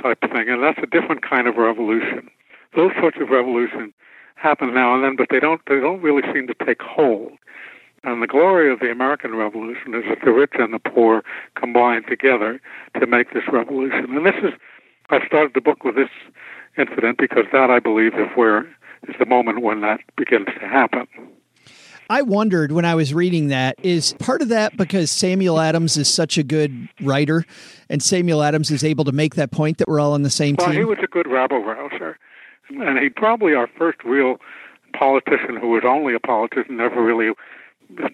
type 0.02 0.18
of 0.22 0.30
thing, 0.30 0.48
and 0.48 0.62
that's 0.62 0.78
a 0.82 0.86
different 0.86 1.22
kind 1.22 1.46
of 1.46 1.56
revolution. 1.56 2.30
Those 2.74 2.92
sorts 2.98 3.18
of 3.20 3.28
revolutions 3.28 3.92
happen 4.36 4.74
now 4.74 4.94
and 4.94 5.04
then, 5.04 5.16
but 5.16 5.28
they 5.30 5.40
don't 5.40 5.60
they 5.68 5.80
don't 5.80 6.02
really 6.02 6.22
seem 6.32 6.46
to 6.48 6.54
take 6.66 6.82
hold. 6.82 7.32
And 8.04 8.22
the 8.22 8.26
glory 8.26 8.70
of 8.70 8.80
the 8.80 8.90
American 8.90 9.34
Revolution 9.34 9.94
is 9.94 10.04
that 10.08 10.18
the 10.22 10.32
rich 10.32 10.52
and 10.58 10.74
the 10.74 10.78
poor 10.78 11.24
combine 11.54 12.02
together 12.04 12.60
to 13.00 13.06
make 13.06 13.32
this 13.32 13.44
revolution. 13.50 14.14
And 14.14 14.26
this 14.26 14.34
is, 14.42 14.52
I 15.10 15.24
started 15.26 15.52
the 15.54 15.60
book 15.60 15.84
with 15.84 15.96
this 15.96 16.10
incident 16.76 17.18
because 17.18 17.44
that, 17.52 17.70
I 17.70 17.78
believe, 17.78 18.14
is 18.14 18.28
where 18.34 18.62
is 19.08 19.14
the 19.18 19.26
moment 19.26 19.62
when 19.62 19.80
that 19.82 20.00
begins 20.16 20.46
to 20.46 20.66
happen. 20.66 21.06
I 22.10 22.22
wondered 22.22 22.72
when 22.72 22.84
I 22.84 22.94
was 22.94 23.14
reading 23.14 23.48
that 23.48 23.76
is 23.82 24.12
part 24.14 24.42
of 24.42 24.48
that 24.48 24.76
because 24.76 25.10
Samuel 25.10 25.58
Adams 25.58 25.96
is 25.96 26.12
such 26.12 26.36
a 26.36 26.42
good 26.42 26.88
writer, 27.00 27.44
and 27.88 28.02
Samuel 28.02 28.42
Adams 28.42 28.70
is 28.70 28.84
able 28.84 29.04
to 29.04 29.12
make 29.12 29.36
that 29.36 29.50
point 29.50 29.78
that 29.78 29.88
we're 29.88 30.00
all 30.00 30.12
on 30.12 30.22
the 30.22 30.30
same 30.30 30.56
well, 30.58 30.66
team. 30.66 30.76
Well, 30.76 30.80
he 30.80 30.84
was 30.84 30.98
a 31.02 31.06
good 31.06 31.26
rabble 31.26 31.64
rouser, 31.64 32.18
and 32.68 32.98
he 32.98 33.08
probably 33.08 33.54
our 33.54 33.68
first 33.78 34.04
real 34.04 34.36
politician 34.94 35.56
who 35.56 35.70
was 35.70 35.82
only 35.86 36.14
a 36.14 36.20
politician, 36.20 36.76
never 36.76 37.02
really 37.02 37.32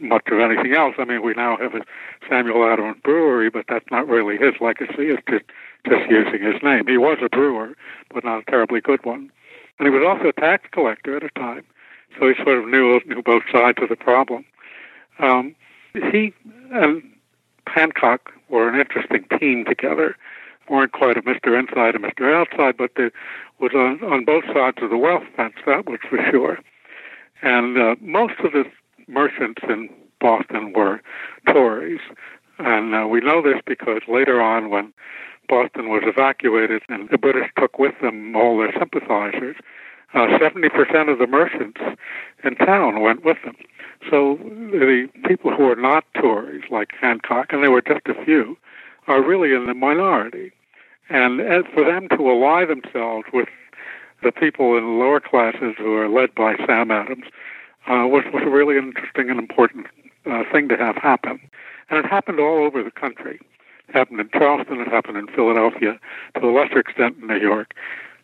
much 0.01 0.27
of 0.31 0.39
anything 0.39 0.75
else. 0.75 0.95
I 0.99 1.05
mean, 1.05 1.23
we 1.23 1.35
now 1.35 1.57
have 1.57 1.75
a 1.75 1.81
Samuel 2.29 2.65
Adams 2.65 2.97
brewery, 3.03 3.51
but 3.51 3.65
that's 3.69 3.87
not 3.91 4.07
really 4.07 4.37
his 4.37 4.55
legacy. 4.61 5.09
It's 5.11 5.23
just 5.29 5.45
just 5.87 6.11
using 6.11 6.43
his 6.43 6.63
name. 6.63 6.87
He 6.87 6.99
was 6.99 7.19
a 7.23 7.29
brewer, 7.29 7.75
but 8.13 8.25
not 8.25 8.43
a 8.43 8.51
terribly 8.51 8.81
good 8.81 9.05
one. 9.05 9.31
And 9.79 9.89
he 9.89 9.91
was 9.91 10.05
also 10.07 10.29
a 10.29 10.33
tax 10.33 10.69
collector 10.73 11.17
at 11.17 11.25
a 11.25 11.31
time, 11.31 11.65
so 12.19 12.29
he 12.29 12.35
sort 12.43 12.59
of 12.59 12.69
knew 12.69 13.01
knew 13.07 13.23
both 13.23 13.45
sides 13.51 13.79
of 13.81 13.89
the 13.89 13.97
problem. 13.97 14.45
Um, 15.19 15.55
he 15.95 16.33
and 16.73 17.03
Hancock 17.67 18.33
were 18.49 18.69
an 18.69 18.79
interesting 18.79 19.25
team 19.39 19.65
together. 19.65 20.17
weren't 20.69 20.93
quite 20.93 21.17
a 21.17 21.23
Mr. 21.23 21.59
Inside 21.59 21.95
and 21.95 22.05
Mr. 22.05 22.33
Outside, 22.33 22.77
but 22.77 22.93
they 22.97 23.11
was 23.59 23.73
on, 23.75 24.03
on 24.05 24.25
both 24.25 24.45
sides 24.53 24.79
of 24.83 24.91
the 24.91 24.97
wealth 24.97 25.25
fence, 25.37 25.55
that 25.67 25.89
was 25.89 25.99
for 26.09 26.19
sure. 26.31 26.59
And 27.43 27.79
uh, 27.79 27.97
most 28.01 28.39
of 28.41 28.53
the 28.53 28.65
merchants 29.09 29.63
in 29.69 29.89
Boston 30.21 30.73
were 30.73 31.01
Tories. 31.47 32.01
And 32.59 32.95
uh, 32.95 33.07
we 33.07 33.21
know 33.21 33.43
this 33.43 33.61
because 33.67 34.03
later 34.07 34.41
on, 34.41 34.71
when 34.71 34.93
Boston 35.51 35.89
was 35.89 36.03
evacuated 36.07 36.83
and 36.89 37.09
the 37.11 37.19
British 37.19 37.51
took 37.59 37.77
with 37.77 37.95
them 38.01 38.37
all 38.37 38.57
their 38.57 38.73
sympathizers, 38.79 39.57
uh, 40.15 40.39
70% 40.39 41.11
of 41.11 41.19
the 41.19 41.27
merchants 41.27 41.81
in 42.45 42.55
town 42.55 43.01
went 43.01 43.25
with 43.25 43.39
them. 43.45 43.57
So 44.09 44.39
the 44.41 45.09
people 45.27 45.55
who 45.55 45.69
are 45.69 45.77
not 45.77 46.05
Tories, 46.15 46.63
like 46.71 46.93
Hancock, 47.01 47.53
and 47.53 47.65
there 47.65 47.73
were 47.73 47.83
just 47.83 48.07
a 48.07 48.25
few, 48.25 48.57
are 49.09 49.23
really 49.23 49.53
in 49.53 49.67
the 49.67 49.75
minority. 49.75 50.53
And 51.09 51.41
for 51.75 51.85
them 51.85 52.09
to 52.11 52.31
ally 52.31 52.65
themselves 52.65 53.27
with 53.33 53.49
the 54.23 54.31
people 54.31 54.79
in 54.79 54.85
the 54.85 54.91
lower 54.91 55.19
classes 55.19 55.75
who 55.79 55.97
are 55.97 56.09
led 56.09 56.33
by 56.33 56.55
Sam 56.65 56.93
Adams 56.93 57.25
uh, 57.89 58.07
was, 58.07 58.23
was 58.33 58.45
a 58.47 58.51
really 58.51 58.77
interesting 58.77 59.31
and 59.31 59.39
important 59.41 59.87
uh, 60.27 60.45
thing 60.53 60.69
to 60.69 60.77
have 60.77 60.97
happen. 60.97 61.41
And 61.89 61.99
it 61.99 62.09
happened 62.09 62.39
all 62.39 62.65
over 62.65 62.85
the 62.85 62.93
country. 62.93 63.41
It 63.91 63.97
happened 63.97 64.21
in 64.21 64.31
Charleston, 64.31 64.81
it 64.81 64.89
happened 64.89 65.17
in 65.17 65.27
Philadelphia, 65.27 65.99
to 66.37 66.47
a 66.47 66.53
lesser 66.53 66.79
extent 66.79 67.17
in 67.21 67.27
New 67.27 67.41
York. 67.41 67.75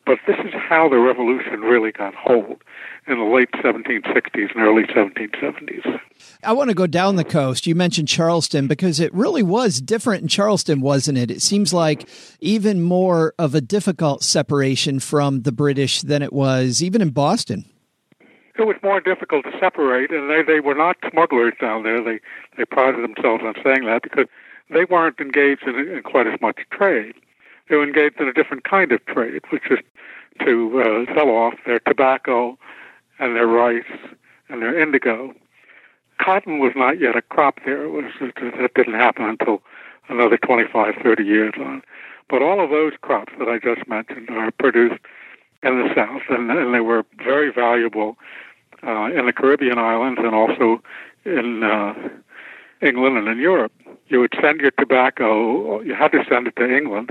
But 0.05 0.19
this 0.25 0.37
is 0.45 0.53
how 0.55 0.89
the 0.89 0.99
revolution 0.99 1.63
really 1.63 1.91
got 1.91 2.15
hold 2.15 2.63
in 3.09 3.19
the 3.19 3.25
late 3.25 3.51
1760s 3.51 4.55
and 4.55 4.63
early 4.63 4.85
1770s. 4.85 6.01
I 6.45 6.53
want 6.53 6.71
to 6.71 6.75
go 6.75 6.87
down 6.87 7.17
the 7.17 7.25
coast. 7.25 7.67
You 7.67 7.75
mentioned 7.75 8.07
Charleston 8.07 8.69
because 8.69 9.01
it 9.01 9.13
really 9.13 9.43
was 9.43 9.81
different 9.81 10.23
in 10.23 10.29
Charleston, 10.29 10.81
wasn't 10.81 11.19
it? 11.19 11.33
It 11.33 11.43
seems 11.43 11.75
like 11.75 12.09
even 12.39 12.81
more 12.83 13.35
of 13.41 13.57
a 13.57 13.61
difficult 13.61 14.23
separation 14.23 15.01
from 15.01 15.43
the 15.43 15.51
British 15.51 16.03
than 16.03 16.23
it 16.23 16.33
was 16.33 16.81
even 16.81 17.03
in 17.03 17.11
Boston. 17.11 17.65
It 18.57 18.63
was 18.63 18.77
more 18.85 19.01
difficult 19.01 19.45
to 19.45 19.53
separate, 19.59 20.13
and 20.13 20.31
they, 20.31 20.43
they 20.43 20.61
were 20.61 20.77
not 20.77 20.97
smugglers 21.11 21.55
down 21.61 21.83
there. 21.83 22.03
They 22.03 22.21
they 22.57 22.65
prided 22.65 23.03
themselves 23.03 23.43
on 23.45 23.55
saying 23.63 23.85
that 23.85 24.03
because 24.03 24.27
they 24.71 24.85
weren't 24.85 25.21
engaged 25.21 25.63
in, 25.63 25.77
in 25.77 26.03
quite 26.03 26.27
as 26.27 26.41
much 26.41 26.59
trade. 26.71 27.15
They 27.69 27.77
were 27.77 27.85
engaged 27.85 28.21
in 28.21 28.29
a 28.29 28.33
different 28.33 28.65
kind 28.65 28.93
of 28.93 29.05
trade, 29.07 29.43
which 29.51 29.71
is 29.71 29.79
to 30.45 30.81
uh, 30.81 31.15
sell 31.15 31.31
off 31.31 31.55
their 31.65 31.81
tobacco 31.81 32.59
and 33.19 33.35
their 33.35 33.47
rice 33.47 33.85
and 34.49 34.63
their 34.63 34.79
indigo. 34.79 35.35
Cotton 36.21 36.59
was 36.59 36.73
not 36.77 37.01
yet 37.01 37.17
a 37.17 37.23
crop 37.23 37.61
there. 37.65 37.85
It 37.85 37.91
was 37.91 38.05
it 38.21 38.75
didn't 38.75 38.95
happen 38.95 39.25
until 39.25 39.63
another 40.09 40.39
25, 40.39 40.95
30 41.03 41.25
years 41.25 41.55
on. 41.59 41.83
But 42.29 42.43
all 42.43 42.63
of 42.63 42.71
those 42.71 42.93
crops 43.01 43.33
that 43.39 43.49
I 43.49 43.59
just 43.59 43.87
mentioned 43.89 44.31
are 44.31 44.51
produced 44.51 45.01
in 45.63 45.79
the 45.79 45.95
South, 45.95 46.23
and, 46.29 46.51
and 46.51 46.75
they 46.75 46.81
were 46.81 47.05
very 47.19 47.53
valuable 47.53 48.17
uh, 48.83 49.07
in 49.07 49.27
the 49.27 49.33
Caribbean 49.33 49.79
islands 49.79 50.21
and 50.23 50.35
also 50.35 50.83
in 51.25 51.63
uh, 51.63 51.95
England 52.83 53.19
and 53.19 53.29
in 53.29 53.39
Europe. 53.39 53.73
You 54.09 54.21
would 54.21 54.35
send 54.41 54.61
your 54.61 54.71
tobacco, 54.73 55.81
you 55.81 55.95
had 55.95 56.13
to 56.13 56.25
send 56.29 56.47
it 56.47 56.57
to 56.57 56.77
England, 56.77 57.11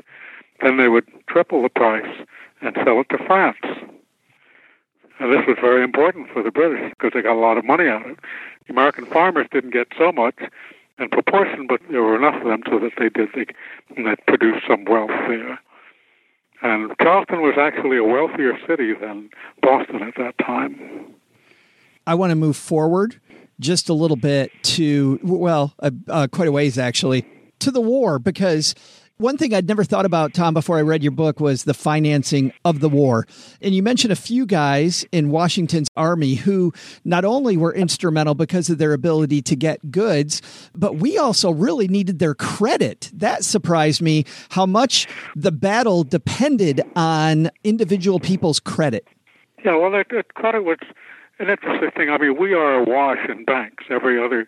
then 0.62 0.78
they 0.78 0.88
would 0.88 1.06
triple 1.28 1.62
the 1.62 1.70
price 1.70 2.26
and 2.62 2.76
sell 2.84 3.02
it 3.02 3.10
to 3.10 3.18
France. 3.26 3.58
And 5.20 5.32
this 5.32 5.46
was 5.48 5.58
very 5.62 5.84
important 5.84 6.30
for 6.30 6.44
the 6.44 6.52
British 6.52 6.90
because 6.92 7.12
they 7.14 7.22
got 7.22 7.36
a 7.36 7.40
lot 7.40 7.58
of 7.58 7.66
money 7.66 7.88
out 7.88 8.06
of 8.06 8.12
it. 8.12 8.20
The 8.68 8.74
American 8.74 9.06
farmers 9.06 9.48
didn't 9.52 9.72
get 9.72 9.88
so 9.98 10.12
much 10.12 10.36
in 10.98 11.10
proportion, 11.10 11.68
but 11.68 11.82
there 11.90 12.04
were 12.04 12.16
enough 12.16 12.42
of 12.42 12.48
them 12.48 12.64
so 12.70 12.80
that 12.80 12.94
they 12.98 13.10
did 13.10 13.30
they, 13.34 13.46
that 14.04 14.26
produced 14.28 14.66
some 14.68 14.86
wealth 14.86 15.10
there. 15.28 15.60
And 16.62 16.92
Charleston 17.02 17.42
was 17.42 17.56
actually 17.60 17.98
a 17.98 18.04
wealthier 18.04 18.58
city 18.68 18.94
than 18.94 19.30
Boston 19.62 20.02
at 20.02 20.16
that 20.16 20.38
time. 20.38 21.14
I 22.08 22.16
want 22.16 22.32
to 22.32 22.36
move 22.36 22.58
forward 22.58 23.20
just 23.60 23.90
a 23.90 23.94
little 23.94 24.18
bit 24.18 24.52
to, 24.64 25.20
well, 25.24 25.74
uh, 25.80 25.92
uh, 26.08 26.28
quite 26.32 26.48
a 26.48 26.52
ways 26.52 26.78
actually, 26.78 27.26
to 27.60 27.72
the 27.72 27.82
war 27.82 28.20
because 28.20 28.76
one 29.18 29.38
thing 29.38 29.54
I'd 29.54 29.66
never 29.66 29.86
thought 29.86 30.06
about, 30.06 30.34
Tom, 30.34 30.54
before 30.54 30.78
I 30.78 30.82
read 30.82 31.02
your 31.02 31.14
book 31.14 31.40
was 31.40 31.64
the 31.64 31.74
financing 31.74 32.52
of 32.66 32.82
the 32.82 32.90
war. 32.90 33.26
And 33.62 33.74
you 33.74 33.82
mentioned 33.82 34.12
a 34.12 34.16
few 34.18 34.46
guys 34.46 35.06
in 35.14 35.30
Washington's 35.30 35.88
army 35.96 36.36
who 36.36 36.74
not 37.06 37.24
only 37.24 37.56
were 37.56 37.74
instrumental 37.74 38.36
because 38.36 38.70
of 38.70 38.78
their 38.78 38.92
ability 38.92 39.42
to 39.44 39.56
get 39.56 39.90
goods, 39.90 40.42
but 40.76 40.98
we 40.98 41.18
also 41.18 41.50
really 41.50 41.88
needed 41.88 42.20
their 42.20 42.36
credit. 42.36 43.10
That 43.14 43.46
surprised 43.46 44.02
me 44.02 44.26
how 44.50 44.66
much 44.66 45.08
the 45.34 45.54
battle 45.54 46.04
depended 46.04 46.82
on 46.98 47.50
individual 47.64 48.20
people's 48.20 48.60
credit. 48.60 49.08
Yeah, 49.64 49.78
well, 49.78 49.92
that 49.92 50.10
credit 50.34 50.66
was 50.66 50.80
an 51.40 51.50
interesting 51.50 51.92
thing. 51.92 52.10
I 52.10 52.18
mean, 52.18 52.38
we 52.40 52.54
are 52.54 52.76
awash 52.76 53.28
in 53.30 53.46
banks. 53.46 53.86
Every 53.90 54.24
other 54.24 54.48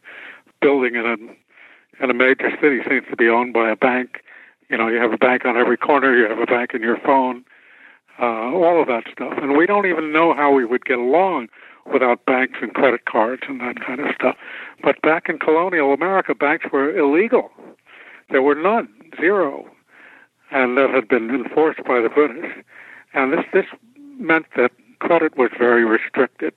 building 0.62 0.96
in 0.96 1.06
a 1.06 2.04
in 2.04 2.12
a 2.12 2.14
major 2.14 2.52
city 2.62 2.82
seems 2.88 3.06
to 3.10 3.16
be 3.16 3.28
owned 3.28 3.54
by 3.54 3.72
a 3.72 3.76
bank 3.76 4.22
you 4.70 4.78
know, 4.78 4.88
you 4.88 5.00
have 5.00 5.14
a 5.14 5.18
bank 5.18 5.46
on 5.46 5.58
every 5.58 5.78
corner, 5.78 6.16
you 6.16 6.28
have 6.28 6.40
a 6.40 6.46
bank 6.46 6.74
in 6.74 6.82
your 6.82 6.98
phone, 6.98 7.44
uh, 8.20 8.26
all 8.26 8.82
of 8.82 8.88
that 8.88 9.04
stuff. 9.12 9.34
And 9.38 9.56
we 9.58 9.66
don't 9.66 9.86
even 9.86 10.12
know 10.12 10.34
how 10.34 10.52
we 10.52 10.66
would 10.66 10.86
get 10.86 10.98
along 10.98 11.48
without 11.92 12.26
banks 12.26 12.60
and 12.62 12.74
credit 12.74 13.06
cards 13.06 13.44
and 13.48 13.62
that 13.62 13.80
kind 13.86 14.02
of 14.02 14.14
stuff. 14.14 14.36
But 14.84 15.02
back 15.02 15.30
in 15.30 15.40
colonial 15.40 15.94
America, 15.94 16.36
banks 16.36 16.66
were 16.72 16.96
illegal. 16.98 17.50
There 18.30 18.42
were 18.42 18.56
none, 18.56 18.90
zero. 19.20 19.70
And 20.52 20.78
that 20.78 20.90
had 20.90 21.08
been 21.08 21.30
enforced 21.30 21.84
by 21.86 22.02
the 22.02 22.10
British. 22.10 22.52
And 23.14 23.32
this, 23.32 23.46
this 23.54 23.66
meant 24.18 24.48
that 24.58 24.72
credit 25.00 25.38
was 25.38 25.52
very 25.58 25.86
restricted. 25.86 26.54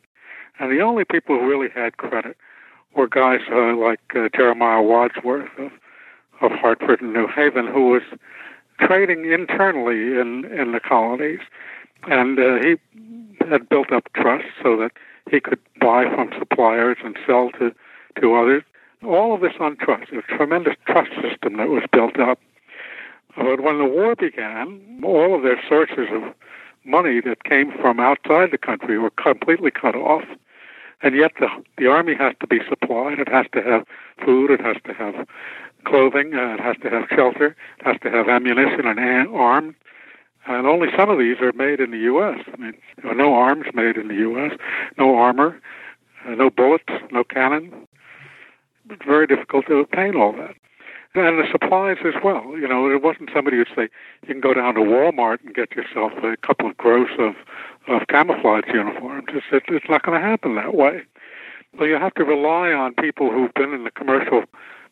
And 0.61 0.71
the 0.71 0.81
only 0.81 1.05
people 1.05 1.39
who 1.39 1.49
really 1.49 1.71
had 1.75 1.97
credit 1.97 2.37
were 2.95 3.09
guys 3.09 3.41
uh, 3.51 3.75
like 3.75 4.01
uh, 4.15 4.29
Jeremiah 4.35 4.83
Wadsworth 4.83 5.51
of 5.59 5.73
of 6.41 6.53
Hartford 6.53 7.01
and 7.01 7.13
New 7.13 7.27
Haven 7.27 7.67
who 7.67 7.91
was 7.91 8.03
trading 8.79 9.31
internally 9.31 10.19
in, 10.19 10.47
in 10.47 10.73
the 10.73 10.81
colonies. 10.81 11.41
And 12.05 12.39
uh, 12.39 12.57
he 12.63 12.77
had 13.49 13.69
built 13.69 13.93
up 13.93 14.11
trust 14.15 14.47
so 14.63 14.77
that 14.79 14.93
he 15.31 15.41
could 15.41 15.59
buy 15.81 16.05
from 16.15 16.31
suppliers 16.39 16.97
and 17.05 17.17
sell 17.27 17.51
to, 17.59 17.75
to 18.21 18.35
others. 18.35 18.63
All 19.05 19.35
of 19.35 19.41
this 19.41 19.53
on 19.61 19.77
trust, 19.77 20.13
a 20.13 20.23
tremendous 20.23 20.77
trust 20.87 21.11
system 21.23 21.57
that 21.57 21.69
was 21.69 21.85
built 21.93 22.19
up. 22.19 22.39
But 23.37 23.61
when 23.61 23.79
the 23.79 23.85
war 23.85 24.15
began, 24.17 25.01
all 25.05 25.35
of 25.35 25.43
their 25.43 25.61
sources 25.69 26.09
of 26.11 26.35
money 26.85 27.21
that 27.21 27.45
came 27.45 27.73
from 27.81 28.01
outside 28.01 28.51
the 28.51 28.59
country 28.59 28.99
were 28.99 29.11
completely 29.11 29.71
cut 29.71 29.95
off. 29.95 30.25
And 31.03 31.15
yet 31.15 31.33
the, 31.39 31.49
the 31.79 31.87
army 31.87 32.15
has 32.15 32.35
to 32.41 32.47
be 32.47 32.61
supplied. 32.69 33.19
It 33.19 33.29
has 33.29 33.47
to 33.53 33.63
have 33.63 33.87
food. 34.25 34.51
It 34.51 34.61
has 34.61 34.77
to 34.85 34.93
have 34.93 35.27
clothing. 35.85 36.35
Uh, 36.35 36.55
it 36.55 36.61
has 36.61 36.77
to 36.83 36.91
have 36.91 37.09
shelter. 37.09 37.57
It 37.79 37.87
has 37.87 37.97
to 38.03 38.11
have 38.11 38.29
ammunition 38.29 38.87
and 38.87 39.29
arms. 39.35 39.75
And 40.47 40.67
only 40.67 40.89
some 40.97 41.11
of 41.11 41.19
these 41.19 41.39
are 41.41 41.53
made 41.53 41.81
in 41.81 41.91
the 41.91 41.99
U.S. 41.99 42.41
I 42.53 42.57
mean, 42.57 42.75
there 43.03 43.13
are 43.13 43.15
no 43.15 43.35
arms 43.35 43.67
made 43.75 43.97
in 43.97 44.09
the 44.09 44.15
U.S., 44.15 44.53
no 44.99 45.17
armor, 45.17 45.61
uh, 46.27 46.31
no 46.31 46.51
bullets, 46.51 46.85
no 47.13 47.25
cannon. 47.25 47.87
It's 48.89 49.05
very 49.05 49.27
difficult 49.27 49.67
to 49.67 49.77
obtain 49.77 50.17
all 50.17 50.33
that. 50.33 50.57
And 51.13 51.41
the 51.41 51.47
supplies 51.51 51.97
as 52.05 52.15
well. 52.23 52.57
You 52.57 52.69
know, 52.69 52.89
it 52.89 53.03
wasn't 53.03 53.31
somebody 53.35 53.57
who'd 53.57 53.69
say, 53.75 53.89
you 54.23 54.29
can 54.29 54.41
go 54.41 54.55
down 54.55 54.75
to 54.75 54.81
Walmart 54.81 55.39
and 55.45 55.53
get 55.53 55.73
yourself 55.73 56.13
a 56.23 56.37
couple 56.37 56.71
of 56.71 56.77
gross 56.77 57.11
of, 57.19 57.35
of 57.89 58.07
camouflage 58.07 58.69
uniforms. 58.73 59.27
It's, 59.33 59.67
it's 59.69 59.89
not 59.89 60.05
going 60.05 60.21
to 60.21 60.25
happen 60.25 60.55
that 60.55 60.75
way. 60.75 61.03
So 61.79 61.85
you 61.85 61.95
have 61.95 62.15
to 62.15 62.25
rely 62.25 62.73
on 62.73 62.95
people 62.95 63.31
who've 63.33 63.53
been 63.55 63.75
in 63.75 63.83
the 63.83 63.91
commercial 63.91 64.45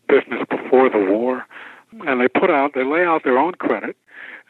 business 0.08 0.42
before 0.50 0.90
the 0.90 0.98
war, 0.98 1.46
and 2.06 2.20
they 2.20 2.28
put 2.28 2.50
out, 2.50 2.72
they 2.74 2.84
lay 2.84 3.04
out 3.04 3.22
their 3.22 3.38
own 3.38 3.52
credit, 3.54 3.96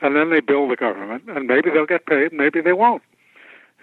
and 0.01 0.17
then 0.17 0.31
they 0.31 0.41
bill 0.41 0.69
the 0.69 0.77
government, 0.77 1.25
and 1.29 1.47
maybe 1.47 1.71
they'll 1.71 1.87
get 1.87 2.07
paid, 2.07 2.33
maybe 2.33 2.61
they 2.61 2.73
won't. 2.73 3.03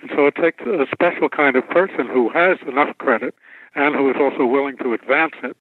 And 0.02 0.10
so 0.16 0.26
it 0.26 0.36
takes 0.36 0.64
a 0.66 0.86
special 0.92 1.30
kind 1.30 1.56
of 1.56 1.68
person 1.70 2.08
who 2.08 2.30
has 2.30 2.58
enough 2.68 2.98
credit 2.98 3.36
and 3.76 3.96
who 3.96 4.10
is 4.10 4.16
also 4.20 4.46
willing 4.46 4.78
to 4.78 4.94
advance 4.94 5.34
it 5.44 5.58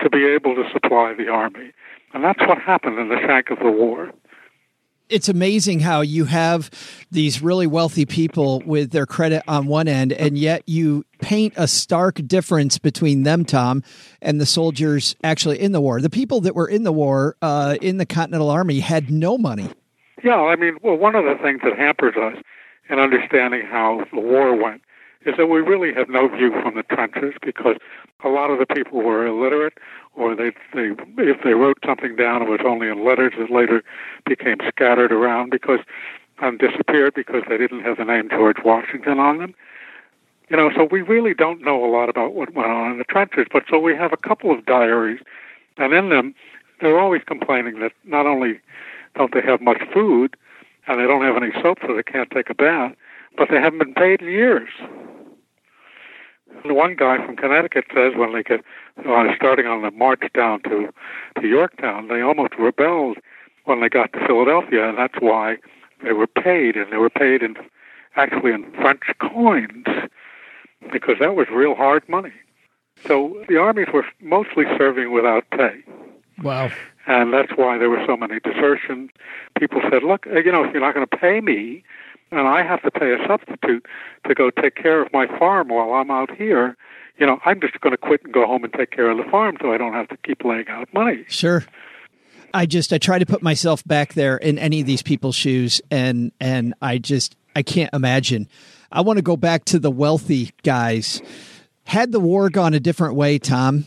to 0.00 0.10
be 0.10 0.24
able 0.26 0.54
to 0.54 0.64
supply 0.72 1.14
the 1.14 1.28
army. 1.28 1.72
And 2.12 2.22
that's 2.22 2.40
what 2.40 2.58
happened 2.58 2.98
in 2.98 3.08
the 3.08 3.18
shank 3.26 3.50
of 3.50 3.58
the 3.58 3.70
war 3.70 4.12
it's 5.08 5.28
amazing 5.28 5.80
how 5.80 6.00
you 6.00 6.24
have 6.24 6.70
these 7.10 7.42
really 7.42 7.66
wealthy 7.66 8.06
people 8.06 8.62
with 8.64 8.90
their 8.90 9.06
credit 9.06 9.42
on 9.46 9.66
one 9.66 9.86
end, 9.86 10.12
and 10.12 10.38
yet 10.38 10.62
you 10.66 11.04
paint 11.20 11.52
a 11.56 11.68
stark 11.68 12.20
difference 12.26 12.78
between 12.78 13.22
them, 13.22 13.44
Tom, 13.44 13.82
and 14.22 14.40
the 14.40 14.46
soldiers 14.46 15.14
actually 15.22 15.60
in 15.60 15.72
the 15.72 15.80
war. 15.80 16.00
The 16.00 16.10
people 16.10 16.40
that 16.42 16.54
were 16.54 16.68
in 16.68 16.84
the 16.84 16.92
war 16.92 17.36
uh, 17.42 17.76
in 17.82 17.98
the 17.98 18.06
Continental 18.06 18.50
Army 18.50 18.80
had 18.80 19.10
no 19.10 19.36
money. 19.36 19.68
Yeah, 20.22 20.40
I 20.40 20.56
mean, 20.56 20.78
well, 20.82 20.96
one 20.96 21.14
of 21.14 21.24
the 21.24 21.36
things 21.42 21.60
that 21.64 21.76
hampers 21.76 22.16
us 22.16 22.42
in 22.88 22.98
understanding 22.98 23.62
how 23.66 24.04
the 24.12 24.20
war 24.20 24.56
went 24.56 24.82
is 25.26 25.34
that 25.36 25.46
we 25.46 25.60
really 25.60 25.92
have 25.94 26.08
no 26.08 26.28
view 26.28 26.50
from 26.62 26.74
the 26.74 26.82
trenches 26.82 27.34
because 27.42 27.76
a 28.24 28.28
lot 28.28 28.50
of 28.50 28.58
the 28.58 28.66
people 28.66 29.02
were 29.02 29.26
illiterate 29.26 29.74
or 30.14 30.34
they 30.34 30.50
they 30.74 30.90
if 31.18 31.42
they 31.42 31.54
wrote 31.54 31.78
something 31.84 32.16
down 32.16 32.42
it 32.42 32.48
was 32.48 32.60
only 32.64 32.88
in 32.88 33.04
letters 33.04 33.32
that 33.38 33.50
later 33.50 33.82
became 34.26 34.58
scattered 34.68 35.12
around 35.12 35.50
because 35.50 35.80
and 36.40 36.58
disappeared 36.58 37.14
because 37.14 37.42
they 37.48 37.56
didn't 37.56 37.82
have 37.82 37.96
the 37.96 38.04
name 38.04 38.28
George 38.28 38.56
Washington 38.64 39.20
on 39.20 39.38
them. 39.38 39.54
You 40.48 40.56
know, 40.56 40.70
so 40.74 40.88
we 40.90 41.00
really 41.00 41.32
don't 41.32 41.62
know 41.62 41.84
a 41.84 41.90
lot 41.90 42.08
about 42.08 42.34
what 42.34 42.54
went 42.54 42.70
on 42.70 42.92
in 42.92 42.98
the 42.98 43.04
trenches, 43.04 43.46
but 43.52 43.62
so 43.70 43.78
we 43.78 43.94
have 43.94 44.12
a 44.12 44.16
couple 44.16 44.50
of 44.50 44.66
diaries 44.66 45.20
and 45.76 45.92
in 45.92 46.08
them 46.10 46.34
they're 46.80 46.98
always 46.98 47.22
complaining 47.26 47.80
that 47.80 47.92
not 48.04 48.26
only 48.26 48.60
don't 49.16 49.32
they 49.32 49.40
have 49.40 49.60
much 49.60 49.80
food 49.92 50.36
and 50.86 51.00
they 51.00 51.06
don't 51.06 51.22
have 51.22 51.36
any 51.36 51.52
soap 51.62 51.78
so 51.86 51.94
they 51.94 52.02
can't 52.02 52.30
take 52.30 52.50
a 52.50 52.54
bath, 52.54 52.94
but 53.36 53.48
they 53.50 53.60
haven't 53.60 53.78
been 53.78 53.94
paid 53.94 54.20
in 54.20 54.28
years. 54.28 54.68
One 56.64 56.94
guy 56.96 57.24
from 57.24 57.36
Connecticut 57.36 57.84
says 57.94 58.12
when 58.16 58.32
they 58.32 58.42
get 58.42 58.60
uh, 59.06 59.24
starting 59.36 59.66
on 59.66 59.82
the 59.82 59.90
march 59.90 60.22
down 60.34 60.62
to 60.62 60.92
to 61.40 61.46
Yorktown, 61.46 62.08
they 62.08 62.20
almost 62.20 62.54
rebelled 62.58 63.18
when 63.64 63.80
they 63.80 63.88
got 63.88 64.12
to 64.12 64.26
Philadelphia, 64.26 64.88
and 64.88 64.98
that's 64.98 65.16
why 65.20 65.56
they 66.02 66.12
were 66.12 66.26
paid, 66.26 66.76
and 66.76 66.92
they 66.92 66.96
were 66.96 67.10
paid 67.10 67.42
in 67.42 67.56
actually 68.16 68.52
in 68.52 68.70
French 68.72 69.02
coins 69.20 69.86
because 70.92 71.16
that 71.20 71.34
was 71.34 71.46
real 71.50 71.74
hard 71.74 72.08
money. 72.08 72.32
So 73.06 73.44
the 73.48 73.56
armies 73.56 73.88
were 73.92 74.04
mostly 74.20 74.64
serving 74.78 75.12
without 75.12 75.48
pay. 75.50 75.82
Wow. 76.42 76.70
And 77.06 77.32
that's 77.32 77.52
why 77.56 77.78
there 77.78 77.90
were 77.90 78.02
so 78.06 78.16
many 78.16 78.40
desertions. 78.40 79.10
People 79.58 79.80
said, 79.90 80.02
look, 80.02 80.26
you 80.26 80.50
know, 80.50 80.64
if 80.64 80.72
you're 80.72 80.80
not 80.80 80.94
going 80.94 81.06
to 81.06 81.16
pay 81.16 81.40
me, 81.40 81.84
and 82.38 82.48
I 82.48 82.62
have 82.62 82.82
to 82.82 82.90
pay 82.90 83.12
a 83.12 83.18
substitute 83.26 83.86
to 84.26 84.34
go 84.34 84.50
take 84.50 84.76
care 84.76 85.02
of 85.02 85.12
my 85.12 85.26
farm 85.38 85.68
while 85.68 85.92
I'm 85.92 86.10
out 86.10 86.34
here, 86.34 86.76
you 87.18 87.26
know, 87.26 87.38
I'm 87.44 87.60
just 87.60 87.80
going 87.80 87.92
to 87.92 87.96
quit 87.96 88.22
and 88.24 88.32
go 88.32 88.46
home 88.46 88.64
and 88.64 88.72
take 88.72 88.90
care 88.90 89.10
of 89.10 89.18
the 89.18 89.30
farm 89.30 89.56
so 89.60 89.72
I 89.72 89.78
don't 89.78 89.92
have 89.92 90.08
to 90.08 90.16
keep 90.18 90.44
laying 90.44 90.68
out 90.68 90.92
money. 90.92 91.24
Sure. 91.28 91.64
I 92.52 92.66
just 92.66 92.92
I 92.92 92.98
try 92.98 93.18
to 93.18 93.26
put 93.26 93.42
myself 93.42 93.84
back 93.84 94.14
there 94.14 94.36
in 94.36 94.58
any 94.58 94.80
of 94.80 94.86
these 94.86 95.02
people's 95.02 95.34
shoes 95.34 95.80
and 95.90 96.30
and 96.40 96.74
I 96.80 96.98
just 96.98 97.36
I 97.56 97.62
can't 97.62 97.92
imagine. 97.92 98.48
I 98.92 99.00
want 99.00 99.18
to 99.18 99.22
go 99.22 99.36
back 99.36 99.64
to 99.66 99.78
the 99.78 99.90
wealthy 99.90 100.52
guys. 100.62 101.20
Had 101.84 102.12
the 102.12 102.20
war 102.20 102.48
gone 102.48 102.74
a 102.74 102.80
different 102.80 103.16
way, 103.16 103.38
Tom, 103.38 103.84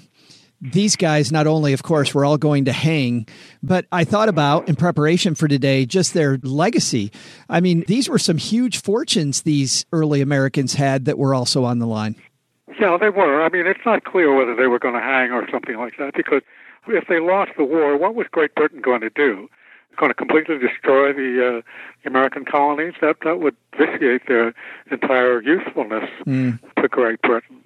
these 0.61 0.95
guys 0.95 1.31
not 1.31 1.47
only 1.47 1.73
of 1.73 1.83
course 1.83 2.13
were 2.13 2.25
all 2.25 2.37
going 2.37 2.65
to 2.65 2.71
hang 2.71 3.27
but 3.61 3.85
i 3.91 4.03
thought 4.03 4.29
about 4.29 4.67
in 4.67 4.75
preparation 4.75 5.35
for 5.35 5.47
today 5.47 5.85
just 5.85 6.13
their 6.13 6.37
legacy. 6.43 7.11
I 7.49 7.59
mean 7.59 7.83
these 7.87 8.09
were 8.09 8.19
some 8.19 8.37
huge 8.37 8.81
fortunes 8.81 9.43
these 9.43 9.85
early 9.91 10.21
americans 10.21 10.73
had 10.73 11.05
that 11.05 11.17
were 11.17 11.33
also 11.33 11.63
on 11.63 11.79
the 11.79 11.87
line. 11.87 12.15
Yeah 12.79 12.97
they 12.97 13.09
were. 13.09 13.43
I 13.43 13.49
mean 13.49 13.67
it's 13.67 13.85
not 13.85 14.03
clear 14.03 14.35
whether 14.35 14.55
they 14.55 14.67
were 14.67 14.79
going 14.79 14.95
to 14.95 15.01
hang 15.01 15.31
or 15.31 15.49
something 15.49 15.77
like 15.77 15.97
that 15.97 16.13
because 16.15 16.41
if 16.87 17.07
they 17.07 17.19
lost 17.19 17.51
the 17.57 17.63
war 17.63 17.97
what 17.97 18.15
was 18.15 18.27
great 18.31 18.55
britain 18.55 18.81
going 18.81 19.01
to 19.01 19.09
do? 19.09 19.49
Going 19.97 20.11
to 20.11 20.13
completely 20.13 20.59
destroy 20.59 21.11
the 21.11 21.57
uh, 21.57 21.61
American 22.07 22.45
colonies, 22.45 22.93
that 23.01 23.17
that 23.23 23.39
would 23.39 23.55
vitiate 23.77 24.27
their 24.27 24.53
entire 24.91 25.41
usefulness 25.41 26.09
mm. 26.25 26.59
to 26.79 26.87
Great 26.87 27.21
Britain. 27.21 27.63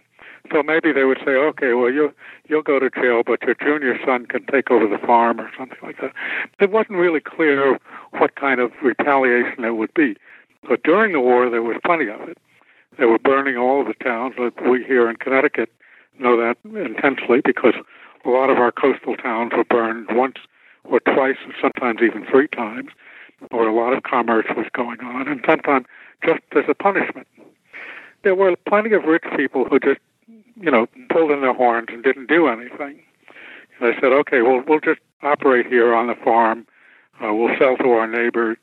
So 0.52 0.62
maybe 0.64 0.92
they 0.92 1.06
would 1.06 1.20
say, 1.26 1.32
okay, 1.32 1.74
well, 1.74 1.90
you 1.90 2.14
you'll 2.48 2.62
go 2.62 2.80
to 2.80 2.90
jail, 2.90 3.24
but 3.26 3.42
your 3.44 3.56
junior 3.56 3.98
son 4.06 4.26
can 4.26 4.46
take 4.48 4.70
over 4.70 4.88
the 4.88 4.98
farm 5.06 5.40
or 5.40 5.50
something 5.58 5.78
like 5.82 5.98
that. 6.02 6.14
It 6.60 6.72
wasn't 6.72 6.98
really 6.98 7.22
clear 7.22 7.80
what 8.18 8.36
kind 8.36 8.60
of 8.60 8.72
retaliation 8.84 9.64
it 9.64 9.76
would 9.76 9.94
be. 9.94 10.16
But 10.68 10.84
during 10.84 11.14
the 11.14 11.22
war, 11.22 11.50
there 11.50 11.64
was 11.64 11.78
plenty 11.86 12.10
of 12.10 12.22
it. 12.28 12.38
They 12.98 13.06
were 13.06 13.20
burning 13.20 13.58
all 13.58 13.82
of 13.82 13.88
the 13.88 13.94
towns. 14.04 14.36
We 14.70 14.84
here 14.84 15.10
in 15.10 15.16
Connecticut 15.16 15.72
know 16.20 16.38
that 16.38 16.58
intensely 16.66 17.42
because 17.44 17.74
a 18.26 18.30
lot 18.30 18.50
of 18.50 18.58
our 18.58 18.72
coastal 18.72 19.16
towns 19.16 19.54
were 19.56 19.64
burned 19.64 20.08
once 20.12 20.38
or 20.84 21.00
twice, 21.00 21.38
and 21.44 21.54
sometimes 21.62 22.02
even 22.02 22.26
three 22.26 22.48
times, 22.50 22.90
where 23.50 23.68
a 23.68 23.74
lot 23.74 23.94
of 23.94 24.04
commerce 24.04 24.46
was 24.56 24.68
going 24.74 25.00
on, 25.00 25.28
and 25.28 25.42
sometimes 25.48 25.86
just 26.26 26.42
as 26.56 26.66
a 26.68 26.76
punishment. 26.76 27.28
There 28.24 28.36
were 28.36 28.56
plenty 28.68 28.94
of 28.94 29.04
rich 29.06 29.24
people 29.36 29.66
who 29.66 29.80
just 29.80 30.00
you 30.28 30.72
know, 30.72 30.88
pulled 31.10 31.32
in 31.32 31.42
their 31.42 31.54
horns 31.54 31.88
and 31.90 32.04
didn't 32.04 32.28
do 32.28 32.48
anything. 32.48 33.02
And 33.80 33.94
I 33.96 34.00
said, 34.00 34.12
okay, 34.12 34.42
well, 34.42 34.64
we'll 34.68 34.80
just 34.80 35.00
operate 35.24 35.68
here 35.68 35.94
on 35.94 36.08
the 36.08 36.16
farm. 36.16 36.68
Uh, 37.24 37.34
we'll 37.34 37.56
sell 37.60 37.78
to 37.78 37.90
our 37.92 38.08
neighbor 38.08 38.58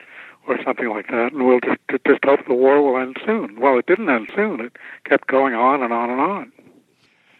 or 0.48 0.58
something 0.64 0.88
like 0.88 1.08
that, 1.08 1.32
and 1.32 1.46
we'll 1.46 1.60
just 1.60 1.78
just 2.06 2.24
hope 2.24 2.40
the 2.48 2.54
war 2.54 2.82
will 2.82 3.00
end 3.00 3.16
soon. 3.24 3.60
Well, 3.60 3.78
it 3.78 3.86
didn't 3.86 4.08
end 4.08 4.30
soon. 4.34 4.60
It 4.60 4.76
kept 5.04 5.28
going 5.28 5.54
on 5.54 5.82
and 5.82 5.92
on 5.92 6.10
and 6.10 6.20
on. 6.20 6.52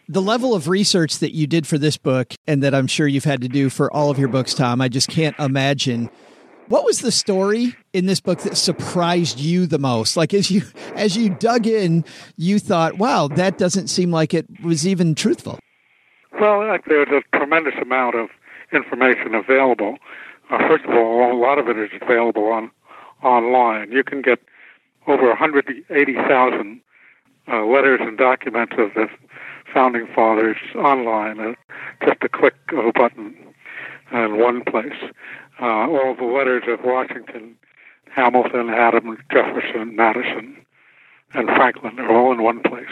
The 0.07 0.21
level 0.21 0.55
of 0.55 0.67
research 0.67 1.19
that 1.19 1.35
you 1.35 1.45
did 1.47 1.67
for 1.67 1.77
this 1.77 1.97
book, 1.97 2.33
and 2.47 2.63
that 2.63 2.73
I'm 2.73 2.87
sure 2.87 3.07
you've 3.07 3.25
had 3.25 3.41
to 3.41 3.47
do 3.47 3.69
for 3.69 3.91
all 3.93 4.09
of 4.09 4.17
your 4.17 4.27
books, 4.27 4.53
Tom, 4.53 4.81
I 4.81 4.87
just 4.87 5.09
can't 5.09 5.37
imagine 5.39 6.09
what 6.69 6.85
was 6.85 6.99
the 6.99 7.11
story 7.11 7.75
in 7.93 8.05
this 8.05 8.19
book 8.19 8.39
that 8.41 8.55
surprised 8.55 9.39
you 9.39 9.65
the 9.65 9.79
most? 9.79 10.15
Like 10.15 10.33
as 10.33 10.49
you 10.49 10.61
as 10.95 11.17
you 11.17 11.29
dug 11.31 11.67
in, 11.67 12.05
you 12.37 12.59
thought, 12.59 12.97
"Wow, 12.97 13.27
that 13.27 13.57
doesn't 13.57 13.87
seem 13.87 14.11
like 14.11 14.33
it 14.33 14.45
was 14.63 14.87
even 14.87 15.15
truthful." 15.15 15.59
Well, 16.39 16.61
there's 16.87 17.09
a 17.09 17.37
tremendous 17.37 17.73
amount 17.81 18.15
of 18.15 18.29
information 18.71 19.35
available. 19.35 19.97
Uh, 20.49 20.59
first 20.67 20.85
of 20.85 20.91
all, 20.91 21.31
a 21.31 21.37
lot 21.37 21.57
of 21.59 21.67
it 21.67 21.77
is 21.77 21.89
available 22.01 22.45
on 22.45 22.71
online. 23.23 23.91
You 23.91 24.03
can 24.03 24.21
get 24.21 24.39
over 25.07 25.27
180,000 25.27 26.81
uh, 27.51 27.65
letters 27.65 27.99
and 28.01 28.17
documents 28.17 28.73
of 28.77 28.93
the 28.93 29.07
founding 29.73 30.07
fathers 30.13 30.57
online. 30.75 31.39
Uh, 31.39 31.53
just 32.05 32.23
a 32.23 32.29
click 32.29 32.55
of 32.71 32.85
a 32.85 32.91
button 32.93 33.35
in 34.11 34.37
one 34.37 34.63
place 34.63 34.93
uh, 35.61 35.65
all 35.65 36.15
the 36.15 36.25
letters 36.25 36.63
of 36.67 36.79
Washington, 36.83 37.55
Hamilton, 38.11 38.69
Adams, 38.69 39.19
Jefferson, 39.31 39.95
Madison, 39.95 40.57
and 41.33 41.47
Franklin 41.47 41.99
are 41.99 42.11
all 42.11 42.31
in 42.31 42.41
one 42.41 42.61
place. 42.61 42.87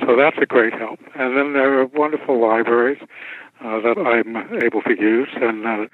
So 0.00 0.14
that's 0.16 0.36
a 0.40 0.46
great 0.46 0.74
help. 0.74 1.00
And 1.14 1.36
then 1.36 1.54
there 1.54 1.80
are 1.80 1.86
wonderful 1.86 2.40
libraries 2.40 3.00
uh, 3.64 3.80
that 3.80 3.98
I'm 3.98 4.36
able 4.62 4.82
to 4.82 5.00
use, 5.00 5.30
and 5.36 5.66
uh, 5.66 5.86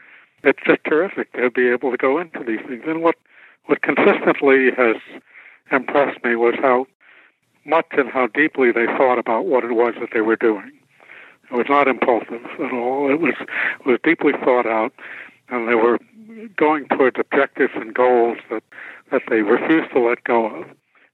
it's 0.43 0.59
just 0.67 0.85
terrific 0.85 1.33
to 1.35 1.51
be 1.51 1.69
able 1.69 1.93
to 1.93 1.97
go 1.97 2.19
into 2.19 2.43
these 2.45 2.61
things. 2.67 2.83
And 2.87 3.03
what 3.03 3.17
what 3.67 3.83
consistently 3.83 4.71
has 4.77 4.97
impressed 5.71 6.25
me 6.25 6.35
was 6.35 6.55
how 6.61 6.87
much 7.65 7.87
and 7.93 8.11
how 8.11 8.27
deeply 8.27 8.73
they 8.73 8.87
thought 8.87 9.19
about 9.19 9.47
what 9.47 9.63
it 9.63 9.73
was 9.73 9.95
that 10.01 10.09
they 10.13 10.21
were 10.21 10.35
doing. 10.35 10.73
It 11.51 11.55
was 11.55 11.67
not 11.69 11.87
impulsive 11.87 12.45
at 12.59 12.73
all. 12.73 13.09
It 13.09 13.21
was 13.21 13.35
it 13.41 13.87
was 13.87 13.99
deeply 14.03 14.33
thought 14.33 14.67
out, 14.67 14.93
and 15.49 15.68
they 15.68 15.74
were 15.74 15.99
going 16.57 16.86
towards 16.88 17.16
objectives 17.18 17.72
and 17.74 17.95
goals 17.95 18.38
that, 18.51 18.62
that 19.11 19.22
they 19.28 19.43
refused 19.43 19.93
to 19.93 20.01
let 20.01 20.24
go 20.24 20.47
of, 20.47 20.66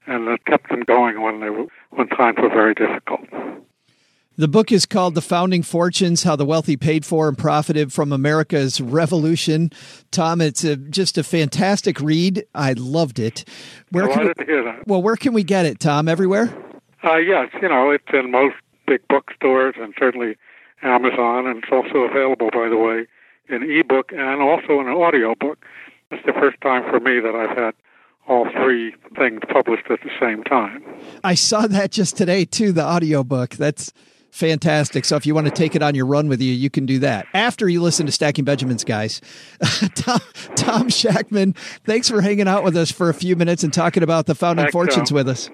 and 0.07 0.27
that 0.27 0.45
kept 0.47 0.69
them 0.69 0.83
going 0.83 1.21
when 1.21 1.41
they 1.41 1.51
were 1.51 1.67
when 1.91 2.09
times 2.09 2.39
were 2.41 2.49
very 2.49 2.75
difficult. 2.75 3.21
The 4.37 4.47
book 4.47 4.71
is 4.71 4.87
called 4.87 5.17
The 5.17 5.21
Founding 5.21 5.65
Fortunes 5.65 6.23
How 6.23 6.37
the 6.37 6.45
Wealthy 6.45 6.77
Paid 6.77 7.05
for 7.05 7.27
and 7.27 7.37
Profited 7.37 7.93
from 7.93 8.13
America's 8.13 8.81
Revolution. 8.81 9.71
Tom, 10.13 10.41
it's 10.41 10.63
a, 10.63 10.77
just 10.77 11.19
a 11.19 11.25
fantastic 11.25 11.99
read. 11.99 12.45
I 12.55 12.75
loved 12.75 13.19
it. 13.19 13.45
Where 13.91 14.07
can 14.07 14.29
we, 14.29 14.35
to 14.35 14.45
hear 14.45 14.63
that. 14.63 14.87
Well, 14.87 15.03
where 15.03 15.17
can 15.17 15.33
we 15.33 15.43
get 15.43 15.67
it, 15.67 15.81
Tom? 15.81 16.07
Everywhere? 16.07 16.57
Uh, 17.03 17.17
yes, 17.17 17.49
you 17.61 17.69
know, 17.69 17.91
it's 17.91 18.05
in 18.13 18.31
most 18.31 18.55
big 18.87 19.01
bookstores 19.09 19.75
and 19.77 19.93
certainly 19.99 20.37
Amazon, 20.83 21.49
and 21.49 21.59
it's 21.59 21.73
also 21.73 21.99
available, 22.09 22.51
by 22.53 22.69
the 22.69 22.77
way, 22.77 23.09
an 23.49 23.63
ebook 23.71 24.13
and 24.13 24.41
also 24.41 24.81
an 24.81 24.89
audio 24.89 25.35
book. 25.35 25.65
It's 26.11 26.25
the 26.25 26.33
first 26.33 26.61
time 26.61 26.83
for 26.91 27.01
me 27.01 27.21
that 27.21 27.35
I've 27.35 27.57
had 27.57 27.75
all 28.27 28.47
three 28.51 28.95
things 29.17 29.41
published 29.49 29.91
at 29.91 30.01
the 30.03 30.11
same 30.21 30.45
time. 30.45 30.85
I 31.25 31.35
saw 31.35 31.67
that 31.67 31.91
just 31.91 32.17
today 32.17 32.45
too, 32.45 32.73
the 32.73 32.85
audio 32.85 33.25
book. 33.25 33.51
That's 33.51 33.93
Fantastic. 34.31 35.05
So 35.05 35.17
if 35.17 35.27
you 35.27 35.35
want 35.35 35.47
to 35.47 35.53
take 35.53 35.75
it 35.75 35.83
on 35.83 35.95
your 35.95 36.07
run 36.07 36.29
with 36.29 36.41
you, 36.41 36.53
you 36.53 36.71
can 36.71 36.87
do 36.87 36.99
that 37.01 37.27
after 37.33 37.69
you 37.69 37.81
listen 37.83 38.07
to 38.07 38.13
Stacking 38.13 38.45
Benjamins, 38.45 38.85
guys. 38.85 39.21
Tom, 39.95 40.21
Tom 40.55 40.89
Schachtman, 40.89 41.57
thanks 41.85 42.09
for 42.09 42.21
hanging 42.21 42.47
out 42.47 42.63
with 42.63 42.77
us 42.77 42.93
for 42.93 43.09
a 43.09 43.15
few 43.15 43.37
minutes 43.37 43.65
and 43.65 43.73
talking 43.73 44.03
about 44.03 44.27
the 44.27 44.35
founding 44.35 44.71
fortunes 44.71 45.11
with 45.11 45.29
us. 45.29 45.51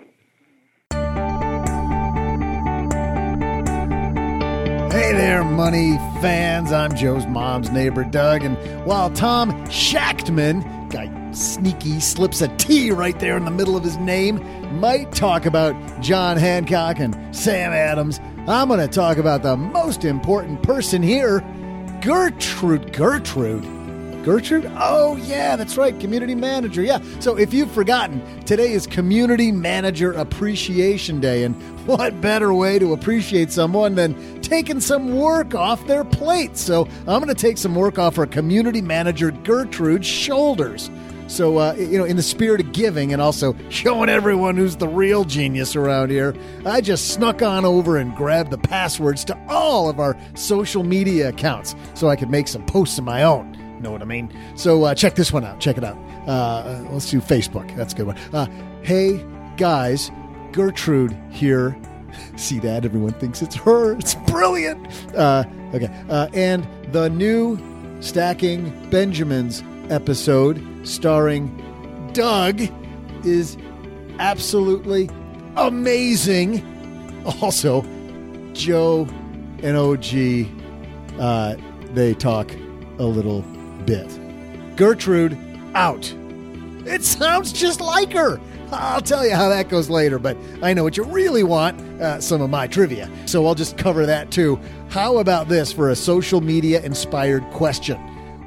Hey 4.94 5.10
there, 5.10 5.42
money 5.42 5.96
fans. 6.22 6.70
I'm 6.70 6.94
Joe's 6.94 7.26
mom's 7.26 7.68
neighbor, 7.68 8.04
Doug. 8.04 8.44
And 8.44 8.56
while 8.86 9.10
Tom 9.10 9.50
Schachtman, 9.66 10.62
guy 10.88 11.32
sneaky, 11.32 11.98
slips 11.98 12.40
a 12.42 12.48
T 12.58 12.92
right 12.92 13.18
there 13.18 13.36
in 13.36 13.44
the 13.44 13.50
middle 13.50 13.76
of 13.76 13.82
his 13.82 13.96
name, 13.96 14.38
might 14.78 15.10
talk 15.10 15.46
about 15.46 15.74
John 16.00 16.36
Hancock 16.36 17.00
and 17.00 17.34
Sam 17.34 17.72
Adams, 17.72 18.20
I'm 18.46 18.68
going 18.68 18.78
to 18.78 18.86
talk 18.86 19.16
about 19.16 19.42
the 19.42 19.56
most 19.56 20.04
important 20.04 20.62
person 20.62 21.02
here 21.02 21.40
Gertrude. 22.00 22.92
Gertrude. 22.92 23.64
Gertrude? 24.24 24.72
Oh, 24.76 25.16
yeah, 25.16 25.54
that's 25.54 25.76
right. 25.76 25.98
Community 26.00 26.34
manager. 26.34 26.82
Yeah. 26.82 27.00
So 27.20 27.36
if 27.36 27.52
you've 27.52 27.70
forgotten, 27.70 28.42
today 28.44 28.72
is 28.72 28.86
Community 28.86 29.52
Manager 29.52 30.12
Appreciation 30.12 31.20
Day. 31.20 31.44
And 31.44 31.54
what 31.86 32.22
better 32.22 32.54
way 32.54 32.78
to 32.78 32.94
appreciate 32.94 33.52
someone 33.52 33.94
than 33.94 34.33
taking 34.44 34.80
some 34.80 35.16
work 35.16 35.54
off 35.54 35.86
their 35.86 36.04
plate? 36.04 36.56
So 36.56 36.86
I'm 37.00 37.22
going 37.22 37.28
to 37.28 37.34
take 37.34 37.58
some 37.58 37.74
work 37.74 37.98
off 37.98 38.18
our 38.18 38.26
community 38.26 38.80
manager, 38.80 39.30
Gertrude's 39.30 40.06
shoulders. 40.06 40.90
So, 41.26 41.56
uh, 41.56 41.74
you 41.78 41.98
know, 41.98 42.04
in 42.04 42.16
the 42.16 42.22
spirit 42.22 42.60
of 42.60 42.72
giving 42.72 43.12
and 43.12 43.22
also 43.22 43.56
showing 43.70 44.10
everyone 44.10 44.56
who's 44.56 44.76
the 44.76 44.86
real 44.86 45.24
genius 45.24 45.74
around 45.74 46.10
here, 46.10 46.34
I 46.66 46.80
just 46.82 47.14
snuck 47.14 47.40
on 47.40 47.64
over 47.64 47.96
and 47.96 48.14
grabbed 48.14 48.50
the 48.50 48.58
passwords 48.58 49.24
to 49.26 49.46
all 49.48 49.88
of 49.88 49.98
our 49.98 50.16
social 50.34 50.84
media 50.84 51.30
accounts 51.30 51.74
so 51.94 52.08
I 52.08 52.16
could 52.16 52.30
make 52.30 52.46
some 52.46 52.64
posts 52.66 52.98
of 52.98 53.04
my 53.04 53.22
own. 53.22 53.58
Know 53.80 53.90
what 53.90 54.02
I 54.02 54.06
mean? 54.06 54.32
So 54.54 54.84
uh, 54.84 54.94
check 54.94 55.14
this 55.14 55.32
one 55.32 55.44
out. 55.44 55.60
Check 55.60 55.78
it 55.78 55.84
out. 55.84 55.96
Uh, 56.28 56.86
let's 56.90 57.10
do 57.10 57.20
Facebook. 57.20 57.74
That's 57.76 57.92
a 57.92 57.96
good 57.96 58.06
one. 58.06 58.18
Uh, 58.32 58.46
hey 58.82 59.24
guys, 59.56 60.10
Gertrude 60.52 61.16
here. 61.30 61.76
See 62.36 62.58
that? 62.60 62.84
Everyone 62.84 63.12
thinks 63.14 63.42
it's 63.42 63.54
her. 63.56 63.96
It's 63.98 64.14
brilliant. 64.26 64.86
Uh, 65.14 65.44
okay. 65.72 65.88
Uh, 66.08 66.28
and 66.34 66.66
the 66.92 67.08
new 67.10 67.58
Stacking 68.00 68.90
Benjamins 68.90 69.62
episode 69.90 70.62
starring 70.86 71.50
Doug 72.12 72.62
is 73.24 73.56
absolutely 74.18 75.08
amazing. 75.56 76.70
Also, 77.40 77.82
Joe 78.52 79.08
and 79.62 79.76
OG, 79.78 80.46
uh, 81.18 81.56
they 81.94 82.12
talk 82.12 82.52
a 82.98 83.04
little 83.04 83.40
bit. 83.86 84.76
Gertrude, 84.76 85.38
out. 85.74 86.12
It 86.86 87.04
sounds 87.04 87.52
just 87.52 87.80
like 87.80 88.12
her. 88.12 88.40
I'll 88.72 89.00
tell 89.00 89.26
you 89.26 89.34
how 89.34 89.48
that 89.48 89.68
goes 89.68 89.90
later, 89.90 90.18
but 90.18 90.36
I 90.62 90.74
know 90.74 90.82
what 90.82 90.96
you 90.96 91.04
really 91.04 91.42
want 91.42 91.78
uh, 92.00 92.20
some 92.20 92.40
of 92.40 92.50
my 92.50 92.66
trivia. 92.66 93.10
So 93.26 93.46
I'll 93.46 93.54
just 93.54 93.76
cover 93.76 94.06
that 94.06 94.30
too. 94.30 94.58
How 94.88 95.18
about 95.18 95.48
this 95.48 95.72
for 95.72 95.90
a 95.90 95.96
social 95.96 96.40
media 96.40 96.82
inspired 96.82 97.44
question? 97.50 97.96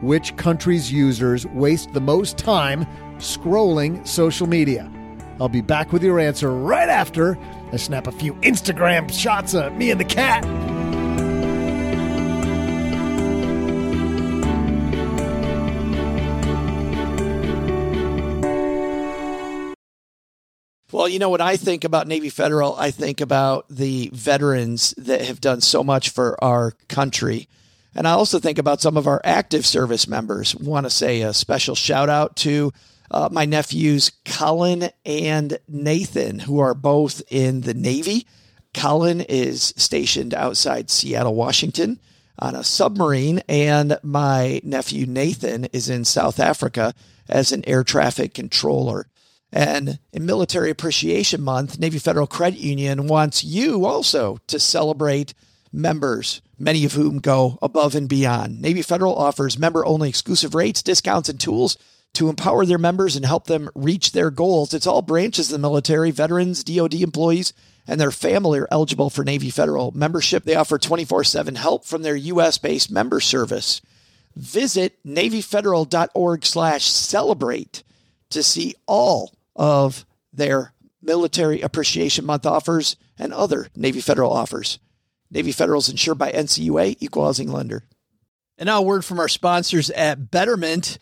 Which 0.01 0.35
country's 0.35 0.91
users 0.91 1.45
waste 1.47 1.93
the 1.93 2.01
most 2.01 2.37
time 2.37 2.85
scrolling 3.17 4.05
social 4.07 4.47
media? 4.47 4.91
I'll 5.39 5.49
be 5.49 5.61
back 5.61 5.91
with 5.91 6.03
your 6.03 6.19
answer 6.19 6.51
right 6.51 6.89
after 6.89 7.37
I 7.71 7.77
snap 7.77 8.07
a 8.07 8.11
few 8.11 8.33
Instagram 8.35 9.11
shots 9.11 9.53
of 9.53 9.73
me 9.73 9.91
and 9.91 9.99
the 9.99 10.05
cat. 10.05 10.43
Well, 20.97 21.07
you 21.07 21.19
know, 21.19 21.29
when 21.29 21.41
I 21.41 21.57
think 21.57 21.83
about 21.83 22.07
Navy 22.07 22.29
Federal, 22.29 22.75
I 22.75 22.89
think 22.89 23.21
about 23.21 23.67
the 23.69 24.09
veterans 24.13 24.95
that 24.97 25.21
have 25.21 25.39
done 25.39 25.61
so 25.61 25.83
much 25.83 26.09
for 26.09 26.43
our 26.43 26.71
country. 26.87 27.47
And 27.93 28.07
I 28.07 28.13
also 28.13 28.39
think 28.39 28.57
about 28.57 28.81
some 28.81 28.97
of 28.97 29.05
our 29.05 29.21
active 29.23 29.63
service 29.63 30.07
members. 30.07 30.55
Want 30.55 30.87
to 30.87 30.89
say 30.89 31.21
a 31.21 31.35
special 31.35 31.75
shout 31.75 32.09
out 32.09 32.35
to 32.37 32.73
uh, 33.11 33.29
my 33.31 33.45
nephews, 33.45 34.11
Colin 34.25 34.89
and 35.05 35.59
Nathan, 35.67 36.39
who 36.39 36.57
are 36.57 36.73
both 36.73 37.21
in 37.29 37.61
the 37.61 37.75
Navy. 37.75 38.25
Colin 38.73 39.21
is 39.21 39.75
stationed 39.77 40.33
outside 40.33 40.89
Seattle, 40.89 41.35
Washington 41.35 41.99
on 42.39 42.55
a 42.55 42.63
submarine, 42.63 43.43
and 43.47 43.99
my 44.01 44.61
nephew, 44.63 45.05
Nathan, 45.05 45.65
is 45.65 45.91
in 45.91 46.05
South 46.05 46.39
Africa 46.39 46.95
as 47.29 47.51
an 47.51 47.63
air 47.67 47.83
traffic 47.83 48.33
controller. 48.33 49.05
And 49.51 49.99
in 50.11 50.25
Military 50.25 50.69
Appreciation 50.69 51.41
Month, 51.41 51.79
Navy 51.79 51.99
Federal 51.99 52.27
Credit 52.27 52.59
Union 52.59 53.07
wants 53.07 53.43
you 53.43 53.85
also 53.85 54.39
to 54.47 54.59
celebrate 54.59 55.33
members, 55.71 56.41
many 56.57 56.85
of 56.85 56.93
whom 56.93 57.19
go 57.19 57.57
above 57.61 57.95
and 57.95 58.09
beyond. 58.09 58.61
Navy 58.61 58.81
Federal 58.81 59.15
offers 59.15 59.57
member 59.57 59.85
only 59.85 60.09
exclusive 60.09 60.55
rates, 60.55 60.81
discounts, 60.81 61.29
and 61.29 61.39
tools 61.39 61.77
to 62.13 62.29
empower 62.29 62.65
their 62.65 62.77
members 62.77 63.15
and 63.15 63.25
help 63.25 63.45
them 63.45 63.69
reach 63.75 64.11
their 64.11 64.31
goals. 64.31 64.73
It's 64.73 64.87
all 64.87 65.01
branches 65.01 65.49
of 65.49 65.53
the 65.53 65.59
military, 65.59 66.11
veterans, 66.11 66.63
DoD 66.63 66.95
employees, 66.95 67.53
and 67.85 68.01
their 68.01 68.11
family 68.11 68.59
are 68.59 68.67
eligible 68.71 69.09
for 69.09 69.23
Navy 69.23 69.49
Federal 69.49 69.91
membership. 69.91 70.43
They 70.43 70.55
offer 70.55 70.77
24 70.77 71.23
7 71.23 71.55
help 71.55 71.85
from 71.85 72.01
their 72.01 72.15
U.S. 72.15 72.57
based 72.57 72.91
member 72.91 73.19
service. 73.19 73.81
Visit 74.35 74.97
NavyFederal.org 75.05 76.45
slash 76.45 76.85
celebrate 76.85 77.83
to 78.29 78.43
see 78.43 78.75
all 78.85 79.31
of 79.57 80.05
their 80.31 80.73
Military 81.01 81.61
Appreciation 81.61 82.25
Month 82.25 82.45
offers 82.45 82.95
and 83.17 83.33
other 83.33 83.67
Navy 83.75 84.01
Federal 84.01 84.31
offers. 84.31 84.79
Navy 85.29 85.51
Federal 85.51 85.79
is 85.79 85.89
insured 85.89 86.17
by 86.17 86.31
NCUA, 86.31 86.97
equal 86.99 87.25
housing 87.25 87.51
lender. 87.51 87.83
And 88.57 88.67
now 88.67 88.79
a 88.79 88.81
word 88.81 89.03
from 89.03 89.19
our 89.19 89.27
sponsors 89.27 89.89
at 89.91 90.31
Betterment. 90.31 90.97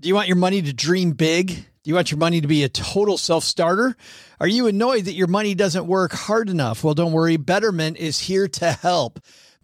Do 0.00 0.08
you 0.08 0.14
want 0.14 0.28
your 0.28 0.36
money 0.36 0.62
to 0.62 0.72
dream 0.72 1.12
big? 1.12 1.48
Do 1.48 1.90
you 1.90 1.94
want 1.94 2.10
your 2.10 2.18
money 2.18 2.40
to 2.40 2.48
be 2.48 2.64
a 2.64 2.68
total 2.68 3.18
self 3.18 3.44
starter? 3.44 3.96
Are 4.40 4.48
you 4.48 4.66
annoyed 4.66 5.04
that 5.04 5.14
your 5.14 5.26
money 5.26 5.54
doesn't 5.54 5.86
work 5.86 6.12
hard 6.12 6.50
enough? 6.50 6.82
Well, 6.82 6.94
don't 6.94 7.12
worry. 7.12 7.36
Betterment 7.36 7.96
is 7.96 8.20
here 8.20 8.48
to 8.48 8.72
help. 8.72 9.20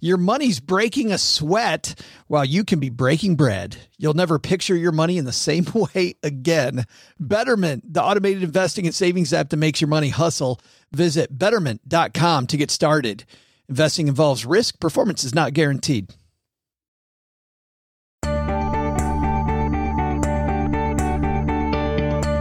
your 0.00 0.16
money's 0.18 0.60
breaking 0.60 1.10
a 1.10 1.18
sweat 1.18 2.00
while 2.26 2.44
you 2.44 2.64
can 2.64 2.80
be 2.80 2.90
breaking 2.90 3.36
bread. 3.36 3.76
You'll 3.98 4.14
never 4.14 4.38
picture 4.38 4.76
your 4.76 4.92
money 4.92 5.18
in 5.18 5.24
the 5.24 5.32
same 5.32 5.66
way 5.74 6.16
again. 6.22 6.84
Betterment, 7.18 7.92
the 7.92 8.02
automated 8.02 8.42
investing 8.42 8.86
and 8.86 8.94
savings 8.94 9.32
app 9.32 9.48
that 9.50 9.56
makes 9.56 9.80
your 9.80 9.88
money 9.88 10.10
hustle. 10.10 10.60
Visit 10.92 11.38
betterment.com 11.38 12.46
to 12.46 12.56
get 12.56 12.70
started. 12.70 13.24
Investing 13.68 14.08
involves 14.08 14.46
risk, 14.46 14.78
performance 14.78 15.24
is 15.24 15.34
not 15.34 15.52
guaranteed. 15.52 16.12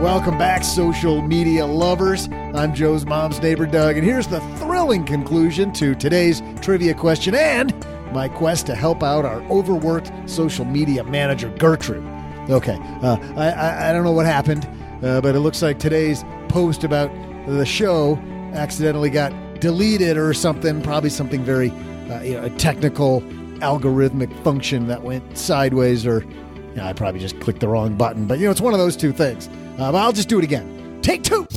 Welcome 0.05 0.37
back, 0.37 0.63
social 0.63 1.23
media 1.23 1.65
lovers. 1.65 2.29
I'm 2.31 2.75
Joe's 2.75 3.07
mom's 3.07 3.41
neighbor, 3.41 3.65
Doug, 3.65 3.97
and 3.97 4.05
here's 4.05 4.27
the 4.27 4.39
thrilling 4.57 5.03
conclusion 5.03 5.73
to 5.73 5.95
today's 5.95 6.43
trivia 6.61 6.93
question 6.93 7.33
and 7.33 7.73
my 8.13 8.29
quest 8.29 8.67
to 8.67 8.75
help 8.75 9.01
out 9.01 9.25
our 9.25 9.41
overworked 9.49 10.11
social 10.29 10.63
media 10.63 11.03
manager, 11.05 11.49
Gertrude. 11.57 12.05
Okay, 12.51 12.77
uh, 13.01 13.17
I, 13.35 13.49
I, 13.49 13.89
I 13.89 13.93
don't 13.93 14.03
know 14.03 14.11
what 14.11 14.27
happened, 14.27 14.69
uh, 15.03 15.21
but 15.21 15.33
it 15.33 15.39
looks 15.39 15.63
like 15.63 15.79
today's 15.79 16.23
post 16.49 16.83
about 16.83 17.11
the 17.47 17.65
show 17.65 18.15
accidentally 18.53 19.09
got 19.09 19.33
deleted 19.59 20.17
or 20.17 20.35
something, 20.35 20.83
probably 20.83 21.09
something 21.09 21.43
very 21.43 21.71
uh, 22.11 22.21
you 22.21 22.35
know, 22.35 22.43
a 22.43 22.51
technical 22.51 23.21
algorithmic 23.61 24.31
function 24.43 24.85
that 24.85 25.01
went 25.01 25.35
sideways 25.35 26.05
or 26.05 26.21
you 26.21 26.75
know, 26.75 26.85
I 26.85 26.93
probably 26.93 27.21
just 27.21 27.39
clicked 27.39 27.61
the 27.61 27.69
wrong 27.69 27.95
button, 27.95 28.27
but 28.27 28.37
you 28.37 28.45
know, 28.45 28.51
it's 28.51 28.61
one 28.61 28.73
of 28.73 28.79
those 28.79 28.95
two 28.95 29.11
things. 29.11 29.49
Uh, 29.77 29.91
but 29.91 29.95
I'll 29.95 30.13
just 30.13 30.29
do 30.29 30.39
it 30.39 30.43
again. 30.43 30.99
Take 31.01 31.23
two. 31.23 31.47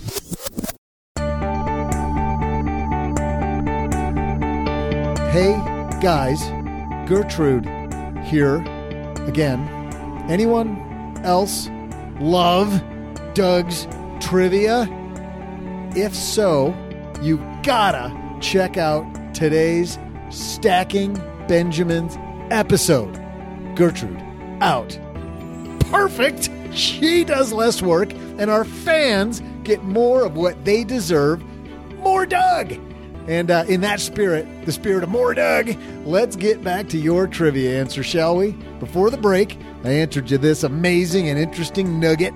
Hey, 5.30 5.52
guys, 6.00 6.42
Gertrude 7.08 7.66
here 8.24 8.56
again. 9.26 9.68
Anyone 10.28 11.20
else 11.24 11.68
love 12.20 12.82
Doug's 13.34 13.86
trivia? 14.20 14.88
If 15.94 16.14
so, 16.14 16.74
you 17.22 17.38
gotta 17.62 18.12
check 18.40 18.76
out 18.76 19.04
today's 19.34 19.98
Stacking 20.30 21.14
Benjamins 21.46 22.16
episode. 22.50 23.14
Gertrude, 23.76 24.20
out. 24.60 24.98
Perfect! 25.90 26.50
She 26.72 27.24
does 27.24 27.52
less 27.52 27.82
work, 27.82 28.12
and 28.12 28.50
our 28.50 28.64
fans 28.64 29.42
get 29.64 29.82
more 29.84 30.24
of 30.24 30.36
what 30.36 30.64
they 30.64 30.84
deserve 30.84 31.42
more 31.98 32.26
Doug! 32.26 32.72
And 33.26 33.50
uh, 33.50 33.64
in 33.68 33.82
that 33.82 34.00
spirit, 34.00 34.46
the 34.64 34.72
spirit 34.72 35.02
of 35.02 35.10
more 35.10 35.34
Doug, 35.34 35.76
let's 36.06 36.36
get 36.36 36.64
back 36.64 36.88
to 36.88 36.98
your 36.98 37.26
trivia 37.26 37.78
answer, 37.78 38.02
shall 38.02 38.36
we? 38.36 38.52
Before 38.80 39.10
the 39.10 39.18
break, 39.18 39.58
I 39.84 39.90
answered 39.90 40.30
you 40.30 40.38
this 40.38 40.62
amazing 40.62 41.28
and 41.28 41.38
interesting 41.38 42.00
nugget. 42.00 42.32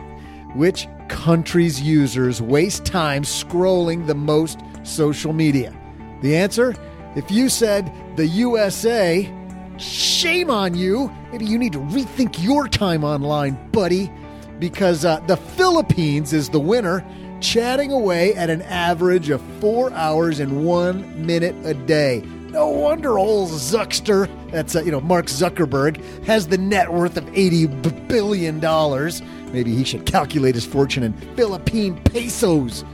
Which 0.54 0.86
country's 1.08 1.80
users 1.80 2.42
waste 2.42 2.84
time 2.84 3.22
scrolling 3.22 4.06
the 4.06 4.14
most 4.14 4.60
social 4.82 5.32
media? 5.32 5.74
The 6.20 6.36
answer? 6.36 6.74
If 7.16 7.30
you 7.30 7.48
said 7.48 7.90
the 8.16 8.26
USA, 8.26 9.32
shame 9.78 10.50
on 10.50 10.74
you. 10.74 11.10
Maybe 11.30 11.46
you 11.46 11.56
need 11.56 11.72
to 11.72 11.78
rethink 11.78 12.42
your 12.42 12.68
time 12.68 13.04
online, 13.04 13.70
buddy, 13.70 14.10
because 14.62 15.04
uh, 15.04 15.18
the 15.26 15.36
Philippines 15.36 16.32
is 16.32 16.48
the 16.48 16.60
winner 16.60 17.04
chatting 17.40 17.90
away 17.90 18.32
at 18.34 18.48
an 18.48 18.62
average 18.62 19.28
of 19.28 19.42
four 19.58 19.92
hours 19.92 20.38
and 20.38 20.64
one 20.64 21.26
minute 21.26 21.56
a 21.66 21.74
day. 21.74 22.22
No 22.50 22.68
wonder 22.68 23.18
old 23.18 23.50
Zuckster, 23.50 24.30
that's, 24.52 24.76
uh, 24.76 24.82
you 24.84 24.92
know, 24.92 25.00
Mark 25.00 25.26
Zuckerberg, 25.26 26.00
has 26.24 26.46
the 26.46 26.58
net 26.58 26.92
worth 26.92 27.16
of 27.16 27.24
$80 27.24 28.06
billion. 28.06 28.60
Maybe 29.52 29.74
he 29.74 29.82
should 29.82 30.06
calculate 30.06 30.54
his 30.54 30.64
fortune 30.64 31.02
in 31.02 31.12
Philippine 31.34 32.00
pesos. 32.04 32.84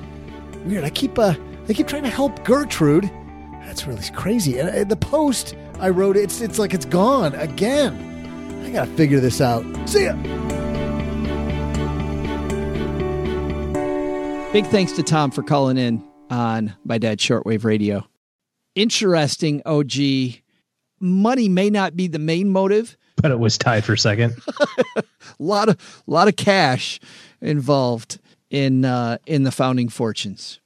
Weird. 0.65 0.85
I 0.85 0.91
keep, 0.91 1.19
uh, 1.19 1.35
I 1.69 1.75
keep 1.75 1.87
trying 1.87 2.05
to 2.05 2.09
help 2.09 2.45
Gertrude. 2.45 3.11
That's 3.67 3.87
really 3.87 4.09
crazy. 4.15 4.59
Uh, 4.59 4.85
the 4.85 4.97
post 4.97 5.55
I 5.81 5.91
wrote, 5.91 6.17
it's, 6.17 6.41
it's 6.41 6.59
like 6.59 6.73
it's 6.73 6.87
gone 6.87 7.35
again. 7.35 8.65
I 8.65 8.71
gotta 8.71 8.91
figure 8.93 9.21
this 9.21 9.43
out. 9.43 9.65
See 9.87 10.05
ya. 10.05 10.58
Big 14.51 14.65
thanks 14.69 14.93
to 14.93 15.03
Tom 15.03 15.31
for 15.31 15.43
calling 15.43 15.77
in 15.77 16.03
on 16.31 16.75
my 16.83 16.97
dad's 16.97 17.23
shortwave 17.23 17.65
radio. 17.65 18.09
Interesting, 18.75 19.61
OG. 19.67 19.93
Money 21.01 21.51
may 21.51 21.69
not 21.69 21.97
be 21.97 22.07
the 22.07 22.19
main 22.19 22.49
motive, 22.49 22.97
but 23.17 23.31
it 23.31 23.39
was 23.39 23.59
tied 23.59 23.85
for 23.85 23.95
second. 23.95 24.35
a 24.97 25.05
lot 25.39 25.69
of 25.69 26.03
lot 26.07 26.29
of 26.29 26.37
cash 26.37 26.99
involved 27.43 28.21
in 28.49 28.87
uh, 28.87 29.19
in 29.27 29.43
the 29.43 29.53
founding 29.53 29.91
fortunes. 29.91 30.61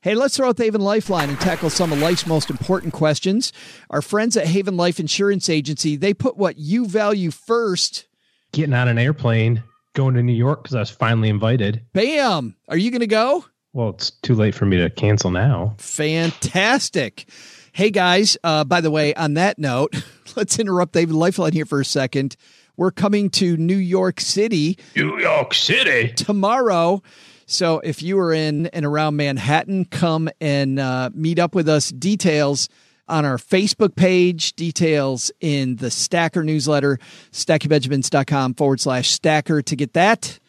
Hey, 0.00 0.14
let's 0.14 0.36
throw 0.36 0.50
out 0.50 0.56
the 0.56 0.64
Haven 0.64 0.80
Lifeline 0.80 1.28
and 1.28 1.40
tackle 1.40 1.70
some 1.70 1.92
of 1.92 1.98
life's 1.98 2.24
most 2.24 2.50
important 2.50 2.92
questions. 2.92 3.52
Our 3.90 4.00
friends 4.00 4.36
at 4.36 4.46
Haven 4.46 4.76
Life 4.76 5.00
Insurance 5.00 5.48
Agency, 5.48 5.96
they 5.96 6.14
put 6.14 6.36
what 6.36 6.56
you 6.56 6.86
value 6.86 7.32
first. 7.32 8.06
Getting 8.52 8.74
on 8.74 8.86
an 8.86 8.98
airplane 8.98 9.64
going 9.94 10.14
to 10.14 10.22
New 10.22 10.32
York 10.32 10.62
because 10.62 10.74
I 10.74 10.80
was 10.80 10.90
finally 10.90 11.28
invited. 11.28 11.84
Bam! 11.92 12.56
Are 12.68 12.76
you 12.76 12.90
going 12.90 13.00
to 13.00 13.06
go? 13.06 13.44
Well, 13.72 13.90
it's 13.90 14.10
too 14.10 14.34
late 14.34 14.54
for 14.54 14.66
me 14.66 14.76
to 14.78 14.90
cancel 14.90 15.30
now. 15.30 15.74
Fantastic. 15.78 17.26
Hey 17.72 17.90
guys, 17.90 18.36
uh, 18.44 18.64
by 18.64 18.82
the 18.82 18.90
way, 18.90 19.14
on 19.14 19.34
that 19.34 19.58
note, 19.58 19.94
let's 20.36 20.58
interrupt 20.58 20.94
Haven 20.94 21.16
Lifeline 21.16 21.54
here 21.54 21.64
for 21.64 21.80
a 21.80 21.84
second. 21.84 22.36
We're 22.76 22.90
coming 22.90 23.30
to 23.30 23.56
New 23.56 23.76
York 23.76 24.20
City. 24.20 24.78
New 24.96 25.18
York 25.18 25.54
City. 25.54 26.12
Tomorrow. 26.12 27.02
So 27.46 27.80
if 27.80 28.02
you 28.02 28.18
are 28.18 28.32
in 28.32 28.66
and 28.68 28.84
around 28.84 29.16
Manhattan, 29.16 29.84
come 29.86 30.28
and 30.40 30.78
uh, 30.78 31.10
meet 31.14 31.38
up 31.38 31.54
with 31.54 31.68
us. 31.68 31.90
Details 31.90 32.68
on 33.12 33.26
our 33.26 33.36
Facebook 33.36 33.94
page, 33.94 34.54
details 34.54 35.30
in 35.38 35.76
the 35.76 35.90
Stacker 35.90 36.42
newsletter, 36.42 36.98
stackingbenjamins.com 37.30 38.54
forward 38.54 38.80
slash 38.80 39.10
stacker 39.10 39.60
to 39.60 39.76
get 39.76 39.92
that. 39.92 40.40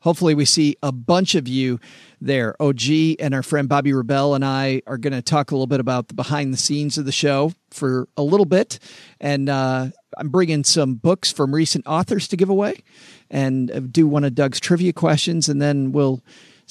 Hopefully, 0.00 0.34
we 0.34 0.44
see 0.44 0.76
a 0.82 0.92
bunch 0.92 1.34
of 1.34 1.48
you 1.48 1.80
there. 2.20 2.60
OG 2.60 2.82
and 3.18 3.34
our 3.34 3.42
friend 3.42 3.68
Bobbi 3.68 3.96
Rebell 3.96 4.34
and 4.34 4.44
I 4.44 4.82
are 4.86 4.98
going 4.98 5.12
to 5.14 5.22
talk 5.22 5.50
a 5.50 5.54
little 5.54 5.66
bit 5.66 5.80
about 5.80 6.08
the 6.08 6.14
behind 6.14 6.52
the 6.52 6.58
scenes 6.58 6.98
of 6.98 7.06
the 7.06 7.12
show 7.12 7.52
for 7.70 8.08
a 8.16 8.22
little 8.22 8.44
bit. 8.44 8.78
And 9.18 9.48
uh, 9.48 9.88
I'm 10.18 10.28
bringing 10.28 10.64
some 10.64 10.94
books 10.96 11.32
from 11.32 11.54
recent 11.54 11.86
authors 11.86 12.28
to 12.28 12.36
give 12.36 12.50
away 12.50 12.82
and 13.30 13.90
do 13.90 14.06
one 14.06 14.24
of 14.24 14.34
Doug's 14.34 14.60
trivia 14.60 14.92
questions. 14.92 15.48
And 15.48 15.62
then 15.62 15.92
we'll 15.92 16.20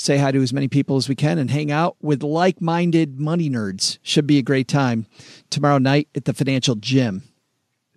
say 0.01 0.17
hi 0.17 0.31
to 0.31 0.41
as 0.41 0.53
many 0.53 0.67
people 0.67 0.97
as 0.97 1.07
we 1.07 1.15
can, 1.15 1.37
and 1.37 1.49
hang 1.49 1.71
out 1.71 1.95
with 2.01 2.23
like 2.23 2.61
minded 2.61 3.19
money 3.19 3.49
nerds. 3.49 3.99
Should 4.01 4.27
be 4.27 4.37
a 4.37 4.43
great 4.43 4.67
time 4.67 5.05
tomorrow 5.49 5.77
night 5.77 6.09
at 6.15 6.25
the 6.25 6.33
Financial 6.33 6.75
Gym. 6.75 7.23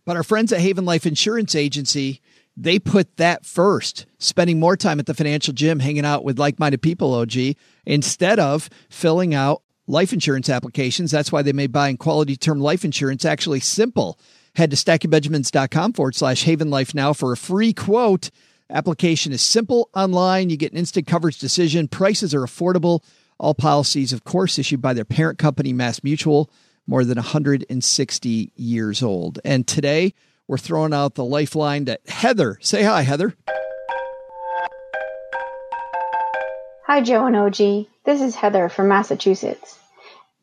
But 0.04 0.16
our 0.16 0.22
friends 0.22 0.52
at 0.52 0.60
Haven 0.60 0.84
Life 0.84 1.06
Insurance 1.06 1.54
Agency, 1.54 2.20
they 2.56 2.78
put 2.78 3.16
that 3.16 3.46
first, 3.46 4.06
spending 4.18 4.60
more 4.60 4.76
time 4.76 5.00
at 5.00 5.06
the 5.06 5.14
Financial 5.14 5.54
Gym 5.54 5.80
hanging 5.80 6.04
out 6.04 6.24
with 6.24 6.38
like 6.38 6.58
minded 6.58 6.82
people, 6.82 7.14
OG, 7.14 7.56
instead 7.86 8.38
of 8.38 8.68
filling 8.90 9.34
out 9.34 9.62
life 9.86 10.12
insurance 10.12 10.48
applications. 10.48 11.10
That's 11.10 11.32
why 11.32 11.42
they 11.42 11.52
made 11.52 11.72
buying 11.72 11.96
quality 11.96 12.36
term 12.36 12.60
life 12.60 12.84
insurance 12.84 13.24
actually 13.24 13.60
simple. 13.60 14.18
Head 14.56 14.70
to 14.70 14.76
stackingbenjamins.com 14.76 15.94
forward 15.94 16.14
slash 16.14 16.44
Haven 16.44 16.70
Life 16.70 16.94
now 16.94 17.12
for 17.12 17.32
a 17.32 17.36
free 17.36 17.72
quote 17.72 18.30
Application 18.74 19.32
is 19.32 19.40
simple 19.40 19.88
online. 19.94 20.50
You 20.50 20.56
get 20.56 20.72
an 20.72 20.78
instant 20.78 21.06
coverage 21.06 21.38
decision. 21.38 21.86
Prices 21.86 22.34
are 22.34 22.40
affordable. 22.40 23.04
All 23.38 23.54
policies, 23.54 24.12
of 24.12 24.24
course, 24.24 24.58
issued 24.58 24.82
by 24.82 24.94
their 24.94 25.04
parent 25.04 25.38
company, 25.38 25.72
Mass 25.72 26.02
Mutual, 26.02 26.50
more 26.84 27.04
than 27.04 27.16
160 27.16 28.52
years 28.56 29.02
old. 29.02 29.38
And 29.44 29.64
today, 29.64 30.12
we're 30.48 30.58
throwing 30.58 30.92
out 30.92 31.14
the 31.14 31.24
lifeline 31.24 31.84
to 31.84 32.00
Heather. 32.08 32.58
Say 32.60 32.82
hi, 32.82 33.02
Heather. 33.02 33.36
Hi, 36.86 37.00
Joe 37.00 37.26
and 37.26 37.36
OG. 37.36 37.86
This 38.04 38.20
is 38.20 38.34
Heather 38.34 38.68
from 38.68 38.88
Massachusetts. 38.88 39.78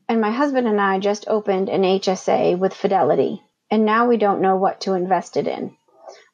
And 0.07 0.21
my 0.21 0.31
husband 0.31 0.67
and 0.67 0.79
I 0.79 0.99
just 0.99 1.27
opened 1.27 1.67
an 1.67 1.81
HSA 1.81 2.57
with 2.57 2.73
Fidelity, 2.73 3.41
and 3.69 3.85
now 3.85 4.07
we 4.07 4.15
don't 4.15 4.41
know 4.41 4.55
what 4.55 4.81
to 4.81 4.93
invest 4.93 5.35
it 5.35 5.47
in. 5.47 5.75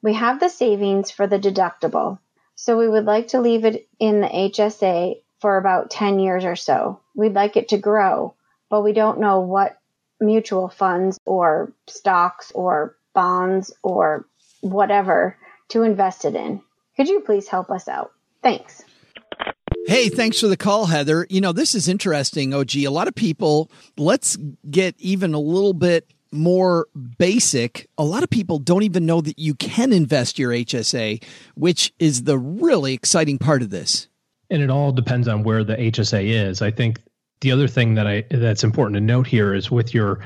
We 0.03 0.13
have 0.13 0.39
the 0.39 0.49
savings 0.49 1.11
for 1.11 1.27
the 1.27 1.39
deductible, 1.39 2.19
so 2.55 2.77
we 2.77 2.87
would 2.87 3.05
like 3.05 3.29
to 3.29 3.41
leave 3.41 3.65
it 3.65 3.87
in 3.99 4.21
the 4.21 4.27
HSA 4.27 5.21
for 5.39 5.57
about 5.57 5.89
10 5.89 6.19
years 6.19 6.45
or 6.45 6.55
so. 6.55 6.99
We'd 7.15 7.33
like 7.33 7.57
it 7.57 7.69
to 7.69 7.77
grow, 7.77 8.35
but 8.69 8.83
we 8.83 8.93
don't 8.93 9.19
know 9.19 9.41
what 9.41 9.79
mutual 10.19 10.69
funds 10.69 11.19
or 11.25 11.73
stocks 11.87 12.51
or 12.53 12.95
bonds 13.13 13.73
or 13.83 14.27
whatever 14.61 15.37
to 15.69 15.83
invest 15.83 16.25
it 16.25 16.35
in. 16.35 16.61
Could 16.95 17.09
you 17.09 17.21
please 17.21 17.47
help 17.47 17.69
us 17.69 17.87
out? 17.87 18.11
Thanks. 18.41 18.83
Hey, 19.85 20.09
thanks 20.09 20.39
for 20.39 20.47
the 20.47 20.57
call, 20.57 20.87
Heather. 20.87 21.25
You 21.29 21.39
know, 21.39 21.53
this 21.53 21.73
is 21.73 21.87
interesting, 21.87 22.53
OG. 22.53 22.75
A 22.77 22.89
lot 22.89 23.07
of 23.07 23.15
people, 23.15 23.71
let's 23.97 24.37
get 24.69 24.95
even 24.99 25.33
a 25.33 25.39
little 25.39 25.73
bit 25.73 26.11
more 26.37 26.87
basic, 27.17 27.89
a 27.97 28.03
lot 28.03 28.23
of 28.23 28.29
people 28.29 28.59
don't 28.59 28.83
even 28.83 29.05
know 29.05 29.21
that 29.21 29.39
you 29.39 29.55
can 29.55 29.91
invest 29.91 30.39
your 30.39 30.51
HSA, 30.51 31.23
which 31.55 31.93
is 31.99 32.23
the 32.23 32.37
really 32.37 32.93
exciting 32.93 33.37
part 33.37 33.61
of 33.61 33.69
this. 33.69 34.07
And 34.49 34.61
it 34.61 34.69
all 34.69 34.91
depends 34.91 35.27
on 35.27 35.43
where 35.43 35.63
the 35.63 35.75
HSA 35.75 36.23
is. 36.25 36.61
I 36.61 36.71
think 36.71 37.01
the 37.41 37.51
other 37.51 37.67
thing 37.67 37.95
that 37.95 38.07
I 38.07 38.23
that's 38.31 38.63
important 38.63 38.95
to 38.95 39.01
note 39.01 39.27
here 39.27 39.53
is 39.53 39.69
with 39.69 39.93
your 39.93 40.19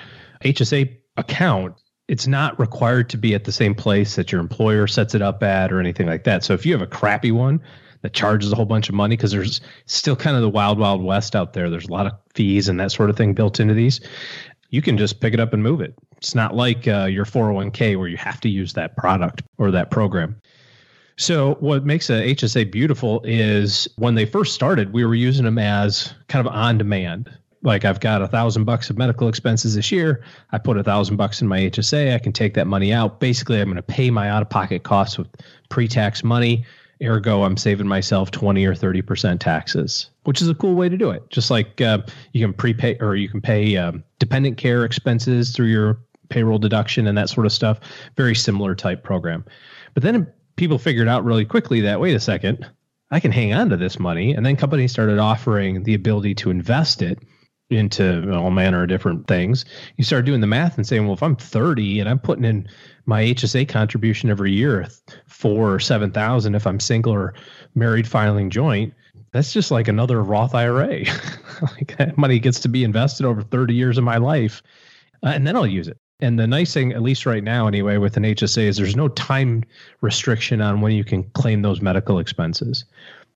HSA 0.44 0.96
account, 1.18 1.76
it's 2.08 2.28
not 2.28 2.60
required 2.60 3.10
to 3.10 3.18
be 3.18 3.34
at 3.34 3.46
the 3.46 3.52
same 3.52 3.76
place 3.76 4.16
that 4.16 4.32
your 4.32 4.42
employer 4.42 4.88
sets 4.88 5.16
it 5.16 5.22
up 5.22 5.44
at 5.44 5.72
or 5.72 5.80
anything 5.80 6.08
like 6.08 6.24
that. 6.26 6.44
So 6.44 6.54
if 6.54 6.66
you 6.66 6.74
have 6.74 6.82
a 6.82 6.88
crappy 6.88 7.32
one 7.32 7.62
that 8.02 8.14
charges 8.14 8.52
a 8.52 8.56
whole 8.56 8.66
bunch 8.66 8.90
of 8.90 8.96
money 8.96 9.16
because 9.16 9.32
there's 9.32 9.62
still 9.86 10.16
kind 10.16 10.36
of 10.36 10.42
the 10.42 10.50
wild 10.50 10.80
wild 10.80 11.04
west 11.04 11.36
out 11.36 11.54
there, 11.54 11.70
there's 11.70 11.88
a 11.88 11.92
lot 11.92 12.08
of 12.08 12.14
fees 12.34 12.68
and 12.68 12.80
that 12.80 12.92
sort 12.92 13.10
of 13.10 13.18
thing 13.18 13.34
built 13.34 13.60
into 13.60 13.74
these 13.74 14.02
you 14.72 14.82
can 14.82 14.98
just 14.98 15.20
pick 15.20 15.34
it 15.34 15.40
up 15.40 15.54
and 15.54 15.62
move 15.62 15.82
it. 15.82 15.94
It's 16.18 16.34
not 16.34 16.56
like 16.56 16.88
uh, 16.88 17.06
your 17.06 17.26
401k 17.26 17.98
where 17.98 18.08
you 18.08 18.18
have 18.18 18.40
to 18.42 18.50
use 18.50 18.74
that 18.74 18.98
product 18.98 19.44
or 19.58 19.70
that 19.72 19.92
program. 19.92 20.42
So, 21.18 21.56
what 21.56 21.86
makes 21.86 22.10
a 22.10 22.34
HSA 22.34 22.72
beautiful 22.72 23.22
is 23.24 23.88
when 23.98 24.16
they 24.16 24.26
first 24.26 24.56
started, 24.56 24.94
we 24.94 25.06
were 25.06 25.14
using 25.14 25.46
them 25.46 25.60
as 25.60 26.14
kind 26.30 26.46
of 26.46 26.52
on 26.52 26.78
demand. 26.80 27.30
Like 27.64 27.86
I've 27.86 28.00
got 28.00 28.24
a 28.24 28.28
thousand 28.28 28.64
bucks 28.64 28.90
of 28.90 28.98
medical 28.98 29.28
expenses 29.28 29.76
this 29.76 29.92
year. 29.92 30.24
I 30.52 30.58
put 30.58 30.78
a 30.78 30.84
thousand 30.84 31.18
bucks 31.18 31.42
in 31.42 31.48
my 31.48 31.60
HSA. 31.60 32.16
I 32.16 32.18
can 32.18 32.34
take 32.34 32.56
that 32.56 32.66
money 32.66 32.92
out. 32.92 33.20
Basically, 33.20 33.60
I'm 33.60 33.68
going 33.68 33.76
to 33.76 33.84
pay 33.84 34.10
my 34.10 34.30
out 34.30 34.42
of 34.42 34.50
pocket 34.50 34.82
costs 34.82 35.18
with 35.18 35.28
pre 35.70 35.88
tax 35.88 36.24
money. 36.24 36.66
Ergo, 37.04 37.44
I'm 37.44 37.58
saving 37.58 37.88
myself 37.88 38.32
20 38.32 38.66
or 38.66 38.76
30% 38.76 39.40
taxes, 39.40 40.10
which 40.24 40.42
is 40.42 40.50
a 40.50 40.56
cool 40.56 40.76
way 40.76 40.90
to 40.90 40.98
do 40.98 41.10
it. 41.10 41.30
Just 41.30 41.50
like 41.50 41.82
uh, 41.82 42.00
you 42.34 42.46
can 42.46 42.54
prepay 42.54 42.98
or 43.00 43.16
you 43.16 43.28
can 43.28 43.42
pay 43.42 43.76
um, 43.78 44.04
dependent 44.20 44.58
care 44.58 44.86
expenses 44.86 45.52
through 45.52 45.68
your 45.68 46.00
payroll 46.30 46.60
deduction 46.60 47.08
and 47.08 47.18
that 47.18 47.30
sort 47.30 47.46
of 47.46 47.52
stuff. 47.52 47.80
Very 48.16 48.36
similar 48.36 48.76
type 48.76 49.04
program. 49.04 49.46
But 49.94 50.04
then 50.04 50.28
people 50.56 50.78
figured 50.78 51.08
out 51.08 51.24
really 51.24 51.46
quickly 51.46 51.82
that 51.82 52.00
wait 52.00 52.16
a 52.16 52.20
second, 52.20 52.70
I 53.10 53.20
can 53.20 53.32
hang 53.32 53.54
on 53.54 53.70
to 53.70 53.78
this 53.78 54.00
money. 54.00 54.34
And 54.34 54.46
then 54.46 54.56
companies 54.56 54.92
started 54.92 55.20
offering 55.20 55.84
the 55.84 55.94
ability 55.94 56.36
to 56.36 56.50
invest 56.50 57.02
it 57.02 57.20
into 57.72 58.34
all 58.34 58.52
manner 58.52 58.84
of 58.84 58.90
different 58.90 59.28
things. 59.28 59.66
You 59.98 60.04
start 60.04 60.26
doing 60.26 60.42
the 60.42 60.48
math 60.48 60.78
and 60.78 60.86
saying, 60.86 61.06
well, 61.06 61.14
if 61.14 61.24
I'm 61.24 61.36
30 61.36 62.00
and 62.00 62.10
I'm 62.10 62.20
putting 62.20 62.46
in 62.46 62.68
my 63.06 63.24
HSA 63.24 63.68
contribution 63.70 64.30
every 64.30 64.52
year, 64.52 64.88
four 65.28 65.74
or 65.74 65.80
7,000, 65.80 66.56
if 66.56 66.68
I'm 66.68 66.80
single 66.80 67.14
or 67.14 67.34
married 67.76 68.08
filing 68.08 68.50
joint, 68.50 68.94
that's 69.32 69.54
just 69.54 69.72
like 69.72 69.88
another 69.88 70.22
Roth 70.22 70.54
IRA. 70.54 71.06
like 71.62 71.98
that 71.98 72.18
money 72.18 72.40
gets 72.40 72.60
to 72.62 72.70
be 72.70 72.84
invested 72.84 73.26
over 73.26 73.42
30 73.42 73.74
years 73.74 73.98
of 73.98 74.04
my 74.04 74.18
life. 74.18 74.62
Uh, 75.24 75.30
and 75.30 75.48
then 75.48 75.56
I'll 75.56 75.68
use 75.68 75.88
it. 75.88 75.98
And 76.20 76.38
the 76.38 76.46
nice 76.46 76.74
thing, 76.74 76.94
at 76.94 77.02
least 77.02 77.26
right 77.26 77.44
now 77.44 77.68
anyway, 77.68 77.98
with 77.98 78.16
an 78.16 78.24
HSA 78.24 78.64
is 78.64 78.78
there's 78.78 78.96
no 78.96 79.08
time 79.08 79.64
restriction 80.02 80.62
on 80.62 80.82
when 80.82 80.92
you 80.92 81.04
can 81.04 81.24
claim 81.32 81.64
those 81.64 81.82
medical 81.82 82.20
expenses. 82.20 82.86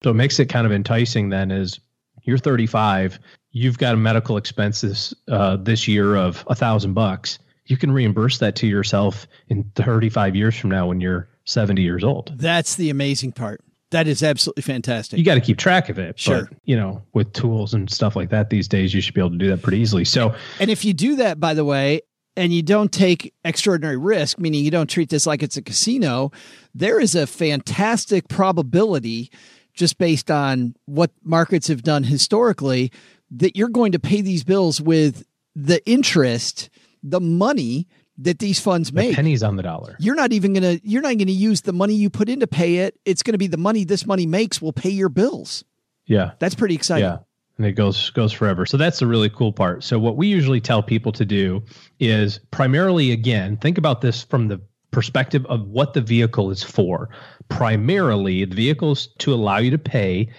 So 0.04 0.12
it 0.12 0.16
makes 0.16 0.40
it 0.40 0.50
kind 0.50 0.68
of 0.68 0.72
enticing 0.72 1.30
then 1.30 1.50
is 1.50 1.80
you're 2.24 2.38
35, 2.38 3.20
you've 3.56 3.78
got 3.78 3.94
a 3.94 3.98
medical 3.98 4.36
expenses 4.36 5.14
uh, 5.30 5.56
this 5.56 5.88
year 5.88 6.18
of 6.18 6.44
a 6.48 6.56
thousand 6.56 6.94
bucks. 6.94 7.40
You 7.68 7.78
can 7.78 7.90
reimburse 7.90 8.38
that 8.40 8.56
to 8.58 8.68
yourself 8.68 9.28
in 9.48 9.64
35 9.76 10.36
years 10.36 10.56
from 10.58 10.70
now 10.70 10.88
when 10.88 11.00
you're 11.00 11.30
70 11.46 11.82
years 11.82 12.04
old. 12.04 12.34
That's 12.36 12.76
the 12.76 12.90
amazing 12.90 13.32
part. 13.32 13.62
That 13.92 14.08
is 14.08 14.22
absolutely 14.24 14.64
fantastic. 14.64 15.18
You 15.18 15.24
got 15.24 15.36
to 15.36 15.42
keep 15.42 15.58
track 15.58 15.88
of 15.88 15.98
it. 15.98 16.20
Sure. 16.20 16.48
But, 16.50 16.58
you 16.66 16.76
know, 16.76 17.02
with 17.14 17.32
tools 17.32 17.74
and 17.74 17.90
stuff 17.90 18.18
like 18.18 18.30
that 18.32 18.50
these 18.50 18.68
days, 18.68 18.94
you 18.94 19.00
should 19.00 19.14
be 19.14 19.22
able 19.22 19.32
to 19.32 19.38
do 19.38 19.48
that 19.48 19.62
pretty 19.62 19.80
easily. 19.80 20.04
So, 20.04 20.36
and 20.60 20.70
if 20.70 20.84
you 20.84 20.94
do 20.94 21.16
that, 21.16 21.40
by 21.40 21.54
the 21.54 21.64
way, 21.64 22.02
and 22.36 22.52
you 22.52 22.62
don't 22.62 22.92
take 22.92 23.34
extraordinary 23.46 23.96
risk, 23.96 24.38
meaning 24.38 24.66
you 24.66 24.72
don't 24.72 24.90
treat 24.90 25.10
this 25.10 25.26
like 25.26 25.42
it's 25.42 25.56
a 25.56 25.62
casino, 25.62 26.34
there 26.74 27.00
is 27.00 27.16
a 27.16 27.26
fantastic 27.26 28.28
probability 28.28 29.32
just 29.76 29.98
based 29.98 30.32
on 30.32 30.76
what 30.86 31.12
markets 31.24 31.68
have 31.68 31.84
done 31.84 32.04
historically 32.04 32.92
that 33.32 33.56
you're 33.56 33.70
going 33.70 33.92
to 33.94 34.00
pay 34.00 34.22
these 34.22 34.44
bills 34.44 34.82
with 34.82 35.26
the 35.56 35.86
interest, 35.90 36.70
the 37.04 37.20
money 37.20 37.88
that 38.18 38.40
these 38.40 38.60
funds 38.60 38.92
the 38.92 38.96
make. 38.96 39.16
pennies 39.16 39.44
on 39.44 39.56
the 39.56 39.64
dollar. 39.64 39.96
You're 40.00 40.16
not 40.16 40.32
even 40.32 40.54
going 40.54 40.80
to 40.80 40.88
you're 40.88 41.02
not 41.02 41.18
going 41.18 41.28
to 41.28 41.34
use 41.34 41.62
the 41.62 41.74
money 41.74 41.96
you 41.96 42.10
put 42.10 42.30
in 42.30 42.40
to 42.40 42.48
pay 42.48 42.78
it. 42.78 42.98
It's 43.06 43.24
going 43.24 43.34
to 43.34 43.38
be 43.38 43.48
the 43.48 43.58
money 43.58 43.84
this 43.84 44.06
money 44.06 44.26
makes 44.26 44.62
will 44.62 44.74
pay 44.74 44.90
your 44.90 45.10
bills. 45.10 45.64
Yeah. 46.06 46.32
That's 46.40 46.56
pretty 46.56 46.76
exciting. 46.76 47.06
Yeah. 47.06 47.18
And 47.58 47.66
it 47.66 47.74
goes 47.74 48.10
goes 48.12 48.32
forever. 48.32 48.66
So 48.66 48.78
that's 48.78 49.00
the 49.00 49.08
really 49.08 49.30
cool 49.30 49.52
part. 49.52 49.84
So 49.84 50.00
what 50.00 50.18
we 50.18 50.28
usually 50.28 50.62
tell 50.62 50.84
people 50.84 51.12
to 51.14 51.26
do 51.26 51.64
is 52.00 52.40
primarily 52.52 53.12
again, 53.12 53.58
think 53.58 53.78
about 53.78 54.02
this 54.02 54.24
from 54.24 54.48
the 54.48 54.62
perspective 54.92 55.46
of 55.48 55.68
what 55.68 55.94
the 55.94 56.02
vehicle 56.02 56.52
is 56.52 56.64
for. 56.64 57.10
Primarily, 57.50 58.46
the 58.46 58.56
vehicle 58.56 58.94
is 58.94 59.08
to 59.20 59.34
allow 59.34 59.58
you 59.58 59.72
to 59.72 59.78
pay 59.78 60.32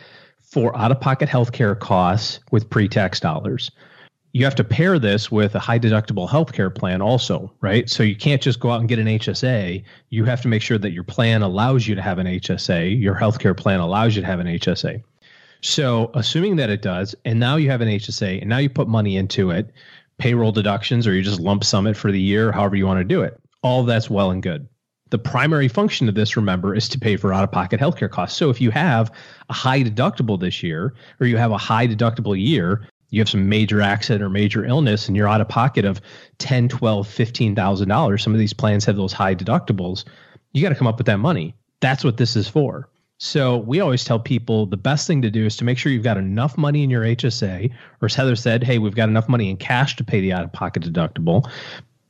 for 0.57 0.75
out-of-pocket 0.75 1.29
healthcare 1.29 1.79
costs 1.79 2.41
with 2.51 2.71
pre-tax 2.71 3.21
dollars. 3.21 3.71
You 4.33 4.43
have 4.47 4.55
to 4.55 4.65
pair 4.65 4.99
this 4.99 5.31
with 5.31 5.55
a 5.55 5.59
high 5.59 5.79
deductible 5.79 6.27
healthcare 6.27 6.75
plan 6.75 7.03
also, 7.03 7.53
right? 7.61 7.91
So 7.91 8.03
you 8.03 8.17
can't 8.17 8.41
just 8.41 8.59
go 8.59 8.71
out 8.71 8.81
and 8.81 8.89
get 8.89 8.99
an 8.99 9.07
HSA. 9.07 9.85
You 10.09 10.25
have 10.25 10.41
to 10.41 10.49
make 10.49 10.63
sure 10.63 10.79
that 10.79 10.93
your 10.93 11.05
plan 11.05 11.43
allows 11.43 11.87
you 11.87 11.95
to 11.95 12.01
have 12.01 12.19
an 12.19 12.27
HSA, 12.27 12.99
your 12.99 13.15
healthcare 13.15 13.55
plan 13.55 13.81
allows 13.81 14.17
you 14.17 14.23
to 14.23 14.27
have 14.27 14.41
an 14.41 14.47
HSA. 14.47 15.03
So, 15.61 16.11
assuming 16.15 16.57
that 16.57 16.71
it 16.71 16.81
does, 16.81 17.15
and 17.27 17.39
now 17.39 17.57
you 17.57 17.69
have 17.69 17.83
an 17.83 17.89
HSA, 17.89 18.41
and 18.41 18.49
now 18.49 18.57
you 18.57 18.71
put 18.71 18.89
money 18.89 19.19
into 19.19 19.51
it, 19.51 19.71
payroll 20.17 20.53
deductions, 20.53 21.07
or 21.07 21.13
you 21.13 21.21
just 21.21 21.39
lump 21.39 21.65
sum 21.65 21.87
it 21.87 21.99
for 21.99 22.11
the 22.11 22.21
year, 22.21 22.51
however 22.51 22.77
you 22.77 22.87
want 22.87 23.01
to 23.01 23.05
do 23.05 23.21
it. 23.21 23.39
All 23.63 23.85
that's 23.85 24.09
well 24.09 24.31
and 24.31 24.43
good. 24.43 24.67
The 25.11 25.19
primary 25.19 25.69
function 25.69 26.09
of 26.09 26.15
this, 26.15 26.37
remember, 26.37 26.75
is 26.75 26.89
to 26.89 26.99
pay 26.99 27.17
for 27.17 27.33
out 27.33 27.45
of 27.45 27.53
pocket 27.53 27.81
healthcare 27.81 28.11
costs. 28.11 28.37
So, 28.37 28.51
if 28.51 28.61
you 28.61 28.71
have 28.73 29.11
a 29.49 29.53
high 29.53 29.83
deductible 29.83 30.39
this 30.39 30.63
year, 30.63 30.95
or 31.21 31.27
you 31.27 31.37
have 31.37 31.53
a 31.53 31.59
high 31.59 31.87
deductible 31.87 32.39
year, 32.41 32.89
you 33.11 33.21
have 33.21 33.29
some 33.29 33.49
major 33.49 33.81
accident 33.81 34.23
or 34.23 34.29
major 34.29 34.65
illness, 34.65 35.07
and 35.07 35.17
you're 35.17 35.29
out 35.29 35.41
of 35.41 35.49
pocket 35.49 35.85
of 35.85 36.01
ten, 36.39 36.69
twelve, 36.69 37.07
fifteen 37.07 37.55
thousand 37.55 37.89
dollars. 37.89 38.23
Some 38.23 38.33
of 38.33 38.41
these 38.41 38.53
plans 38.53 38.85
have 38.85 38.97
those 38.97 39.13
high 39.13 39.35
deductibles. 39.35 40.05
You 40.53 40.63
got 40.63 40.71
to 40.71 40.75
come 40.75 40.89
up 40.89 40.99
with 40.99 41.07
that 41.07 41.19
money. 41.19 41.55
That's 41.81 42.03
what 42.03 42.17
this 42.17 42.35
is 42.35 42.49
for. 42.49 42.89
So 43.19 43.59
we 43.59 43.81
always 43.81 44.05
tell 44.05 44.19
people 44.19 44.67
the 44.67 44.77
best 44.77 45.07
thing 45.07 45.23
to 45.23 45.31
do 45.31 45.47
is 45.47 45.57
to 45.57 45.65
make 45.65 45.79
sure 45.79 45.91
you've 45.91 46.03
got 46.03 46.19
enough 46.19 46.59
money 46.59 46.83
in 46.83 46.91
your 46.91 47.03
HSA, 47.03 47.73
or 48.03 48.07
as 48.07 48.15
Heather 48.15 48.37
said, 48.37 48.63
hey, 48.63 48.79
we've 48.79 48.95
got 48.95 49.09
enough 49.09 49.29
money 49.29 49.49
in 49.49 49.57
cash 49.57 49.97
to 49.97 50.05
pay 50.05 50.21
the 50.21 50.33
out 50.33 50.45
of 50.45 50.53
pocket 50.53 50.83
deductible, 50.83 51.51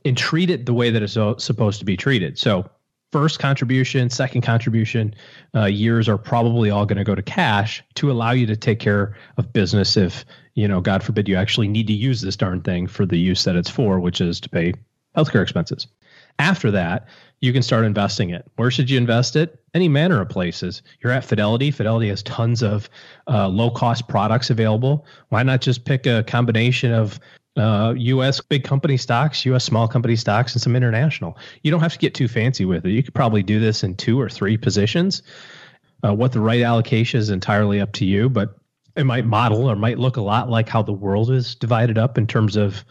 and 0.03 0.17
treat 0.17 0.49
it 0.49 0.65
the 0.65 0.73
way 0.73 0.89
that 0.89 1.01
it's 1.01 1.13
supposed 1.43 1.79
to 1.79 1.85
be 1.85 1.95
treated. 1.95 2.37
So 2.37 2.69
first 3.11 3.39
contribution, 3.39 4.09
second 4.09 4.41
contribution 4.41 5.15
uh, 5.55 5.65
years 5.65 6.09
are 6.09 6.17
probably 6.17 6.69
all 6.69 6.85
going 6.85 6.97
to 6.97 7.03
go 7.03 7.15
to 7.15 7.21
cash 7.21 7.83
to 7.95 8.11
allow 8.11 8.31
you 8.31 8.45
to 8.45 8.55
take 8.55 8.79
care 8.79 9.15
of 9.37 9.53
business 9.53 9.97
if, 9.97 10.25
you 10.55 10.67
know, 10.67 10.81
God 10.81 11.03
forbid 11.03 11.27
you 11.27 11.35
actually 11.35 11.67
need 11.67 11.87
to 11.87 11.93
use 11.93 12.21
this 12.21 12.35
darn 12.35 12.61
thing 12.61 12.87
for 12.87 13.05
the 13.05 13.17
use 13.17 13.43
that 13.45 13.55
it's 13.55 13.69
for, 13.69 13.99
which 13.99 14.21
is 14.21 14.39
to 14.41 14.49
pay 14.49 14.73
healthcare 15.15 15.41
expenses. 15.41 15.87
After 16.39 16.69
that, 16.71 17.07
you 17.39 17.53
can 17.53 17.63
start 17.63 17.85
investing 17.85 18.29
it. 18.29 18.45
Where 18.55 18.69
should 18.69 18.89
you 18.89 18.97
invest 18.97 19.35
it? 19.35 19.59
Any 19.73 19.87
manner 19.87 20.21
of 20.21 20.29
places. 20.29 20.81
You're 21.01 21.11
at 21.11 21.25
Fidelity. 21.25 21.71
Fidelity 21.71 22.09
has 22.09 22.21
tons 22.23 22.61
of 22.61 22.89
uh, 23.27 23.47
low 23.47 23.71
cost 23.71 24.07
products 24.07 24.49
available. 24.49 25.05
Why 25.29 25.43
not 25.43 25.61
just 25.61 25.85
pick 25.85 26.05
a 26.05 26.23
combination 26.23 26.91
of 26.91 27.19
uh, 27.57 27.93
U.S. 27.97 28.39
big 28.41 28.63
company 28.63 28.97
stocks, 28.97 29.45
U.S. 29.45 29.63
small 29.63 29.87
company 29.87 30.15
stocks, 30.15 30.53
and 30.53 30.61
some 30.61 30.75
international? 30.75 31.37
You 31.63 31.71
don't 31.71 31.81
have 31.81 31.93
to 31.93 31.99
get 31.99 32.13
too 32.13 32.27
fancy 32.27 32.65
with 32.65 32.85
it. 32.85 32.91
You 32.91 33.03
could 33.03 33.15
probably 33.15 33.43
do 33.43 33.59
this 33.59 33.83
in 33.83 33.95
two 33.95 34.19
or 34.19 34.29
three 34.29 34.57
positions. 34.57 35.23
Uh, 36.05 36.13
what 36.13 36.31
the 36.31 36.39
right 36.39 36.61
allocation 36.61 37.19
is 37.19 37.29
entirely 37.29 37.81
up 37.81 37.91
to 37.93 38.05
you, 38.05 38.29
but 38.29 38.55
it 38.95 39.05
might 39.05 39.25
model 39.25 39.69
or 39.69 39.75
might 39.75 39.99
look 39.99 40.17
a 40.17 40.21
lot 40.21 40.49
like 40.49 40.69
how 40.69 40.81
the 40.81 40.93
world 40.93 41.31
is 41.31 41.55
divided 41.55 41.97
up 41.97 42.17
in 42.17 42.27
terms 42.27 42.55
of 42.55 42.83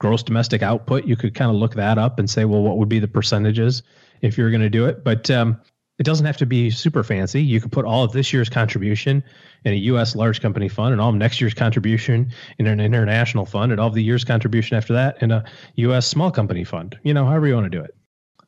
gross 0.00 0.22
domestic 0.22 0.62
output. 0.62 1.04
You 1.04 1.16
could 1.16 1.34
kind 1.34 1.50
of 1.50 1.56
look 1.56 1.74
that 1.74 1.98
up 1.98 2.18
and 2.18 2.28
say, 2.28 2.44
well, 2.44 2.62
what 2.62 2.78
would 2.78 2.88
be 2.88 2.98
the 2.98 3.08
percentages 3.08 3.82
if 4.20 4.36
you're 4.36 4.50
going 4.50 4.62
to 4.62 4.70
do 4.70 4.86
it? 4.86 5.04
But 5.04 5.30
um, 5.30 5.60
it 5.98 6.04
doesn't 6.04 6.26
have 6.26 6.38
to 6.38 6.46
be 6.46 6.70
super 6.70 7.02
fancy. 7.02 7.42
You 7.42 7.60
could 7.60 7.72
put 7.72 7.84
all 7.84 8.02
of 8.02 8.12
this 8.12 8.32
year's 8.32 8.48
contribution 8.48 9.22
in 9.64 9.72
a 9.72 9.76
U.S. 9.76 10.16
large 10.16 10.40
company 10.40 10.68
fund, 10.68 10.92
and 10.92 11.00
all 11.00 11.10
of 11.10 11.14
next 11.14 11.40
year's 11.40 11.54
contribution 11.54 12.32
in 12.58 12.66
an 12.66 12.80
international 12.80 13.46
fund, 13.46 13.72
and 13.72 13.80
all 13.80 13.88
of 13.88 13.94
the 13.94 14.02
year's 14.02 14.24
contribution 14.24 14.76
after 14.76 14.94
that 14.94 15.22
in 15.22 15.30
a 15.30 15.44
U.S. 15.76 16.06
small 16.06 16.30
company 16.30 16.64
fund. 16.64 16.98
You 17.02 17.14
know, 17.14 17.26
however 17.26 17.46
you 17.46 17.54
want 17.54 17.70
to 17.70 17.78
do 17.78 17.84
it. 17.84 17.94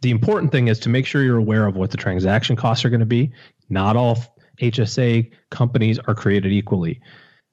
The 0.00 0.10
important 0.10 0.52
thing 0.52 0.68
is 0.68 0.80
to 0.80 0.88
make 0.88 1.06
sure 1.06 1.22
you're 1.22 1.38
aware 1.38 1.66
of 1.66 1.76
what 1.76 1.90
the 1.90 1.96
transaction 1.96 2.56
costs 2.56 2.84
are 2.84 2.90
going 2.90 3.00
to 3.00 3.06
be. 3.06 3.32
Not 3.68 3.96
all 3.96 4.18
HSA 4.60 5.30
companies 5.50 5.98
are 5.98 6.14
created 6.14 6.52
equally. 6.52 7.00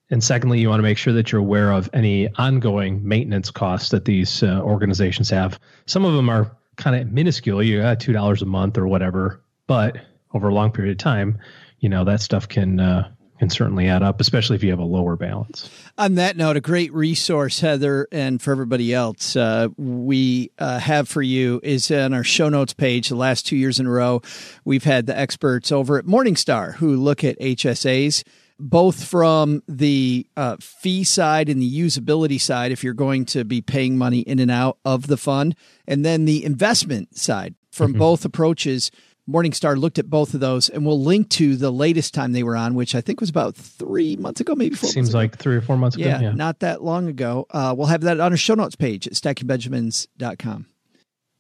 And 0.10 0.22
secondly, 0.22 0.60
you 0.60 0.68
want 0.68 0.80
to 0.80 0.84
make 0.84 0.98
sure 0.98 1.14
that 1.14 1.32
you're 1.32 1.39
aware 1.39 1.72
of 1.72 1.89
any 1.94 2.28
ongoing 2.36 3.08
maintenance 3.08 3.50
costs 3.50 3.89
that 3.89 4.04
these 4.04 4.44
uh, 4.44 4.60
organizations 4.62 5.30
have. 5.30 5.60
Some 5.86 6.04
of 6.04 6.14
them 6.14 6.30
are 6.30 6.58
kind 6.76 6.96
of 6.96 7.12
minuscule. 7.12 7.64
You 7.64 7.82
got 7.82 8.02
two 8.02 8.12
dollars 8.12 8.42
a 8.42 8.46
month 8.46 8.78
or 8.78 8.88
whatever, 8.88 9.42
but 9.72 9.95
over 10.34 10.49
a 10.49 10.53
long 10.53 10.69
period 10.69 10.91
of 10.91 10.97
time, 10.97 11.39
you 11.80 11.88
know 11.88 12.03
that 12.03 12.19
stuff 12.19 12.45
can 12.49 12.82
uh, 12.82 13.09
can 13.39 13.49
certainly 13.49 13.88
add 13.88 14.03
up, 14.03 14.19
especially 14.19 14.57
if 14.57 14.63
you 14.65 14.69
have 14.69 14.80
a 14.80 14.84
lower 14.84 15.15
balance. 15.15 15.69
On 15.97 16.15
that 16.15 16.36
note, 16.36 16.57
a 16.57 16.59
great 16.59 16.93
resource, 16.93 17.61
Heather, 17.61 18.05
and 18.11 18.41
for 18.41 18.51
everybody 18.51 18.93
else, 18.93 19.38
uh, 19.38 19.69
we 19.78 20.51
uh, 20.59 20.80
have 20.80 21.07
for 21.07 21.22
you 21.22 21.61
is 21.63 21.89
on 21.89 22.13
our 22.13 22.26
show 22.26 22.49
notes 22.49 22.74
page. 22.74 23.07
The 23.07 23.15
last 23.15 23.47
two 23.47 23.55
years 23.55 23.80
in 23.80 23.86
a 23.86 23.89
row, 23.89 24.22
we've 24.65 24.84
had 24.84 25.05
the 25.05 25.17
experts 25.17 25.72
over 25.72 25.97
at 25.97 26.03
Morningstar 26.03 26.76
who 26.76 26.97
look 26.97 27.24
at 27.24 27.39
HSAs 27.39 28.24
both 28.59 29.05
from 29.05 29.63
the 29.69 30.28
uh, 30.36 30.57
fee 30.59 31.05
side 31.05 31.47
and 31.47 31.61
the 31.61 31.80
usability 31.80 32.39
side, 32.39 32.74
if 32.74 32.84
you're 32.84 32.93
going 32.93 33.26
to 33.26 33.45
be 33.45 33.61
paying 33.61 33.97
money 33.97 34.19
in 34.19 34.38
and 34.38 34.51
out 34.51 34.78
of 34.86 35.07
the 35.07 35.17
fund, 35.17 35.55
and 35.88 36.05
then 36.05 36.26
the 36.26 36.43
investment 36.43 37.17
side 37.17 37.55
from 37.72 37.91
mm-hmm. 37.91 37.99
both 37.99 38.26
approaches. 38.26 38.91
Morningstar 39.30 39.78
looked 39.78 39.99
at 39.99 40.09
both 40.09 40.34
of 40.34 40.39
those, 40.39 40.69
and 40.69 40.86
we'll 40.86 41.01
link 41.01 41.30
to 41.30 41.55
the 41.55 41.72
latest 41.72 42.13
time 42.13 42.32
they 42.32 42.43
were 42.43 42.55
on, 42.55 42.74
which 42.74 42.95
I 42.95 43.01
think 43.01 43.22
was 43.22 43.30
about 43.30 43.55
three 43.55 44.15
months 44.15 44.41
ago, 44.41 44.55
maybe 44.55 44.76
four. 44.76 44.89
Seems 44.89 45.13
like 45.13 45.38
three 45.38 45.55
or 45.55 45.61
four 45.61 45.78
months 45.78 45.97
yeah, 45.97 46.17
ago. 46.17 46.26
Yeah, 46.26 46.32
not 46.34 46.59
that 46.59 46.84
long 46.84 47.07
ago. 47.07 47.45
Uh, 47.49 47.74
we'll 47.78 47.88
have 47.88 48.01
that 48.01 48.19
on 48.19 48.32
our 48.32 48.38
show 48.38 48.55
notes 48.55 48.76
page 48.76 49.07
at 49.07 49.13
stackingbenjamins.com 49.13 50.65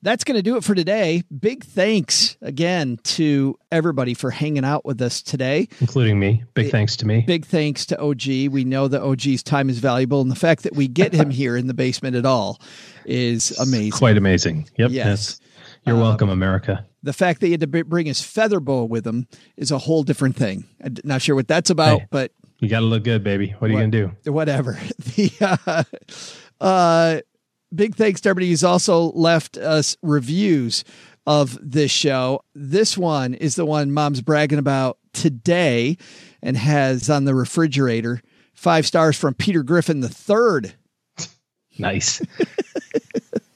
that's 0.01 0.23
going 0.23 0.35
to 0.35 0.41
do 0.41 0.57
it 0.57 0.63
for 0.63 0.75
today. 0.75 1.23
Big 1.37 1.63
thanks 1.63 2.37
again 2.41 2.97
to 3.03 3.57
everybody 3.71 4.13
for 4.13 4.31
hanging 4.31 4.65
out 4.65 4.85
with 4.85 5.01
us 5.01 5.21
today, 5.21 5.67
including 5.79 6.19
me. 6.19 6.43
Big 6.53 6.67
it, 6.67 6.71
thanks 6.71 6.95
to 6.97 7.07
me. 7.07 7.21
Big 7.21 7.45
thanks 7.45 7.85
to 7.87 8.01
OG. 8.01 8.25
We 8.51 8.63
know 8.63 8.87
that 8.87 9.01
OG's 9.01 9.43
time 9.43 9.69
is 9.69 9.79
valuable, 9.79 10.21
and 10.21 10.31
the 10.31 10.35
fact 10.35 10.63
that 10.63 10.75
we 10.75 10.87
get 10.87 11.13
him 11.13 11.29
here 11.31 11.55
in 11.55 11.67
the 11.67 11.73
basement 11.73 12.15
at 12.15 12.25
all 12.25 12.59
is 13.05 13.51
amazing. 13.59 13.91
Quite 13.91 14.17
amazing. 14.17 14.69
Yep. 14.77 14.91
Yes. 14.91 15.05
yes. 15.05 15.39
You're 15.85 15.95
um, 15.95 16.01
welcome, 16.01 16.29
America. 16.29 16.85
The 17.03 17.13
fact 17.13 17.39
that 17.39 17.47
he 17.47 17.51
had 17.53 17.61
to 17.61 17.67
bring 17.67 18.05
his 18.05 18.21
feather 18.21 18.59
boa 18.59 18.85
with 18.85 19.05
him 19.05 19.27
is 19.57 19.71
a 19.71 19.77
whole 19.77 20.03
different 20.03 20.35
thing. 20.35 20.65
I'm 20.83 20.95
not 21.03 21.21
sure 21.21 21.35
what 21.35 21.47
that's 21.47 21.69
about, 21.69 22.01
hey, 22.01 22.07
but 22.11 22.31
you 22.59 22.69
got 22.69 22.81
to 22.81 22.85
look 22.85 23.03
good, 23.03 23.23
baby. 23.23 23.55
What 23.57 23.69
are 23.69 23.73
what, 23.73 23.83
you 23.83 23.89
going 23.89 23.91
to 23.91 24.13
do? 24.23 24.31
Whatever. 24.31 24.79
The 25.15 25.57
uh, 25.67 25.83
uh, 26.63 27.21
big 27.73 27.95
thanks 27.95 28.21
to 28.21 28.29
everybody 28.29 28.49
who's 28.49 28.63
also 28.63 29.11
left 29.11 29.57
us 29.57 29.97
reviews. 30.01 30.83
of 31.27 31.57
this 31.61 31.91
show. 31.91 32.41
This 32.55 32.97
one 32.97 33.33
is 33.33 33.55
the 33.55 33.65
one 33.65 33.91
mom's 33.91 34.21
bragging 34.21 34.59
about 34.59 34.97
today 35.13 35.97
and 36.41 36.57
has 36.57 37.09
on 37.09 37.25
the 37.25 37.35
refrigerator 37.35 38.21
five 38.53 38.85
stars 38.85 39.17
from 39.17 39.33
Peter 39.33 39.63
Griffin 39.63 40.01
the 40.01 40.09
third. 40.09 40.73
Nice. 41.77 42.21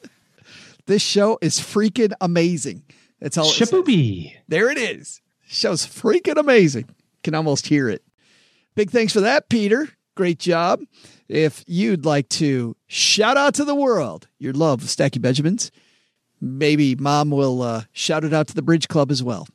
This 0.87 1.01
show 1.01 1.37
is 1.41 1.59
freaking 1.59 2.13
amazing. 2.21 2.83
That's 3.19 3.37
all. 3.37 3.45
it. 3.45 3.53
Shaboobie. 3.53 4.33
There 4.47 4.69
it 4.69 4.77
is. 4.77 5.21
Show's 5.47 5.85
freaking 5.85 6.37
amazing. 6.37 6.89
Can 7.23 7.33
almost 7.33 7.67
hear 7.67 7.89
it. 7.89 8.03
Big 8.75 8.91
thanks 8.91 9.13
for 9.13 9.21
that, 9.21 9.49
Peter. 9.49 9.87
Great 10.15 10.39
job. 10.39 10.81
If 11.27 11.63
you'd 11.67 12.05
like 12.05 12.29
to 12.29 12.75
shout 12.87 13.37
out 13.37 13.55
to 13.55 13.65
the 13.65 13.75
world 13.75 14.27
your 14.37 14.53
love 14.53 14.83
of 14.83 14.89
Stacking 14.89 15.21
Benjamins, 15.21 15.71
maybe 16.39 16.95
mom 16.95 17.31
will 17.31 17.61
uh, 17.61 17.83
shout 17.91 18.23
it 18.23 18.33
out 18.33 18.47
to 18.47 18.55
the 18.55 18.61
Bridge 18.61 18.87
Club 18.87 19.11
as 19.11 19.23
well. 19.23 19.47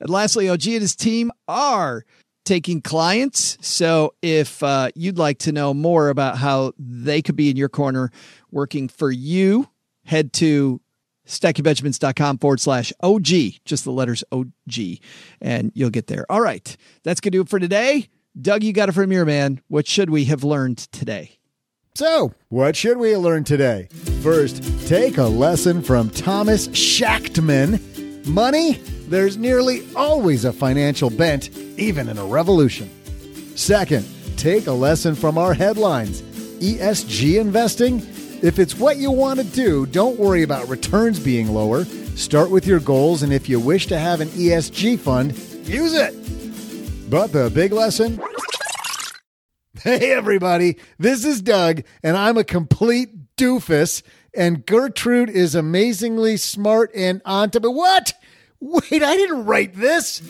And 0.00 0.10
lastly, 0.10 0.48
OG 0.48 0.66
and 0.66 0.82
his 0.82 0.94
team 0.94 1.32
are 1.46 2.04
taking 2.44 2.80
clients. 2.80 3.58
So 3.60 4.14
if 4.22 4.62
uh, 4.62 4.90
you'd 4.94 5.18
like 5.18 5.38
to 5.40 5.52
know 5.52 5.74
more 5.74 6.08
about 6.08 6.38
how 6.38 6.72
they 6.78 7.22
could 7.22 7.36
be 7.36 7.50
in 7.50 7.56
your 7.56 7.68
corner 7.68 8.10
working 8.50 8.88
for 8.88 9.10
you, 9.10 9.68
head 10.08 10.32
to 10.34 10.80
stackingbenjamins.com 11.26 12.38
forward 12.38 12.60
slash 12.60 12.92
OG, 13.00 13.26
just 13.64 13.84
the 13.84 13.92
letters 13.92 14.24
OG, 14.32 14.98
and 15.40 15.70
you'll 15.74 15.90
get 15.90 16.06
there. 16.06 16.24
All 16.30 16.40
right. 16.40 16.76
That's 17.04 17.20
going 17.20 17.32
to 17.32 17.38
do 17.38 17.42
it 17.42 17.48
for 17.48 17.58
today. 17.58 18.08
Doug, 18.40 18.62
you 18.62 18.72
got 18.72 18.88
it 18.88 18.92
from 18.92 19.12
your 19.12 19.24
man. 19.24 19.60
What 19.68 19.86
should 19.86 20.10
we 20.10 20.24
have 20.26 20.44
learned 20.44 20.78
today? 20.78 21.38
So, 21.94 22.32
what 22.48 22.76
should 22.76 22.98
we 22.98 23.16
learn 23.16 23.44
today? 23.44 23.88
First, 24.22 24.62
take 24.86 25.18
a 25.18 25.24
lesson 25.24 25.82
from 25.82 26.10
Thomas 26.10 26.68
Schachtman. 26.68 28.26
Money, 28.26 28.74
there's 29.08 29.36
nearly 29.36 29.84
always 29.96 30.44
a 30.44 30.52
financial 30.52 31.10
bent, 31.10 31.50
even 31.76 32.08
in 32.08 32.16
a 32.16 32.24
revolution. 32.24 32.88
Second, 33.56 34.06
take 34.36 34.68
a 34.68 34.72
lesson 34.72 35.16
from 35.16 35.36
our 35.36 35.52
headlines. 35.52 36.22
ESG 36.62 37.40
investing? 37.40 38.00
If 38.42 38.58
it's 38.58 38.76
what 38.76 38.98
you 38.98 39.10
want 39.10 39.40
to 39.40 39.44
do, 39.44 39.86
don't 39.86 40.18
worry 40.18 40.42
about 40.42 40.68
returns 40.68 41.18
being 41.18 41.48
lower. 41.48 41.84
Start 41.84 42.50
with 42.50 42.66
your 42.66 42.80
goals, 42.80 43.22
and 43.22 43.32
if 43.32 43.48
you 43.48 43.58
wish 43.58 43.86
to 43.88 43.98
have 43.98 44.20
an 44.20 44.28
ESG 44.28 44.98
fund, 44.98 45.36
use 45.66 45.94
it. 45.94 46.14
But 47.10 47.32
the 47.32 47.50
big 47.50 47.72
lesson 47.72 48.20
Hey, 49.82 50.10
everybody, 50.12 50.76
this 50.98 51.24
is 51.24 51.40
Doug, 51.40 51.82
and 52.02 52.16
I'm 52.16 52.36
a 52.36 52.42
complete 52.42 53.36
doofus. 53.36 54.02
And 54.34 54.66
Gertrude 54.66 55.30
is 55.30 55.54
amazingly 55.54 56.36
smart 56.36 56.90
and 56.96 57.22
on 57.24 57.50
to. 57.50 57.60
But 57.60 57.70
what? 57.70 58.12
Wait, 58.60 59.02
I 59.02 59.14
didn't 59.14 59.44
write 59.44 59.74
this. 59.74 60.20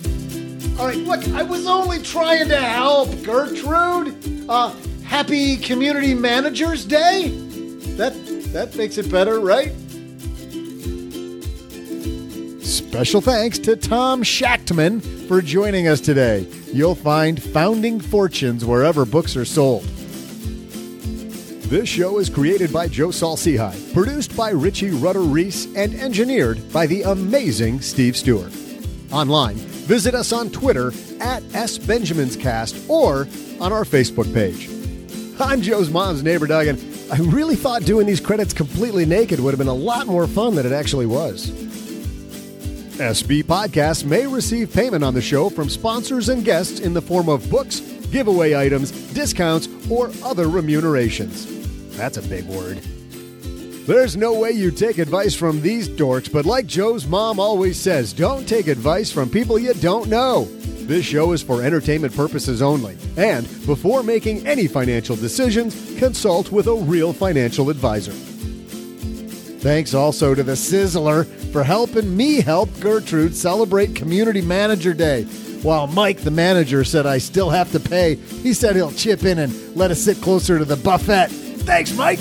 All 0.79 0.87
right, 0.87 0.99
look, 0.99 1.27
I 1.29 1.43
was 1.43 1.67
only 1.67 2.03
trying 2.03 2.49
to 2.49 2.61
help 2.61 3.11
Gertrude. 3.23 4.45
Uh, 4.51 4.75
happy 5.05 5.57
Community 5.57 6.13
Managers 6.13 6.85
Day. 6.85 7.48
That 7.99 8.15
that 8.53 8.77
makes 8.77 8.97
it 8.97 9.11
better, 9.11 9.41
right? 9.41 9.73
Special 12.65 13.21
thanks 13.21 13.59
to 13.59 13.75
Tom 13.75 14.23
Schachtman 14.23 15.03
for 15.27 15.43
joining 15.43 15.89
us 15.89 16.01
today. 16.01 16.47
You'll 16.73 16.95
find 16.95 17.43
Founding 17.43 17.99
Fortunes 17.99 18.65
wherever 18.65 19.05
books 19.05 19.37
are 19.37 19.45
sold. 19.45 19.83
This 21.69 21.89
show 21.89 22.19
is 22.19 22.31
created 22.31 22.73
by 22.73 22.87
Joe 22.87 23.11
Saul-Sehy, 23.11 23.93
produced 23.93 24.37
by 24.37 24.51
Richie 24.51 24.91
Rutter 24.91 25.23
Reese, 25.23 25.67
and 25.75 25.93
engineered 25.95 26.73
by 26.73 26.87
the 26.87 27.03
amazing 27.03 27.81
Steve 27.81 28.17
Stewart. 28.17 28.53
Online, 29.11 29.57
visit 29.57 30.15
us 30.15 30.33
on 30.33 30.51
Twitter 30.51 30.93
at 31.21 31.43
SBenjaminsCast 31.43 32.89
or 32.89 33.27
on 33.61 33.73
our 33.73 33.83
Facebook 33.83 34.33
page. 34.33 34.71
I'm 35.41 35.63
Joe's 35.63 35.91
mom's 35.91 36.23
neighbor, 36.23 36.47
Doug, 36.47 36.69
and 36.69 36.79
I 37.11 37.17
really 37.17 37.57
thought 37.57 37.85
doing 37.85 38.07
these 38.07 38.21
credits 38.21 38.53
completely 38.53 39.07
naked 39.07 39.41
would 39.41 39.53
have 39.53 39.59
been 39.59 39.67
a 39.67 39.73
lot 39.73 40.07
more 40.07 40.27
fun 40.27 40.55
than 40.55 40.67
it 40.67 40.73
actually 40.73 41.07
was. 41.07 41.51
SB 42.99 43.45
Podcasts 43.45 44.05
may 44.05 44.27
receive 44.27 44.73
payment 44.73 45.03
on 45.03 45.15
the 45.15 45.23
show 45.23 45.49
from 45.49 45.71
sponsors 45.71 46.29
and 46.29 46.45
guests 46.45 46.81
in 46.81 46.93
the 46.93 47.01
form 47.01 47.29
of 47.29 47.49
books, 47.49 47.81
giveaway 48.11 48.55
items, 48.55 48.91
discounts, 49.15 49.69
or 49.89 50.11
other 50.23 50.49
remunerations. 50.49 51.47
That's 51.97 52.19
a 52.19 52.23
big 52.23 52.45
word. 52.45 52.79
There's 53.87 54.17
no 54.17 54.39
way 54.39 54.51
you 54.51 54.71
take 54.71 54.99
advice 54.99 55.35
from 55.35 55.63
these 55.63 55.89
dorks, 55.89 56.31
but 56.31 56.45
like 56.45 56.67
Joe's 56.67 57.07
mom 57.07 57.41
always 57.41 57.81
says, 57.81 58.13
don't 58.13 58.47
take 58.47 58.67
advice 58.67 59.11
from 59.11 59.31
people 59.31 59.59
you 59.59 59.73
don't 59.75 60.09
know. 60.09 60.47
This 60.89 61.05
show 61.05 61.33
is 61.33 61.43
for 61.43 61.63
entertainment 61.63 62.17
purposes 62.17 62.63
only, 62.63 62.97
and 63.19 63.47
before 63.67 64.03
making 64.03 64.47
any 64.47 64.67
financial 64.67 65.17
decisions, 65.17 65.99
consult 65.99 66.51
with 66.51 66.67
a 66.67 66.75
real 66.75 67.13
financial 67.13 67.69
advisor. 67.69 68.13
Thanks 69.61 69.93
also 69.93 70.35
to 70.35 70.43
the 70.43 70.53
Sizzler 70.53 71.27
for 71.53 71.63
helping 71.63 72.17
me 72.17 72.41
help 72.41 72.71
Gertrude 72.81 73.35
celebrate 73.35 73.95
Community 73.95 74.41
Manager 74.41 74.95
Day. 74.95 75.25
While 75.61 75.89
Mike, 75.89 76.21
the 76.21 76.31
manager, 76.31 76.85
said 76.85 77.05
I 77.05 77.19
still 77.19 77.51
have 77.51 77.71
to 77.73 77.81
pay, 77.81 78.15
he 78.15 78.55
said 78.55 78.75
he'll 78.75 78.91
chip 78.91 79.25
in 79.25 79.41
and 79.41 79.77
let 79.77 79.91
us 79.91 80.01
sit 80.01 80.23
closer 80.23 80.59
to 80.59 80.65
the 80.65 80.77
buffet. 80.77 81.29
Thanks, 81.29 81.93
Mike. 81.93 82.21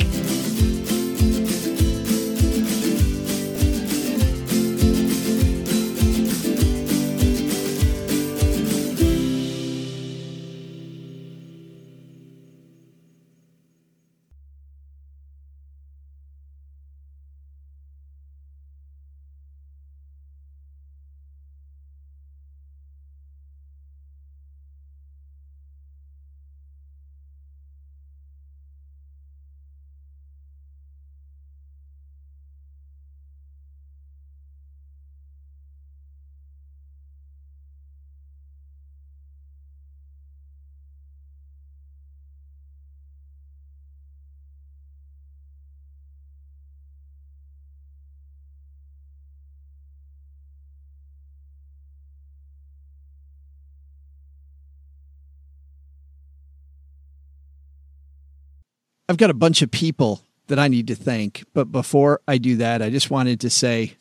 I've 59.10 59.18
got 59.18 59.30
a 59.30 59.36
bunch 59.36 59.62
of 59.62 59.72
people 59.72 60.22
that 60.47 60.60
I 60.60 60.68
need 60.68 60.88
to 60.88 60.95
thank. 60.95 61.45
But 61.53 61.72
before 61.72 62.22
I 62.28 62.38
do 62.38 62.58
that, 62.58 62.82
I 62.82 62.89
just 62.89 63.10
wanted 63.10 63.39
to 63.41 63.49
say 63.49 63.95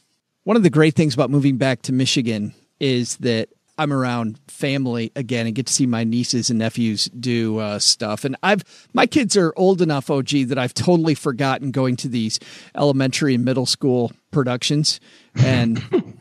one 0.45 0.57
of 0.57 0.63
the 0.63 0.71
great 0.71 0.95
things 0.95 1.15
about 1.15 1.31
moving 1.31 1.57
back 1.57 1.83
to 1.83 1.93
Michigan 1.93 2.55
is 2.81 3.17
that 3.19 3.49
I'm 3.79 3.93
around 3.93 4.41
family 4.49 5.13
again 5.15 5.47
and 5.47 5.55
get 5.55 5.67
to 5.67 5.73
see 5.73 5.87
my 5.87 6.03
nieces 6.05 6.51
and 6.51 6.59
nephews 6.59 7.07
do 7.07 7.59
uh, 7.59 7.79
stuff. 7.79 8.25
And 8.25 8.37
I've 8.43 8.65
my 8.95 9.07
kids 9.07 9.37
are 9.37 9.53
old 9.57 9.83
enough, 9.83 10.11
OG, 10.11 10.31
that 10.49 10.59
I've 10.59 10.73
totally 10.73 11.15
forgotten 11.15 11.71
going 11.73 11.97
to 11.97 12.09
these 12.09 12.41
elementary 12.75 13.35
and 13.35 13.45
middle 13.45 13.67
school 13.67 14.13
productions. 14.31 14.99
And 15.35 15.83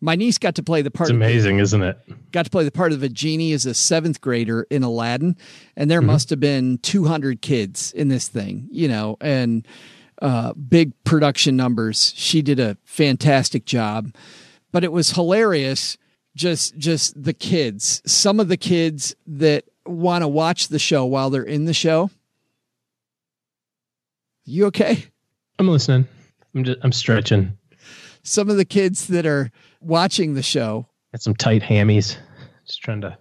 my 0.00 0.14
niece 0.14 0.38
got 0.38 0.54
to 0.56 0.62
play 0.62 0.82
the 0.82 0.90
part. 0.90 1.08
It's 1.08 1.10
of 1.10 1.16
amazing, 1.16 1.58
isn't 1.58 1.82
it? 1.82 1.98
got 2.32 2.44
to 2.44 2.50
play 2.50 2.64
the 2.64 2.70
part 2.70 2.92
of 2.92 3.02
a 3.02 3.08
genie 3.08 3.52
as 3.52 3.66
a 3.66 3.74
seventh 3.74 4.20
grader 4.20 4.66
in 4.70 4.82
Aladdin, 4.82 5.36
and 5.76 5.90
there 5.90 6.02
must 6.02 6.30
have 6.30 6.40
been 6.40 6.78
200 6.78 7.42
kids 7.42 7.92
in 7.92 8.08
this 8.08 8.28
thing, 8.28 8.68
you 8.70 8.88
know, 8.88 9.16
and 9.20 9.66
uh, 10.22 10.52
big 10.54 10.92
production 11.04 11.56
numbers. 11.56 12.12
She 12.16 12.42
did 12.42 12.60
a 12.60 12.76
fantastic 12.84 13.64
job, 13.64 14.14
but 14.72 14.84
it 14.84 14.92
was 14.92 15.10
hilarious. 15.10 15.96
Just, 16.36 16.78
just 16.78 17.20
the 17.20 17.32
kids. 17.32 18.00
Some 18.06 18.38
of 18.38 18.46
the 18.46 18.56
kids 18.56 19.16
that 19.26 19.64
want 19.84 20.22
to 20.22 20.28
watch 20.28 20.68
the 20.68 20.78
show 20.78 21.04
while 21.04 21.30
they're 21.30 21.42
in 21.42 21.64
the 21.64 21.74
show. 21.74 22.10
You 24.44 24.66
okay? 24.66 25.06
I'm 25.58 25.66
listening. 25.66 26.06
I'm 26.54 26.64
just 26.64 26.78
I'm 26.82 26.92
stretching. 26.92 27.57
Some 28.28 28.50
of 28.50 28.56
the 28.56 28.64
kids 28.64 29.06
that 29.08 29.26
are 29.26 29.50
watching 29.80 30.34
the 30.34 30.42
show 30.42 30.86
Got 31.12 31.22
some 31.22 31.34
tight 31.34 31.62
hammies. 31.62 32.16
Just 32.66 32.82
trying 32.82 33.00
to 33.00 33.16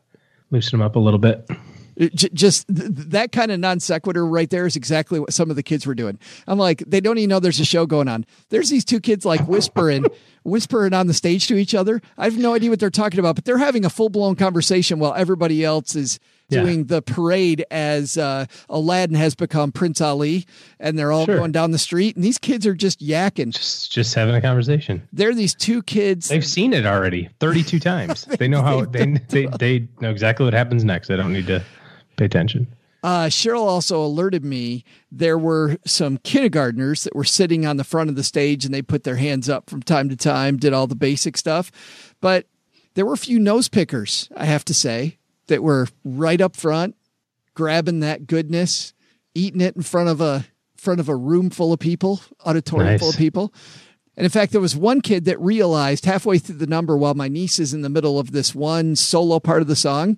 loosen 0.51 0.77
them 0.77 0.85
up 0.85 0.95
a 0.95 0.99
little 0.99 1.19
bit. 1.19 1.45
Uh, 1.49 2.07
j- 2.13 2.29
just 2.33 2.67
th- 2.67 2.89
that 2.89 3.31
kind 3.31 3.49
of 3.51 3.59
non 3.59 3.79
sequitur 3.79 4.25
right 4.25 4.49
there 4.49 4.65
is 4.65 4.75
exactly 4.75 5.19
what 5.19 5.33
some 5.33 5.49
of 5.49 5.55
the 5.55 5.63
kids 5.63 5.87
were 5.87 5.95
doing. 5.95 6.19
I'm 6.47 6.59
like, 6.59 6.83
they 6.85 6.99
don't 6.99 7.17
even 7.17 7.29
know 7.29 7.39
there's 7.39 7.59
a 7.61 7.65
show 7.65 7.85
going 7.85 8.09
on. 8.09 8.25
There's 8.49 8.69
these 8.69 8.83
two 8.83 8.99
kids 8.99 9.25
like 9.25 9.47
whispering, 9.47 10.05
whispering 10.43 10.93
on 10.93 11.07
the 11.07 11.13
stage 11.13 11.47
to 11.47 11.55
each 11.55 11.73
other. 11.73 12.01
I 12.17 12.25
have 12.25 12.37
no 12.37 12.53
idea 12.53 12.69
what 12.69 12.79
they're 12.79 12.89
talking 12.89 13.19
about, 13.19 13.35
but 13.35 13.45
they're 13.45 13.57
having 13.57 13.85
a 13.85 13.89
full 13.89 14.09
blown 14.09 14.35
conversation 14.35 14.99
while 14.99 15.13
everybody 15.13 15.63
else 15.63 15.95
is 15.95 16.19
Yeah. 16.49 16.61
doing 16.63 16.85
the 16.85 17.01
parade 17.01 17.65
as 17.71 18.17
uh, 18.17 18.45
Aladdin 18.69 19.15
has 19.17 19.35
become 19.35 19.71
Prince 19.73 19.99
Ali, 19.99 20.45
and 20.79 20.97
they're 20.97 21.11
all 21.11 21.25
Sure. 21.25 21.37
going 21.37 21.51
down 21.51 21.71
the 21.71 21.77
street, 21.77 22.15
and 22.15 22.23
these 22.23 22.37
kids 22.37 22.65
are 22.65 22.73
just 22.73 23.01
yakking. 23.01 23.51
Just, 23.53 23.91
just 23.91 24.15
having 24.15 24.33
a 24.33 24.41
conversation. 24.41 25.05
They're 25.11 25.35
these 25.35 25.53
two 25.53 25.83
kids. 25.83 26.29
They've 26.29 26.45
seen 26.45 26.71
it 26.73 26.85
already 26.85 27.27
32 27.41 27.79
times. 27.79 28.25
They 28.37 28.47
know 28.47 28.61
how 28.61 28.85
they, 28.85 29.17
they 29.29 29.47
they 29.59 29.87
know 29.99 30.09
exactly 30.11 30.45
what 30.45 30.53
happens 30.53 30.83
next. 30.85 31.07
They 31.09 31.17
don't 31.17 31.33
need 31.33 31.47
to 31.47 31.63
pay 32.15 32.25
attention. 32.25 32.67
Uh, 33.03 33.25
Cheryl 33.25 33.61
also 33.61 34.03
alerted 34.03 34.43
me 34.45 34.83
there 35.11 35.37
were 35.37 35.77
some 35.85 36.17
kindergartners 36.17 37.03
that 37.03 37.15
were 37.15 37.23
sitting 37.23 37.65
on 37.65 37.77
the 37.77 37.83
front 37.83 38.09
of 38.09 38.15
the 38.15 38.23
stage 38.23 38.63
and 38.65 38.73
they 38.73 38.81
put 38.81 39.03
their 39.03 39.15
hands 39.17 39.49
up 39.49 39.69
from 39.69 39.81
time 39.83 40.09
to 40.09 40.15
time, 40.15 40.57
did 40.57 40.73
all 40.73 40.87
the 40.87 40.95
basic 40.95 41.37
stuff. 41.37 41.71
But 42.21 42.47
there 42.95 43.05
were 43.05 43.13
a 43.13 43.17
few 43.17 43.37
nose 43.39 43.67
pickers, 43.69 44.29
I 44.35 44.45
have 44.45 44.65
to 44.65 44.73
say, 44.73 45.17
that 45.47 45.63
were 45.63 45.87
right 46.03 46.39
up 46.41 46.55
front, 46.55 46.95
grabbing 47.53 47.99
that 48.01 48.27
goodness, 48.27 48.93
eating 49.33 49.61
it 49.61 49.75
in 49.75 49.81
front 49.81 50.09
of 50.09 50.21
a 50.21 50.45
front 50.75 50.99
of 50.99 51.09
a 51.09 51.15
room 51.15 51.49
full 51.49 51.73
of 51.73 51.79
people, 51.79 52.21
auditorium 52.45 52.91
Nice. 52.93 52.99
full 52.99 53.09
of 53.09 53.17
people. 53.17 53.53
And 54.15 54.23
in 54.25 54.29
fact, 54.31 54.51
there 54.51 54.61
was 54.61 54.75
one 54.75 55.01
kid 55.01 55.25
that 55.25 55.39
realized 55.39 56.05
halfway 56.05 56.37
through 56.39 56.57
the 56.57 56.67
number 56.67 56.95
while 56.97 57.13
my 57.13 57.27
niece 57.27 57.59
is 57.59 57.73
in 57.73 57.81
the 57.81 57.89
middle 57.89 58.19
of 58.19 58.31
this 58.31 58.53
one 58.55 58.95
solo 58.95 59.39
part 59.39 59.61
of 59.61 59.67
the 59.67 59.75
song 59.75 60.17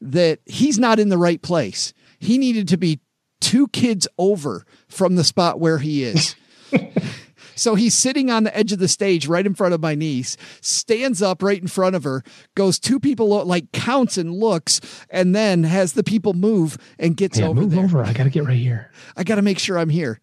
that 0.00 0.40
he's 0.46 0.78
not 0.78 0.98
in 0.98 1.08
the 1.10 1.18
right 1.18 1.40
place. 1.40 1.92
He 2.18 2.38
needed 2.38 2.68
to 2.68 2.76
be 2.76 3.00
two 3.40 3.68
kids 3.68 4.06
over 4.18 4.64
from 4.88 5.16
the 5.16 5.24
spot 5.24 5.58
where 5.60 5.78
he 5.78 6.02
is. 6.04 6.34
so 7.60 7.74
he's 7.74 7.94
sitting 7.94 8.30
on 8.30 8.44
the 8.44 8.56
edge 8.56 8.72
of 8.72 8.78
the 8.78 8.88
stage 8.88 9.26
right 9.26 9.44
in 9.46 9.54
front 9.54 9.74
of 9.74 9.80
my 9.80 9.94
niece, 9.94 10.36
stands 10.62 11.20
up 11.20 11.42
right 11.42 11.60
in 11.60 11.68
front 11.68 11.94
of 11.94 12.04
her, 12.04 12.22
goes 12.54 12.78
two 12.78 12.98
people, 12.98 13.28
like 13.44 13.70
counts 13.72 14.16
and 14.16 14.32
looks, 14.32 14.80
and 15.10 15.34
then 15.34 15.64
has 15.64 15.92
the 15.92 16.02
people 16.02 16.32
move 16.32 16.78
and 16.98 17.16
gets 17.16 17.38
Yeah, 17.38 17.48
over 17.48 17.60
move 17.60 17.72
there. 17.72 17.84
over. 17.84 18.02
I 18.02 18.12
got 18.12 18.24
to 18.24 18.30
get 18.30 18.44
right 18.44 18.56
here. 18.56 18.90
I 19.16 19.24
got 19.24 19.34
to 19.34 19.42
make 19.42 19.58
sure 19.58 19.78
I'm 19.78 19.90
here. 19.90 20.20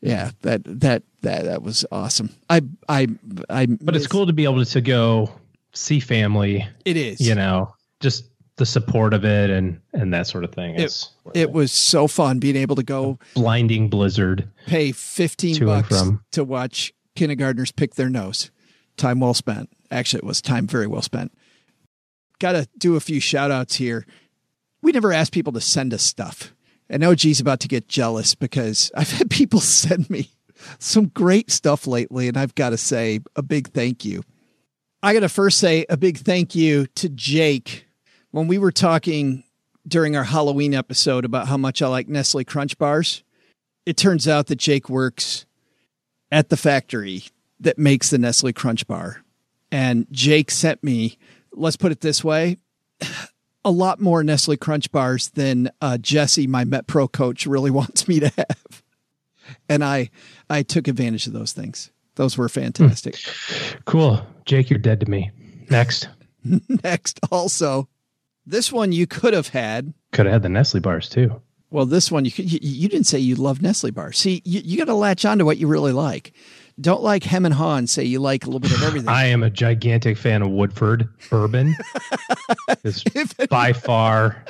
Yeah, 0.00 0.30
that 0.42 0.62
that 0.64 1.02
that 1.22 1.44
that 1.44 1.62
was 1.62 1.84
awesome. 1.92 2.30
I 2.48 2.62
I 2.88 3.08
I. 3.50 3.66
But 3.66 3.96
it's 3.96 4.06
cool 4.06 4.26
to 4.26 4.32
be 4.32 4.44
able 4.44 4.64
to 4.64 4.80
go 4.80 5.30
see 5.72 6.00
family. 6.00 6.66
It 6.84 6.96
is. 6.96 7.20
You 7.20 7.34
know, 7.34 7.74
just 8.00 8.24
the 8.56 8.66
support 8.66 9.12
of 9.14 9.24
it 9.24 9.50
and 9.50 9.80
and 9.92 10.12
that 10.14 10.26
sort 10.26 10.44
of 10.44 10.52
thing. 10.52 10.74
It, 10.74 10.82
It's 10.82 11.10
it 11.34 11.52
was 11.52 11.72
so 11.72 12.06
fun 12.08 12.38
being 12.38 12.56
able 12.56 12.76
to 12.76 12.82
go 12.82 13.18
blinding 13.34 13.88
blizzard. 13.88 14.48
pay 14.66 14.92
15 14.92 15.56
To 15.56 15.66
bucks 15.66 15.88
from. 15.88 16.22
to 16.32 16.42
watch 16.44 16.92
kindergartners 17.14 17.72
pick 17.72 17.94
their 17.94 18.08
nose. 18.08 18.50
Time 18.96 19.20
well 19.20 19.34
spent. 19.34 19.68
Actually, 19.90 20.18
it 20.18 20.24
was 20.24 20.40
time 20.40 20.66
very 20.66 20.86
well 20.86 21.02
spent. 21.02 21.32
Got 22.38 22.52
to 22.52 22.68
do 22.78 22.96
a 22.96 23.00
few 23.00 23.20
shout 23.20 23.50
outs 23.50 23.76
here. 23.76 24.06
We 24.82 24.92
never 24.92 25.12
asked 25.12 25.32
people 25.32 25.52
to 25.54 25.60
send 25.60 25.92
us 25.94 26.02
stuff. 26.02 26.52
And 26.88 27.02
OG's 27.02 27.40
about 27.40 27.60
to 27.60 27.68
get 27.68 27.88
jealous 27.88 28.34
because 28.34 28.90
I've 28.96 29.10
had 29.10 29.30
people 29.30 29.60
send 29.60 30.08
me 30.10 30.30
some 30.78 31.06
great 31.08 31.50
stuff 31.50 31.86
lately. 31.86 32.28
And 32.28 32.36
I've 32.36 32.54
got 32.54 32.70
to 32.70 32.76
say 32.76 33.20
a 33.36 33.42
big 33.42 33.68
thank 33.68 34.04
you. 34.04 34.22
I 35.02 35.12
got 35.14 35.20
to 35.20 35.28
first 35.28 35.58
say 35.58 35.84
a 35.88 35.96
big 35.96 36.18
thank 36.18 36.54
you 36.54 36.86
to 36.96 37.08
Jake. 37.08 37.85
When 38.36 38.48
we 38.48 38.58
were 38.58 38.70
talking 38.70 39.44
during 39.88 40.14
our 40.14 40.24
Halloween 40.24 40.74
episode 40.74 41.24
about 41.24 41.48
how 41.48 41.56
much 41.56 41.80
I 41.80 41.86
like 41.86 42.06
Nestle 42.06 42.44
Crunch 42.44 42.76
bars, 42.76 43.24
it 43.86 43.96
turns 43.96 44.28
out 44.28 44.48
that 44.48 44.56
Jake 44.56 44.90
works 44.90 45.46
at 46.30 46.50
the 46.50 46.58
factory 46.58 47.22
that 47.60 47.78
makes 47.78 48.10
the 48.10 48.18
Nestle 48.18 48.52
Crunch 48.52 48.86
bar. 48.86 49.22
And 49.72 50.06
Jake 50.10 50.50
sent 50.50 50.84
me, 50.84 51.16
let's 51.50 51.78
put 51.78 51.92
it 51.92 52.02
this 52.02 52.22
way, 52.22 52.58
a 53.64 53.70
lot 53.70 54.02
more 54.02 54.22
Nestle 54.22 54.58
Crunch 54.58 54.92
bars 54.92 55.30
than 55.30 55.70
uh, 55.80 55.96
Jesse, 55.96 56.46
my 56.46 56.66
Met 56.66 56.86
Pro 56.86 57.08
coach, 57.08 57.46
really 57.46 57.70
wants 57.80 58.06
me 58.06 58.20
to 58.20 58.30
have. 58.36 58.82
And 59.66 59.82
I, 59.82 60.10
I 60.50 60.62
took 60.62 60.88
advantage 60.88 61.26
of 61.26 61.32
those 61.32 61.54
things. 61.54 61.90
Those 62.16 62.36
were 62.36 62.50
fantastic. 62.50 63.16
Cool. 63.86 64.20
Jake, 64.44 64.68
you're 64.68 64.78
dead 64.78 65.00
to 65.00 65.10
me. 65.10 65.30
Next. 65.70 66.10
Next, 66.84 67.18
also, 67.32 67.88
this 68.46 68.72
one 68.72 68.92
you 68.92 69.06
could 69.06 69.34
have 69.34 69.48
had. 69.48 69.92
Could 70.12 70.26
have 70.26 70.34
had 70.34 70.42
the 70.42 70.48
Nestle 70.48 70.80
bars 70.80 71.08
too. 71.08 71.40
Well, 71.70 71.84
this 71.84 72.10
one 72.10 72.24
you 72.24 72.30
could, 72.30 72.50
you, 72.50 72.58
you 72.62 72.88
didn't 72.88 73.06
say 73.06 73.18
you 73.18 73.34
love 73.34 73.60
Nestle 73.60 73.90
bars. 73.90 74.18
See, 74.18 74.40
you, 74.44 74.60
you 74.64 74.78
got 74.78 74.84
to 74.86 74.94
latch 74.94 75.24
on 75.24 75.38
to 75.38 75.44
what 75.44 75.58
you 75.58 75.66
really 75.66 75.92
like. 75.92 76.32
Don't 76.80 77.02
like 77.02 77.24
hem 77.24 77.46
and 77.46 77.54
haw 77.54 77.76
and 77.76 77.88
say 77.88 78.04
you 78.04 78.20
like 78.20 78.44
a 78.44 78.46
little 78.46 78.60
bit 78.60 78.72
of 78.72 78.82
everything. 78.82 79.08
I 79.08 79.26
am 79.26 79.42
a 79.42 79.50
gigantic 79.50 80.18
fan 80.18 80.42
of 80.42 80.50
Woodford 80.50 81.08
bourbon. 81.30 81.74
it's 82.84 83.02
by 83.48 83.72
far 83.72 84.44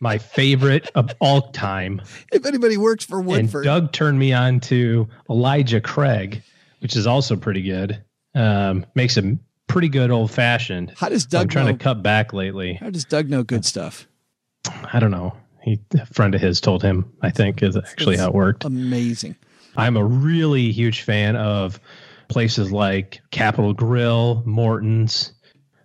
my 0.00 0.18
favorite 0.18 0.90
of 0.94 1.10
all 1.20 1.50
time. 1.50 2.00
if 2.32 2.46
anybody 2.46 2.76
works 2.76 3.04
for 3.04 3.18
And 3.18 3.26
Woodford, 3.26 3.64
Doug 3.64 3.92
turned 3.92 4.18
me 4.18 4.32
on 4.32 4.60
to 4.60 5.08
Elijah 5.28 5.80
Craig, 5.80 6.42
which 6.80 6.96
is 6.96 7.06
also 7.06 7.36
pretty 7.36 7.62
good. 7.62 8.02
Um, 8.34 8.86
makes 8.94 9.16
a 9.16 9.36
pretty 9.66 9.88
good 9.88 10.10
old 10.10 10.30
fashioned. 10.30 10.92
How 10.96 11.08
does 11.08 11.24
I'm 11.24 11.30
Doug 11.30 11.50
trying 11.50 11.66
know- 11.66 11.72
to 11.72 11.78
cut 11.78 12.02
back 12.02 12.32
lately. 12.32 12.74
how 12.74 12.90
does 12.90 13.04
Doug 13.04 13.28
know 13.28 13.42
good 13.42 13.64
stuff? 13.64 14.06
I 14.92 14.98
don't 14.98 15.10
know. 15.10 15.36
He 15.62 15.80
a 15.98 16.06
friend 16.06 16.34
of 16.34 16.40
his 16.40 16.60
told 16.60 16.82
him. 16.82 17.10
I 17.22 17.30
think 17.30 17.62
is 17.62 17.76
actually 17.76 18.16
how 18.16 18.28
it 18.28 18.34
worked. 18.34 18.64
Amazing. 18.64 19.36
I'm 19.76 19.96
a 19.96 20.04
really 20.04 20.70
huge 20.72 21.02
fan 21.02 21.36
of 21.36 21.80
places 22.28 22.72
like 22.72 23.20
Capital 23.30 23.72
Grille, 23.74 24.42
Morton's, 24.46 25.32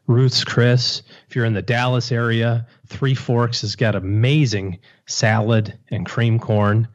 Ruth's 0.08 0.44
Chris. 0.44 1.02
If 1.30 1.36
you're 1.36 1.46
in 1.46 1.54
the 1.54 1.62
Dallas 1.62 2.12
area, 2.12 2.68
Three 2.88 3.16
Forks 3.16 3.62
has 3.62 3.76
got 3.76 3.96
amazing 3.96 4.80
salad 5.08 5.78
and 5.90 6.06
cream 6.06 6.40
corn. 6.40 6.88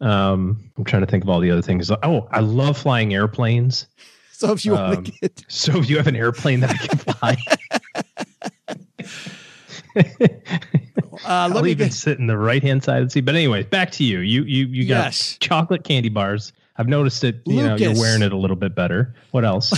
Um, 0.00 0.70
I'm 0.76 0.84
trying 0.84 1.02
to 1.04 1.10
think 1.10 1.24
of 1.24 1.30
all 1.30 1.40
the 1.40 1.50
other 1.50 1.62
things. 1.62 1.90
Oh, 1.90 2.28
I 2.30 2.40
love 2.40 2.76
flying 2.78 3.14
airplanes. 3.14 3.86
So 4.46 4.52
if 4.52 4.64
you 4.64 4.72
want 4.72 4.98
Um, 4.98 5.04
to 5.04 5.12
get, 5.20 5.44
So 5.48 5.78
if 5.78 5.88
you 5.90 5.96
have 5.96 6.06
an 6.06 6.16
airplane 6.16 6.60
that 6.60 6.70
I 6.70 6.76
can 6.76 6.98
fly, 6.98 7.36
uh, 9.94 9.94
let 11.24 11.24
I'll 11.24 11.62
me 11.62 11.70
even 11.70 11.86
get, 11.88 11.92
sit 11.92 12.18
in 12.18 12.26
the 12.26 12.36
right 12.38 12.62
hand 12.62 12.82
side 12.84 13.04
the 13.06 13.10
seat. 13.10 13.22
But 13.22 13.34
anyways, 13.34 13.66
back 13.66 13.90
to 13.92 14.04
you. 14.04 14.20
You 14.20 14.42
you 14.44 14.66
you 14.66 14.86
got 14.86 15.06
Yes. 15.06 15.36
chocolate 15.40 15.84
candy 15.84 16.08
bars. 16.08 16.52
I've 16.76 16.88
noticed 16.88 17.22
it. 17.24 17.40
You 17.46 17.62
know, 17.62 17.76
you're 17.76 17.98
wearing 17.98 18.22
it 18.22 18.32
a 18.32 18.36
little 18.36 18.56
bit 18.56 18.74
better. 18.74 19.14
What 19.30 19.44
else? 19.44 19.72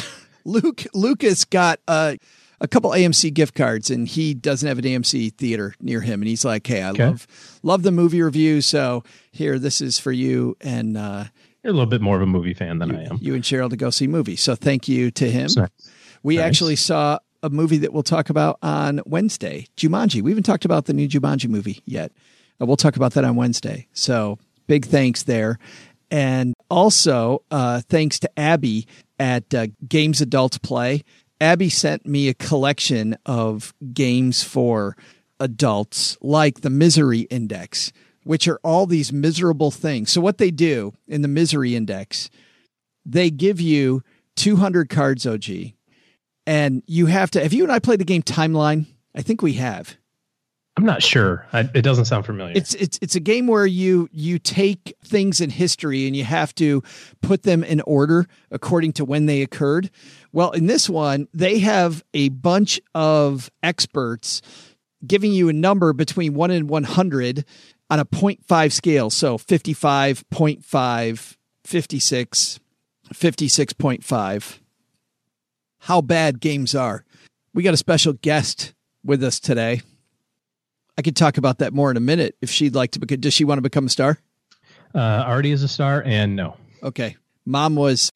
Luke 0.44 0.84
Lucas 0.94 1.44
got 1.44 1.80
uh, 1.88 2.14
a 2.60 2.68
couple 2.68 2.90
AMC 2.90 3.34
gift 3.34 3.54
cards, 3.54 3.90
and 3.90 4.08
he 4.08 4.32
doesn't 4.32 4.66
have 4.66 4.78
an 4.78 4.84
AMC 4.84 5.34
theater 5.34 5.74
near 5.80 6.00
him, 6.00 6.22
and 6.22 6.28
he's 6.28 6.44
like, 6.44 6.66
"Hey, 6.66 6.82
I 6.82 6.90
Okay. 6.90 7.04
love 7.04 7.26
love 7.62 7.82
the 7.82 7.92
movie 7.92 8.22
review, 8.22 8.60
so 8.60 9.02
here, 9.30 9.58
this 9.58 9.80
is 9.80 9.98
for 9.98 10.12
you 10.12 10.56
and 10.60 10.96
uh, 10.96 11.24
a 11.68 11.72
little 11.72 11.86
bit 11.86 12.00
more 12.00 12.16
of 12.16 12.22
a 12.22 12.26
movie 12.26 12.54
fan 12.54 12.78
than 12.78 12.94
I 12.94 13.04
am. 13.04 13.18
you 13.20 13.34
and 13.34 13.42
Cheryl 13.44 13.70
to 13.70 13.76
go 13.76 13.90
see 13.90 14.06
movies." 14.06 14.40
So 14.40 14.54
thank 14.54 14.88
you 14.88 15.10
to 15.12 15.30
him. 15.30 15.48
Nice. 15.56 15.68
We 16.22 16.36
Nice. 16.36 16.44
actually 16.44 16.76
saw 16.76 17.18
a 17.42 17.50
movie 17.50 17.78
that 17.78 17.92
we'll 17.92 18.02
talk 18.02 18.30
about 18.30 18.58
on 18.62 19.00
Wednesday, 19.06 19.66
Jumanji. 19.76 20.22
We 20.22 20.30
haven't 20.30 20.44
talked 20.44 20.64
about 20.64 20.86
the 20.86 20.92
new 20.94 21.08
Jumanji 21.08 21.48
movie 21.48 21.82
yet. 21.84 22.10
Uh, 22.60 22.66
we'll 22.66 22.76
talk 22.76 22.96
about 22.96 23.12
that 23.14 23.24
on 23.24 23.36
Wednesday. 23.36 23.86
So 23.92 24.38
big 24.66 24.86
thanks 24.86 25.22
there. 25.24 25.58
And 26.10 26.54
also, 26.70 27.42
uh, 27.50 27.82
thanks 27.88 28.18
to 28.20 28.38
Abby 28.38 28.86
at 29.18 29.52
uh, 29.54 29.66
Games 29.88 30.20
Adults 30.20 30.58
Play. 30.58 31.02
Abby 31.40 31.68
sent 31.68 32.06
me 32.06 32.28
a 32.28 32.34
collection 32.34 33.16
of 33.26 33.74
games 33.92 34.42
for 34.42 34.96
adults, 35.40 36.16
like 36.20 36.62
the 36.62 36.70
Misery 36.70 37.20
Index, 37.22 37.92
which 38.26 38.48
are 38.48 38.58
all 38.64 38.86
these 38.86 39.12
miserable 39.12 39.70
things. 39.70 40.10
So, 40.10 40.20
what 40.20 40.38
they 40.38 40.50
do 40.50 40.92
in 41.06 41.22
the 41.22 41.28
Misery 41.28 41.76
Index, 41.76 42.28
they 43.04 43.30
give 43.30 43.60
you 43.60 44.02
200 44.34 44.88
cards, 44.88 45.24
OG, 45.26 45.44
and 46.44 46.82
you 46.88 47.06
have 47.06 47.30
to. 47.30 47.42
Have 47.42 47.52
you 47.52 47.62
and 47.62 47.72
I 47.72 47.78
played 47.78 48.00
the 48.00 48.04
game 48.04 48.22
Timeline? 48.22 48.86
I 49.14 49.22
think 49.22 49.42
we 49.42 49.54
have. 49.54 49.96
I'm 50.76 50.84
not 50.84 51.02
sure. 51.02 51.46
I, 51.52 51.60
it 51.72 51.82
doesn't 51.82 52.04
sound 52.06 52.26
familiar. 52.26 52.52
It's 52.56 52.74
it's 52.74 52.98
it's 53.00 53.14
a 53.14 53.20
game 53.20 53.46
where 53.46 53.64
you 53.64 54.08
you 54.10 54.40
take 54.40 54.94
things 55.04 55.40
in 55.40 55.48
history 55.48 56.06
and 56.06 56.16
you 56.16 56.24
have 56.24 56.52
to 56.56 56.82
put 57.22 57.44
them 57.44 57.62
in 57.62 57.80
order 57.82 58.26
according 58.50 58.94
to 58.94 59.04
when 59.04 59.26
they 59.26 59.40
occurred. 59.40 59.88
Well, 60.32 60.50
in 60.50 60.66
this 60.66 60.90
one, 60.90 61.28
they 61.32 61.60
have 61.60 62.04
a 62.12 62.28
bunch 62.30 62.80
of 62.92 63.50
experts 63.62 64.42
giving 65.06 65.32
you 65.32 65.48
a 65.48 65.52
number 65.52 65.92
between 65.92 66.34
1 66.34 66.50
and 66.50 66.68
100 66.68 67.44
on 67.90 68.00
a 68.00 68.04
0.5 68.04 68.72
scale. 68.72 69.10
So 69.10 69.38
55.5, 69.38 71.36
56, 71.64 72.60
56.5. 73.14 74.58
How 75.80 76.00
bad 76.00 76.40
games 76.40 76.74
are. 76.74 77.04
We 77.54 77.62
got 77.62 77.74
a 77.74 77.78
special 77.78 78.12
guest 78.14 78.74
with 79.04 79.22
us 79.22 79.38
today. 79.40 79.82
I 80.98 81.02
could 81.02 81.16
talk 81.16 81.36
about 81.36 81.58
that 81.58 81.72
more 81.72 81.90
in 81.90 81.96
a 81.96 82.00
minute 82.00 82.36
if 82.40 82.50
she'd 82.50 82.74
like 82.74 82.92
to. 82.92 82.98
Because 82.98 83.18
does 83.18 83.34
she 83.34 83.44
want 83.44 83.58
to 83.58 83.62
become 83.62 83.86
a 83.86 83.90
star? 83.90 84.18
Uh, 84.94 85.24
already 85.26 85.50
is 85.52 85.62
a 85.62 85.68
star, 85.68 86.02
and 86.04 86.34
no. 86.34 86.56
Okay. 86.82 87.16
Mom 87.44 87.76
was 87.76 88.12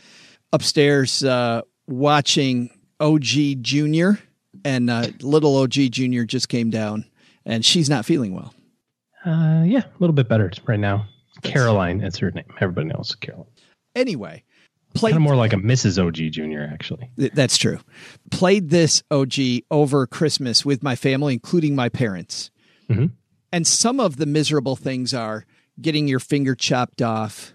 upstairs 0.53 1.23
uh, 1.23 1.63
watching 1.87 2.71
OG 2.99 3.61
Junior, 3.61 4.19
and 4.65 4.91
uh, 4.91 5.09
little 5.21 5.57
OG 5.59 5.73
Junior 5.91 6.25
just 6.25 6.49
came 6.49 6.71
down, 6.71 7.05
and 7.45 7.65
she's 7.65 7.91
not 7.91 8.05
feeling 8.05 8.35
well. 8.35 8.55
Uh, 9.25 9.63
yeah, 9.67 9.81
a 9.85 9.99
little 9.99 10.15
bit 10.15 10.29
better 10.29 10.51
right 10.67 10.79
now. 10.81 11.07
Caroline, 11.43 11.99
that's 11.99 12.19
her 12.19 12.31
name. 12.31 12.45
Everybody 12.61 12.89
knows 12.89 13.15
Caroline. 13.21 13.47
Anyway, 13.95 14.45
played 14.95 15.13
kind 15.13 15.23
of 15.23 15.23
more 15.23 15.37
like 15.37 15.53
a 15.53 15.57
Mrs. 15.57 16.03
OG 16.05 16.33
Junior, 16.33 16.69
actually. 16.73 17.11
Th- 17.19 17.33
that's 17.33 17.57
true. 17.59 17.79
Played 18.31 18.71
this 18.71 19.03
OG 19.11 19.35
over 19.71 20.07
Christmas 20.07 20.65
with 20.65 20.83
my 20.83 20.97
family, 20.97 21.35
including 21.35 21.75
my 21.75 21.89
parents. 21.89 22.51
Mm-hmm. 22.89 23.07
And 23.53 23.67
some 23.67 24.01
of 24.01 24.17
the 24.17 24.27
miserable 24.27 24.77
things 24.77 25.13
are 25.15 25.45
getting 25.81 26.07
your 26.09 26.21
finger 26.21 26.55
chopped 26.55 27.03
off, 27.03 27.55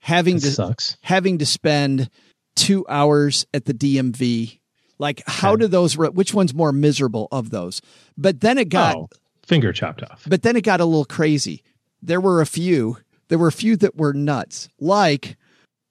having 0.00 0.36
that 0.36 0.40
to 0.42 0.50
sucks. 0.52 0.96
having 1.02 1.38
to 1.38 1.46
spend 1.46 2.08
two 2.56 2.86
hours 2.88 3.46
at 3.52 3.64
the 3.66 3.74
DMV. 3.74 4.58
Like, 4.98 5.22
how 5.26 5.52
Okay. 5.52 5.62
do 5.62 5.66
those? 5.68 5.96
re- 5.96 6.08
Which 6.08 6.34
one's 6.34 6.54
more 6.54 6.72
miserable 6.72 7.28
of 7.30 7.50
those? 7.50 7.80
But 8.16 8.40
then 8.40 8.58
it 8.58 8.68
got. 8.68 8.96
Oh, 8.96 9.08
finger 9.48 9.72
chopped 9.72 10.02
off. 10.02 10.24
But 10.28 10.42
then 10.42 10.54
it 10.56 10.62
got 10.62 10.80
a 10.80 10.84
little 10.84 11.04
crazy. 11.04 11.62
There 12.02 12.20
were 12.20 12.40
a 12.40 12.46
few. 12.46 12.98
There 13.28 13.38
were 13.38 13.48
a 13.48 13.52
few 13.52 13.76
that 13.78 13.96
were 13.96 14.12
nuts, 14.12 14.68
like 14.78 15.36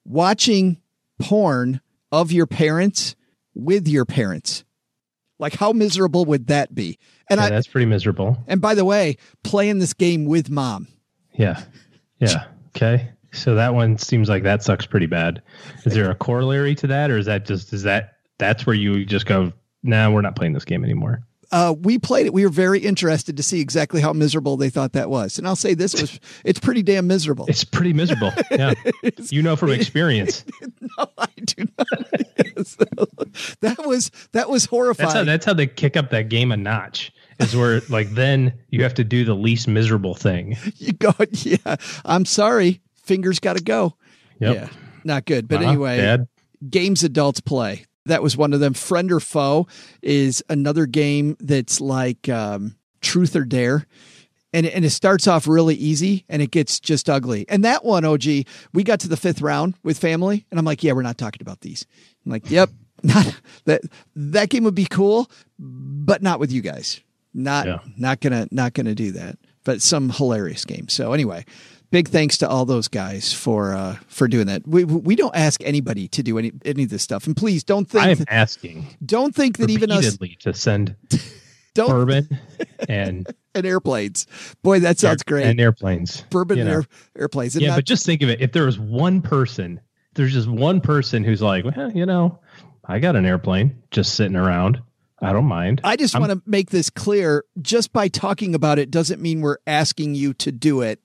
watching 0.05 0.77
porn 1.19 1.81
of 2.11 2.31
your 2.31 2.47
parents 2.47 3.15
with 3.53 3.87
your 3.87 4.05
parents. 4.05 4.63
Like, 5.39 5.53
how 5.55 5.71
miserable 5.71 6.25
would 6.25 6.47
that 6.47 6.73
be? 6.73 6.97
And 7.29 7.39
Yeah, 7.39 7.45
I. 7.45 7.49
that's 7.49 7.67
pretty 7.67 7.85
miserable. 7.85 8.37
And 8.47 8.59
by 8.61 8.73
the 8.73 8.85
way, 8.85 9.17
playing 9.43 9.77
this 9.79 9.93
game 9.93 10.25
with 10.25 10.49
mom. 10.49 10.87
Yeah. 11.33 11.61
Yeah. 12.19 12.45
Okay. 12.75 13.11
So 13.33 13.53
that 13.55 13.75
one 13.75 13.97
seems 13.99 14.29
like 14.29 14.43
that 14.43 14.63
sucks 14.63 14.85
pretty 14.87 15.05
bad. 15.05 15.43
Is 15.85 15.93
there 15.93 16.09
a 16.09 16.15
corollary 16.15 16.73
to 16.75 16.87
that, 16.87 17.11
or 17.11 17.17
is 17.17 17.25
that 17.27 17.45
just 17.45 17.71
is 17.73 17.83
that 17.83 18.13
that's 18.39 18.65
where 18.65 18.75
you 18.75 19.05
just 19.05 19.25
go? 19.27 19.51
Nah, 19.83 20.09
we're 20.09 20.21
not 20.21 20.35
playing 20.35 20.53
this 20.53 20.65
game 20.65 20.83
anymore. 20.83 21.21
Uh, 21.51 21.73
we 21.79 21.97
played 21.97 22.25
it. 22.25 22.33
We 22.33 22.43
were 22.43 22.49
very 22.51 22.79
interested 22.79 23.37
to 23.37 23.43
see 23.43 23.61
exactly 23.61 24.01
how 24.01 24.13
miserable 24.13 24.57
they 24.57 24.69
thought 24.69 24.93
that 24.93 25.09
was. 25.09 25.37
And 25.37 25.47
I'll 25.47 25.55
say 25.55 25.73
this 25.73 25.99
was, 25.99 26.19
it's 26.45 26.59
pretty 26.59 26.83
damn 26.83 27.07
miserable. 27.07 27.45
It's 27.47 27.63
pretty 27.63 27.93
miserable. 27.93 28.31
Yeah. 28.51 28.73
you 29.29 29.41
know 29.41 29.55
from 29.55 29.71
experience. 29.71 30.43
no, 30.81 31.09
I 31.17 31.27
do 31.45 31.65
not. 31.77 31.87
That 33.61 33.85
was, 33.85 34.11
that 34.33 34.49
was 34.49 34.65
horrifying. 34.65 35.07
That's 35.07 35.15
how 35.17 35.23
that's 35.23 35.45
how 35.45 35.53
they 35.53 35.67
kick 35.67 35.95
up 35.97 36.09
that 36.11 36.29
game 36.29 36.51
a 36.51 36.57
notch. 36.57 37.11
Is 37.39 37.55
where 37.55 37.81
like 37.89 38.09
then 38.11 38.53
you 38.69 38.81
have 38.83 38.95
to 38.95 39.03
do 39.03 39.23
the 39.23 39.35
least 39.35 39.67
miserable 39.67 40.15
thing. 40.15 40.57
you 40.77 40.93
go, 40.93 41.13
yeah, 41.31 41.75
I'm 42.03 42.25
sorry. 42.25 42.81
Fingers 43.03 43.39
got 43.39 43.57
to 43.57 43.63
go. 43.63 43.95
Yep. 44.39 44.55
Yeah. 44.55 44.69
Not 45.03 45.25
good. 45.25 45.47
But 45.47 45.61
Uh-huh, 45.61 45.69
anyway, 45.69 45.97
Dad. 45.97 46.27
games 46.67 47.03
adults 47.03 47.39
play. 47.39 47.85
That 48.07 48.23
was 48.23 48.35
one 48.35 48.53
of 48.53 48.59
them. 48.59 48.73
Friend 48.73 49.11
or 49.11 49.19
Foe 49.19 49.67
is 50.01 50.43
another 50.49 50.85
game 50.85 51.37
that's 51.39 51.79
like 51.81 52.27
um, 52.29 52.75
Truth 53.01 53.35
or 53.35 53.45
Dare. 53.45 53.85
And, 54.53 54.65
and 54.65 54.85
it 54.85 54.89
starts 54.91 55.27
off 55.27 55.47
really 55.47 55.75
easy 55.75 56.25
and 56.29 56.41
it 56.41 56.51
gets 56.51 56.79
just 56.79 57.09
ugly. 57.09 57.45
And 57.49 57.63
that 57.65 57.83
one, 57.83 58.05
OG, 58.05 58.23
we 58.73 58.83
got 58.83 59.01
to 59.01 59.09
the 59.09 59.17
fifth 59.17 59.41
round 59.41 59.75
with 59.83 59.97
family. 59.99 60.45
And 60.49 60.57
I'm 60.59 60.65
like, 60.65 60.83
yeah, 60.83 60.93
we're 60.93 61.01
not 61.01 61.17
talking 61.17 61.41
about 61.41 61.61
these. 61.61 61.85
I'm 62.25 62.31
like, 62.31 62.49
yep, 62.49 62.69
not 63.03 63.39
that 63.65 63.81
that 64.15 64.49
game 64.49 64.63
would 64.63 64.73
be 64.73 64.85
cool, 64.89 65.29
but 65.59 66.21
not 66.23 66.39
with 66.39 66.51
you 66.51 66.61
guys. 66.61 67.01
Not 67.33 67.67
Yeah. 67.67 67.79
not 67.97 68.21
gonna 68.21 68.47
not 68.49 68.73
gonna 68.73 68.95
do 68.95 69.11
that. 69.11 69.37
But 69.65 69.81
some 69.81 70.09
hilarious 70.09 70.63
game. 70.63 70.87
So 70.87 71.11
anyway, 71.11 71.45
big 71.91 72.07
thanks 72.09 72.37
to 72.39 72.49
all 72.49 72.65
those 72.65 72.87
guys 72.87 73.33
for 73.33 73.73
uh 73.73 73.97
for 74.07 74.27
doing 74.27 74.47
that. 74.47 74.67
We 74.67 74.83
we 74.83 75.15
don't 75.15 75.35
ask 75.35 75.61
anybody 75.63 76.07
to 76.09 76.23
do 76.23 76.37
any 76.37 76.51
any 76.65 76.83
of 76.83 76.89
this 76.89 77.03
stuff. 77.03 77.27
And 77.27 77.35
please 77.35 77.63
don't 77.63 77.85
think 77.89 78.03
I 78.03 78.09
am 78.09 78.25
asking 78.29 78.87
don't 79.05 79.33
think 79.35 79.57
that 79.57 79.69
even 79.69 79.91
us 79.91 80.17
to 80.41 80.53
send 80.53 80.95
don't 81.73 81.89
bourbon 81.89 82.27
and 82.89 83.27
and 83.55 83.65
airplanes. 83.65 84.27
Boy, 84.63 84.79
that 84.81 84.99
sounds 84.99 85.23
great. 85.23 85.45
and 85.45 85.59
airplanes. 85.59 86.21
Bourbon 86.29 86.57
you 86.57 86.63
and 86.63 86.71
air, 86.71 86.83
airplanes. 87.17 87.55
And 87.55 87.63
yeah, 87.63 87.69
not- 87.69 87.77
but 87.77 87.85
just 87.85 88.05
think 88.05 88.21
of 88.21 88.29
it. 88.29 88.41
If 88.41 88.51
there 88.51 88.65
was 88.65 88.77
one 88.79 89.21
person, 89.21 89.79
there's 90.13 90.33
just 90.33 90.47
one 90.47 90.81
person 90.81 91.23
who's 91.23 91.41
like, 91.41 91.65
well, 91.65 91.91
you 91.91 92.05
know, 92.05 92.39
I 92.85 92.99
got 92.99 93.15
an 93.15 93.25
airplane 93.25 93.81
just 93.91 94.15
sitting 94.15 94.35
around. 94.35 94.81
I 95.19 95.33
don't 95.33 95.45
mind. 95.45 95.81
I 95.83 95.95
just 95.95 96.17
want 96.19 96.31
to 96.31 96.41
make 96.45 96.69
this 96.69 96.91
clear. 96.91 97.43
Just 97.59 97.91
by 97.91 98.07
talking 98.07 98.53
about 98.53 98.77
it 98.77 98.91
doesn't 98.91 99.19
mean 99.19 99.41
we're 99.41 99.57
asking 99.65 100.13
you 100.13 100.33
to 100.35 100.51
do 100.51 100.81
it. 100.81 100.99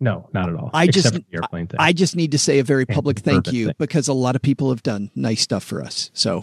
No, 0.00 0.28
not 0.32 0.48
at 0.48 0.56
all. 0.56 0.70
I 0.74 0.86
just 0.86 1.06
Except 1.06 1.24
for 1.24 1.30
the 1.30 1.36
airplane 1.36 1.66
thing. 1.66 1.78
I 1.80 1.92
just 1.92 2.16
need 2.16 2.32
to 2.32 2.38
say 2.38 2.58
a 2.58 2.64
very 2.64 2.84
public 2.84 3.20
thank 3.20 3.52
you 3.52 3.66
thing. 3.66 3.74
because 3.78 4.08
a 4.08 4.12
lot 4.12 4.36
of 4.36 4.42
people 4.42 4.70
have 4.70 4.82
done 4.82 5.10
nice 5.14 5.40
stuff 5.40 5.62
for 5.64 5.82
us. 5.82 6.10
So 6.14 6.42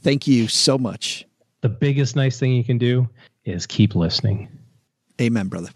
thank 0.00 0.26
you 0.26 0.48
so 0.48 0.78
much. 0.78 1.24
the 1.60 1.68
biggest 1.68 2.16
nice 2.16 2.38
thing 2.38 2.52
you 2.52 2.64
can 2.64 2.78
do 2.78 3.08
is 3.44 3.66
keep 3.66 3.94
listening. 3.94 4.48
Amen, 5.20 5.48
brother. 5.48 5.70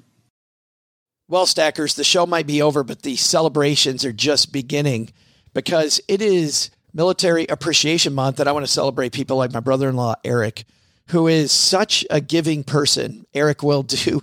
Well, 1.28 1.46
Stackers, 1.46 1.94
the 1.94 2.04
show 2.04 2.26
might 2.26 2.46
be 2.46 2.60
over, 2.62 2.82
but 2.82 3.02
the 3.02 3.16
celebrations 3.16 4.04
are 4.04 4.12
just 4.12 4.52
beginning 4.52 5.12
because 5.54 6.00
it 6.08 6.20
is 6.20 6.70
Military 6.92 7.46
Appreciation 7.46 8.12
Month, 8.14 8.40
and 8.40 8.48
I 8.48 8.52
want 8.52 8.66
to 8.66 8.72
celebrate 8.72 9.12
people 9.12 9.36
like 9.36 9.52
my 9.52 9.60
brother 9.60 9.88
in 9.88 9.94
law, 9.96 10.14
Eric, 10.24 10.64
who 11.08 11.28
is 11.28 11.52
such 11.52 12.04
a 12.10 12.20
giving 12.20 12.64
person. 12.64 13.26
Eric 13.32 13.62
will 13.62 13.82
do 13.84 14.22